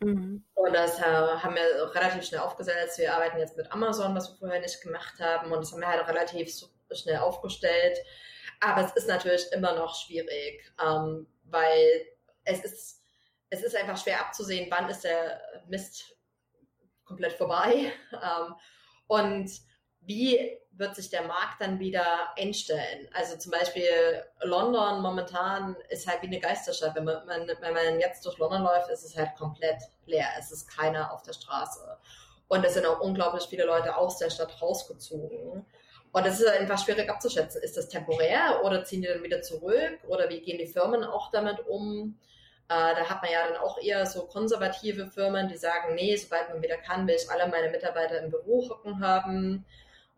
Mhm. 0.00 0.44
Und 0.54 0.72
das 0.72 1.00
äh, 1.00 1.02
haben 1.02 1.56
wir 1.56 1.94
relativ 1.94 2.24
schnell 2.24 2.40
aufgesetzt. 2.40 2.98
Wir 2.98 3.14
arbeiten 3.14 3.38
jetzt 3.38 3.56
mit 3.56 3.70
Amazon, 3.72 4.14
was 4.14 4.30
wir 4.30 4.36
vorher 4.38 4.60
nicht 4.60 4.80
gemacht 4.82 5.18
haben. 5.18 5.50
Und 5.50 5.58
das 5.60 5.72
haben 5.72 5.80
wir 5.80 5.88
halt 5.88 6.06
relativ 6.06 6.52
schnell 6.92 7.18
aufgestellt. 7.18 7.98
Aber 8.60 8.84
es 8.84 8.92
ist 8.92 9.08
natürlich 9.08 9.50
immer 9.52 9.74
noch 9.74 9.94
schwierig, 9.94 10.72
ähm, 10.80 11.26
weil 11.44 12.06
es 12.44 12.64
ist 12.64 12.98
es 13.50 13.62
ist 13.62 13.76
einfach 13.76 13.96
schwer 13.96 14.20
abzusehen, 14.20 14.70
wann 14.70 14.88
ist 14.88 15.04
der 15.04 15.40
Mist 15.68 16.16
komplett 17.04 17.32
vorbei 17.32 17.92
ähm, 18.12 18.54
und 19.06 19.50
wie 20.00 20.58
wird 20.78 20.94
sich 20.94 21.10
der 21.10 21.22
Markt 21.22 21.60
dann 21.60 21.80
wieder 21.80 22.04
einstellen. 22.38 23.08
Also 23.12 23.36
zum 23.36 23.50
Beispiel 23.52 24.22
London 24.42 25.02
momentan 25.02 25.76
ist 25.88 26.06
halt 26.06 26.22
wie 26.22 26.28
eine 26.28 26.40
Geisterstadt. 26.40 26.94
Wenn 26.94 27.04
man, 27.04 27.26
wenn 27.26 27.74
man 27.74 28.00
jetzt 28.00 28.24
durch 28.24 28.38
London 28.38 28.62
läuft, 28.62 28.88
ist 28.90 29.04
es 29.04 29.16
halt 29.16 29.34
komplett 29.36 29.82
leer. 30.06 30.28
Es 30.38 30.52
ist 30.52 30.68
keiner 30.68 31.12
auf 31.12 31.22
der 31.22 31.32
Straße. 31.32 31.98
Und 32.46 32.64
es 32.64 32.74
sind 32.74 32.86
auch 32.86 33.00
unglaublich 33.00 33.44
viele 33.44 33.64
Leute 33.64 33.96
aus 33.96 34.18
der 34.18 34.30
Stadt 34.30 34.62
rausgezogen. 34.62 35.66
Und 36.12 36.26
es 36.26 36.40
ist 36.40 36.48
einfach 36.48 36.82
schwierig 36.82 37.10
abzuschätzen. 37.10 37.62
Ist 37.62 37.76
das 37.76 37.88
temporär 37.88 38.62
oder 38.64 38.84
ziehen 38.84 39.02
die 39.02 39.08
dann 39.08 39.22
wieder 39.22 39.42
zurück? 39.42 39.98
Oder 40.06 40.28
wie 40.30 40.40
gehen 40.40 40.58
die 40.58 40.66
Firmen 40.66 41.04
auch 41.04 41.30
damit 41.30 41.66
um? 41.66 42.18
Äh, 42.68 42.94
da 42.94 43.08
hat 43.08 43.22
man 43.22 43.30
ja 43.30 43.46
dann 43.48 43.58
auch 43.58 43.78
eher 43.78 44.06
so 44.06 44.26
konservative 44.26 45.06
Firmen, 45.06 45.48
die 45.48 45.56
sagen, 45.56 45.94
nee, 45.94 46.16
sobald 46.16 46.48
man 46.50 46.62
wieder 46.62 46.76
kann, 46.76 47.06
will 47.06 47.16
ich 47.16 47.30
alle 47.30 47.48
meine 47.48 47.70
Mitarbeiter 47.70 48.22
im 48.22 48.30
Büro 48.30 48.68
hocken 48.68 49.00
haben. 49.00 49.66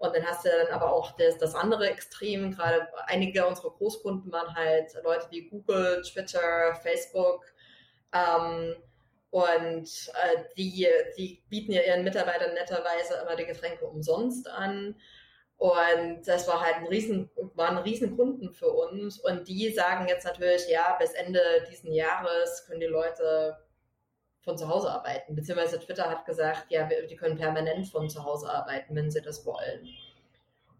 Und 0.00 0.16
dann 0.16 0.24
hast 0.24 0.46
du 0.46 0.48
dann 0.48 0.74
aber 0.74 0.94
auch 0.94 1.14
das, 1.18 1.36
das 1.36 1.54
andere 1.54 1.90
Extrem. 1.90 2.52
Gerade 2.52 2.88
einige 3.06 3.46
unserer 3.46 3.70
Großkunden 3.70 4.32
waren 4.32 4.54
halt 4.54 4.94
Leute 5.04 5.26
wie 5.28 5.46
Google, 5.46 6.00
Twitter, 6.00 6.74
Facebook. 6.82 7.44
Ähm, 8.14 8.76
und 9.28 9.84
äh, 10.14 10.42
die, 10.56 10.88
die 11.18 11.42
bieten 11.50 11.72
ja 11.72 11.82
ihren 11.82 12.02
Mitarbeitern 12.02 12.54
netterweise 12.54 13.20
immer 13.22 13.36
die 13.36 13.44
Getränke 13.44 13.84
umsonst 13.84 14.48
an. 14.48 14.96
Und 15.58 16.22
das 16.24 16.48
war 16.48 16.62
halt 16.62 16.76
ein 16.76 16.86
riesen, 16.86 17.30
waren 17.54 17.76
Riesenkunden 17.76 18.54
für 18.54 18.70
uns. 18.70 19.20
Und 19.20 19.48
die 19.48 19.70
sagen 19.70 20.08
jetzt 20.08 20.24
natürlich, 20.24 20.66
ja, 20.70 20.96
bis 20.98 21.12
Ende 21.12 21.42
diesen 21.70 21.92
Jahres 21.92 22.64
können 22.66 22.80
die 22.80 22.86
Leute 22.86 23.58
von 24.42 24.56
zu 24.56 24.68
Hause 24.68 24.90
arbeiten. 24.90 25.34
Beziehungsweise 25.34 25.78
Twitter 25.78 26.08
hat 26.08 26.24
gesagt, 26.24 26.66
ja, 26.70 26.88
die 27.08 27.16
können 27.16 27.36
permanent 27.36 27.86
von 27.88 28.08
zu 28.08 28.24
Hause 28.24 28.48
arbeiten, 28.48 28.94
wenn 28.94 29.10
sie 29.10 29.20
das 29.20 29.44
wollen. 29.44 29.88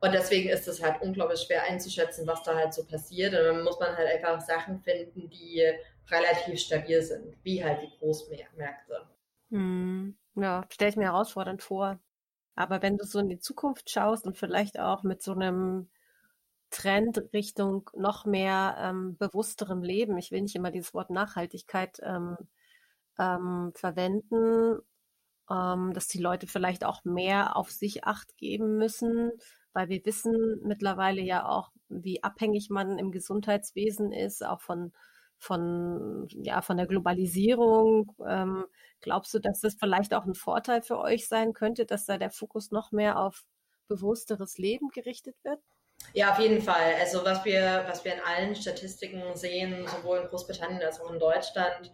Und 0.01 0.15
deswegen 0.15 0.49
ist 0.49 0.67
es 0.67 0.83
halt 0.83 1.03
unglaublich 1.03 1.41
schwer 1.41 1.65
einzuschätzen, 1.65 2.27
was 2.27 2.43
da 2.43 2.55
halt 2.55 2.73
so 2.73 2.85
passiert. 2.85 3.35
Und 3.35 3.45
dann 3.45 3.65
muss 3.65 3.79
man 3.79 3.95
halt 3.97 4.09
einfach 4.09 4.41
Sachen 4.41 4.81
finden, 4.81 5.29
die 5.29 5.63
relativ 6.11 6.59
stabil 6.59 7.03
sind, 7.03 7.37
wie 7.43 7.63
halt 7.63 7.83
die 7.83 7.99
Großmärkte. 7.99 9.03
Hm. 9.51 10.17
Ja, 10.37 10.65
stelle 10.71 10.91
ich 10.91 10.97
mir 10.97 11.05
herausfordernd 11.05 11.63
vor. 11.63 11.99
Aber 12.55 12.83
wenn 12.83 12.97
du 12.97 13.05
so 13.05 13.19
in 13.19 13.29
die 13.29 13.39
Zukunft 13.39 13.91
schaust 13.91 14.27
und 14.27 14.39
vielleicht 14.39 14.79
auch 14.79 15.03
mit 15.03 15.23
so 15.23 15.33
einem 15.33 15.91
Trend 16.71 17.21
Richtung 17.33 17.91
noch 17.95 18.25
mehr 18.25 18.77
ähm, 18.79 19.17
bewussterem 19.19 19.83
Leben, 19.83 20.17
ich 20.19 20.31
will 20.31 20.41
nicht 20.41 20.55
immer 20.55 20.71
dieses 20.71 20.95
Wort 20.95 21.11
Nachhaltigkeit 21.11 21.99
ähm, 22.03 22.37
ähm, 23.21 23.73
verwenden, 23.75 24.81
ähm, 25.51 25.93
dass 25.93 26.09
die 26.09 26.19
Leute 26.19 26.47
vielleicht 26.47 26.85
auch 26.85 27.05
mehr 27.05 27.57
auf 27.57 27.71
sich 27.71 28.05
acht 28.05 28.37
geben 28.37 28.79
müssen, 28.79 29.33
weil 29.73 29.89
wir 29.89 30.05
wissen 30.05 30.61
mittlerweile 30.65 31.21
ja 31.21 31.47
auch, 31.47 31.71
wie 31.89 32.23
abhängig 32.23 32.71
man 32.71 32.99
im 32.99 33.11
Gesundheitswesen 33.13 34.13
ist, 34.13 34.45
auch 34.45 34.61
von 34.61 34.93
von, 35.41 36.29
ja, 36.43 36.61
von 36.61 36.77
der 36.77 36.87
Globalisierung. 36.87 38.15
Ähm, 38.29 38.67
glaubst 39.01 39.33
du, 39.33 39.39
dass 39.39 39.61
das 39.61 39.75
vielleicht 39.75 40.13
auch 40.13 40.27
ein 40.27 40.35
Vorteil 40.35 40.83
für 40.83 40.99
euch 40.99 41.29
sein 41.29 41.55
könnte, 41.55 41.87
dass 41.87 42.05
da 42.05 42.19
der 42.19 42.31
Fokus 42.31 42.71
noch 42.71 42.93
mehr 42.93 43.19
auf 43.19 43.45
bewussteres 43.89 44.59
Leben 44.59 44.91
gerichtet 44.91 45.35
wird? 45.43 45.59
Ja, 46.13 46.33
auf 46.33 46.39
jeden 46.39 46.61
Fall. 46.61 46.95
Also 47.01 47.25
was 47.25 47.45
wir, 47.45 47.85
was 47.87 48.05
wir 48.05 48.15
in 48.15 48.21
allen 48.21 48.55
Statistiken 48.55 49.35
sehen, 49.35 49.87
sowohl 49.87 50.19
in 50.19 50.29
Großbritannien 50.29 50.83
als 50.83 51.01
auch 51.01 51.11
in 51.11 51.19
Deutschland, 51.19 51.91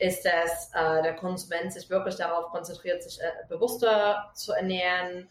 ist, 0.00 0.24
dass 0.24 0.70
äh, 0.74 1.02
der 1.02 1.14
Konsument 1.16 1.72
sich 1.72 1.88
wirklich 1.90 2.16
darauf 2.16 2.50
konzentriert, 2.50 3.02
sich 3.02 3.20
äh, 3.20 3.46
bewusster 3.48 4.30
zu 4.34 4.52
ernähren, 4.52 5.28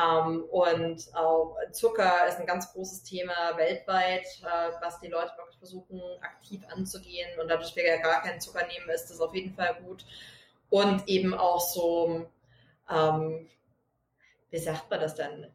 ähm, 0.00 0.44
und 0.50 1.14
auch 1.14 1.56
Zucker 1.72 2.26
ist 2.26 2.38
ein 2.38 2.46
ganz 2.46 2.72
großes 2.72 3.02
Thema 3.02 3.56
weltweit, 3.56 4.24
äh, 4.42 4.72
was 4.80 5.00
die 5.00 5.08
Leute 5.08 5.32
wirklich 5.36 5.58
versuchen, 5.58 6.00
aktiv 6.22 6.62
anzugehen. 6.70 7.28
Und 7.38 7.48
dadurch, 7.48 7.76
wir 7.76 7.86
ja 7.86 8.00
gar 8.00 8.22
keinen 8.22 8.40
Zucker 8.40 8.66
nehmen, 8.66 8.88
ist 8.88 9.10
das 9.10 9.20
auf 9.20 9.34
jeden 9.34 9.54
Fall 9.54 9.76
gut. 9.84 10.06
Und 10.70 11.06
eben 11.08 11.34
auch 11.34 11.60
so, 11.60 12.26
ähm, 12.90 13.48
wie 14.50 14.58
sagt 14.58 14.90
man 14.90 15.00
das 15.00 15.14
denn? 15.14 15.46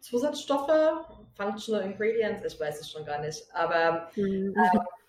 Zusatzstoffe, 0.00 1.06
Functional 1.36 1.82
Ingredients, 1.82 2.44
ich 2.44 2.60
weiß 2.60 2.80
es 2.80 2.90
schon 2.90 3.04
gar 3.04 3.18
nicht. 3.20 3.44
Aber 3.52 4.08
ähm, 4.16 4.54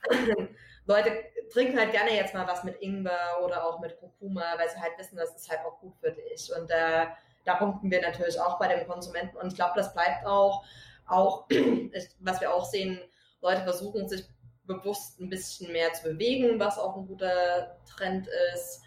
Leute 0.85 1.11
trinken 1.53 1.79
halt 1.79 1.91
gerne 1.91 2.15
jetzt 2.15 2.33
mal 2.33 2.47
was 2.47 2.63
mit 2.63 2.81
Ingwer 2.81 3.39
oder 3.43 3.65
auch 3.65 3.79
mit 3.79 3.97
Kurkuma, 3.99 4.57
weil 4.57 4.69
sie 4.69 4.81
halt 4.81 4.97
wissen, 4.97 5.15
das 5.15 5.35
ist 5.35 5.49
halt 5.49 5.61
auch 5.65 5.79
gut 5.79 5.93
für 6.01 6.11
dich. 6.11 6.51
Und 6.57 6.69
äh, 6.71 7.05
da 7.45 7.55
punkten 7.55 7.91
wir 7.91 8.01
natürlich 8.01 8.39
auch 8.39 8.57
bei 8.57 8.73
den 8.73 8.87
Konsumenten 8.87 9.37
und 9.37 9.47
ich 9.47 9.55
glaube, 9.55 9.73
das 9.75 9.93
bleibt 9.93 10.25
auch, 10.25 10.63
auch, 11.07 11.45
was 12.19 12.41
wir 12.41 12.53
auch 12.53 12.65
sehen, 12.65 12.99
Leute 13.41 13.63
versuchen 13.63 14.07
sich 14.07 14.25
bewusst 14.65 15.19
ein 15.19 15.29
bisschen 15.29 15.71
mehr 15.71 15.91
zu 15.93 16.03
bewegen, 16.03 16.59
was 16.59 16.79
auch 16.79 16.95
ein 16.95 17.07
guter 17.07 17.77
Trend 17.85 18.27
ist. 18.53 18.81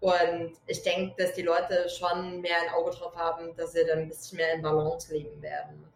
Und 0.00 0.52
ich 0.66 0.82
denke, 0.82 1.14
dass 1.16 1.32
die 1.34 1.42
Leute 1.42 1.88
schon 1.88 2.40
mehr 2.40 2.56
ein 2.60 2.74
Auge 2.74 2.90
drauf 2.90 3.16
haben, 3.16 3.56
dass 3.56 3.72
sie 3.72 3.86
dann 3.86 4.00
ein 4.00 4.08
bisschen 4.08 4.36
mehr 4.36 4.52
in 4.52 4.62
Balance 4.62 5.12
leben 5.12 5.40
werden. 5.40 5.86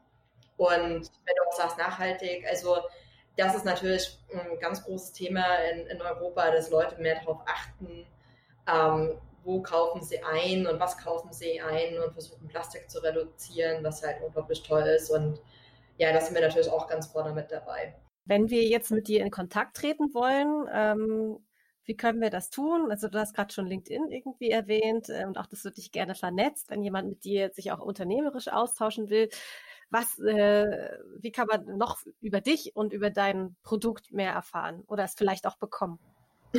Und 0.56 1.10
wenn 1.24 1.34
du 1.36 1.48
auch 1.48 1.56
sagst, 1.56 1.76
nachhaltig, 1.76 2.46
also 2.48 2.78
das 3.37 3.55
ist 3.55 3.64
natürlich 3.64 4.18
ein 4.32 4.59
ganz 4.61 4.82
großes 4.84 5.12
Thema 5.12 5.45
in, 5.70 5.87
in 5.87 6.01
Europa, 6.01 6.51
dass 6.51 6.70
Leute 6.70 7.01
mehr 7.01 7.16
darauf 7.16 7.41
achten, 7.47 8.07
ähm, 8.66 9.18
wo 9.45 9.62
kaufen 9.62 10.03
sie 10.03 10.22
ein 10.22 10.66
und 10.66 10.80
was 10.80 10.99
kaufen 10.99 11.32
sie 11.32 11.61
ein 11.61 11.99
und 11.99 12.12
versuchen 12.12 12.49
Plastik 12.49 12.91
zu 12.91 13.03
reduzieren, 13.03 13.84
was 13.84 14.03
halt 14.03 14.20
unglaublich 14.22 14.62
toll 14.62 14.82
ist. 14.82 15.11
Und 15.11 15.41
ja, 15.99 16.12
da 16.12 16.20
sind 16.20 16.34
wir 16.34 16.43
natürlich 16.43 16.70
auch 16.70 16.89
ganz 16.89 17.07
vorne 17.07 17.32
mit 17.32 17.51
dabei. 17.51 17.95
Wenn 18.24 18.51
wir 18.51 18.64
jetzt 18.64 18.91
mit 18.91 19.07
dir 19.07 19.20
in 19.20 19.30
Kontakt 19.30 19.76
treten 19.76 20.12
wollen, 20.14 20.68
ähm, 20.72 21.39
wie 21.84 21.97
können 21.97 22.20
wir 22.20 22.30
das 22.30 22.51
tun? 22.51 22.91
Also 22.91 23.09
du 23.09 23.18
hast 23.18 23.34
gerade 23.34 23.55
schon 23.55 23.66
LinkedIn 23.66 24.11
irgendwie 24.11 24.51
erwähnt 24.51 25.09
äh, 25.09 25.24
und 25.24 25.39
auch, 25.39 25.47
dass 25.47 25.62
du 25.62 25.70
dich 25.70 25.93
gerne 25.93 26.16
vernetzt, 26.16 26.68
wenn 26.68 26.82
jemand 26.82 27.09
mit 27.09 27.24
dir 27.24 27.51
sich 27.53 27.70
auch 27.70 27.78
unternehmerisch 27.78 28.49
austauschen 28.49 29.09
will. 29.09 29.28
Was, 29.91 30.18
äh, 30.18 30.99
wie 31.18 31.30
kann 31.30 31.47
man 31.47 31.78
noch 31.78 32.01
über 32.20 32.41
dich 32.41 32.74
und 32.74 32.93
über 32.93 33.11
dein 33.11 33.57
Produkt 33.62 34.12
mehr 34.12 34.32
erfahren 34.32 34.82
oder 34.89 35.05
es 35.05 35.14
vielleicht 35.14 35.47
auch 35.47 35.57
bekommen? 35.57 35.99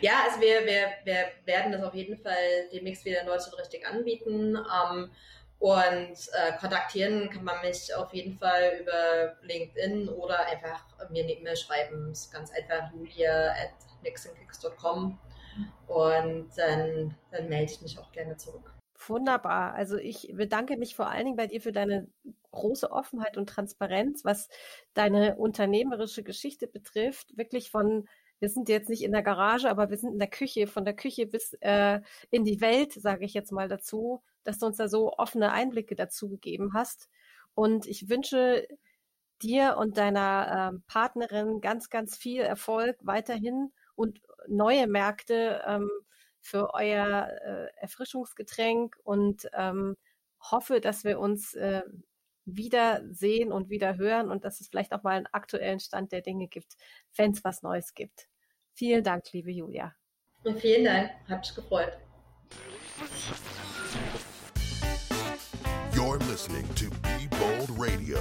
ja, 0.00 0.12
also 0.24 0.40
wir, 0.40 0.64
wir, 0.64 0.88
wir 1.04 1.26
werden 1.44 1.72
das 1.72 1.82
auf 1.82 1.94
jeden 1.94 2.16
Fall 2.16 2.68
demnächst 2.72 3.04
wieder 3.04 3.20
in 3.20 3.26
Deutschland 3.26 3.58
richtig 3.58 3.86
anbieten. 3.86 4.56
Ähm, 4.56 5.10
und 5.58 6.16
äh, 6.34 6.56
kontaktieren 6.60 7.30
kann 7.30 7.42
man 7.42 7.60
mich 7.62 7.92
auf 7.92 8.14
jeden 8.14 8.38
Fall 8.38 8.78
über 8.80 9.36
LinkedIn 9.42 10.08
oder 10.08 10.46
einfach 10.46 10.84
mir 11.10 11.24
eine 11.24 11.32
E-Mail 11.32 11.56
schreiben. 11.56 12.12
Ist 12.12 12.32
ganz 12.32 12.52
einfach 12.52 12.92
julia 12.92 13.50
at 13.50 13.72
nixonkicks.com 14.04 15.18
und 15.88 16.48
dann, 16.56 17.16
dann 17.32 17.48
melde 17.48 17.72
ich 17.72 17.80
mich 17.80 17.98
auch 17.98 18.12
gerne 18.12 18.36
zurück. 18.36 18.77
Wunderbar. 19.06 19.74
Also 19.74 19.96
ich 19.96 20.32
bedanke 20.34 20.76
mich 20.76 20.96
vor 20.96 21.08
allen 21.08 21.24
Dingen 21.26 21.36
bei 21.36 21.46
dir 21.46 21.60
für 21.60 21.72
deine 21.72 22.08
große 22.50 22.90
Offenheit 22.90 23.36
und 23.36 23.48
Transparenz, 23.48 24.24
was 24.24 24.48
deine 24.94 25.36
unternehmerische 25.36 26.22
Geschichte 26.22 26.66
betrifft. 26.66 27.36
Wirklich 27.36 27.70
von 27.70 28.08
wir 28.40 28.48
sind 28.48 28.68
jetzt 28.68 28.88
nicht 28.88 29.02
in 29.02 29.12
der 29.12 29.22
Garage, 29.22 29.68
aber 29.68 29.90
wir 29.90 29.96
sind 29.96 30.12
in 30.12 30.18
der 30.18 30.30
Küche, 30.30 30.66
von 30.66 30.84
der 30.84 30.94
Küche 30.94 31.26
bis 31.26 31.54
äh, 31.60 32.00
in 32.30 32.44
die 32.44 32.60
Welt, 32.60 32.92
sage 32.92 33.24
ich 33.24 33.34
jetzt 33.34 33.52
mal 33.52 33.68
dazu, 33.68 34.22
dass 34.44 34.58
du 34.58 34.66
uns 34.66 34.76
da 34.76 34.88
so 34.88 35.12
offene 35.14 35.50
Einblicke 35.52 35.96
dazu 35.96 36.28
gegeben 36.28 36.72
hast. 36.72 37.08
Und 37.54 37.86
ich 37.86 38.08
wünsche 38.08 38.66
dir 39.42 39.76
und 39.78 39.98
deiner 39.98 40.70
ähm, 40.72 40.82
Partnerin 40.86 41.60
ganz, 41.60 41.90
ganz 41.90 42.16
viel 42.16 42.42
Erfolg 42.42 42.96
weiterhin 43.02 43.72
und 43.94 44.20
neue 44.46 44.86
Märkte 44.86 45.62
ähm, 45.66 45.90
für 46.48 46.72
euer 46.74 47.28
äh, 47.44 47.66
Erfrischungsgetränk 47.76 48.96
und 49.04 49.48
ähm, 49.52 49.96
hoffe, 50.40 50.80
dass 50.80 51.04
wir 51.04 51.18
uns 51.18 51.54
äh, 51.54 51.82
wieder 52.44 53.02
sehen 53.10 53.52
und 53.52 53.68
wieder 53.68 53.98
hören 53.98 54.30
und 54.30 54.44
dass 54.44 54.60
es 54.60 54.68
vielleicht 54.68 54.92
auch 54.92 55.02
mal 55.02 55.16
einen 55.16 55.26
aktuellen 55.26 55.80
Stand 55.80 56.12
der 56.12 56.22
Dinge 56.22 56.48
gibt, 56.48 56.76
wenn 57.16 57.32
es 57.32 57.44
was 57.44 57.62
Neues 57.62 57.94
gibt. 57.94 58.28
Vielen 58.72 59.04
Dank, 59.04 59.30
liebe 59.32 59.50
Julia. 59.50 59.94
Und 60.44 60.58
vielen 60.58 60.84
Dank, 60.84 61.10
hat 61.28 61.40
mich 61.40 61.54
gefreut. 61.54 61.92
You're 65.92 66.18
listening 66.30 66.64
to 66.76 66.88
Be 67.02 67.28
Bold 67.28 67.68
Radio. 67.76 68.18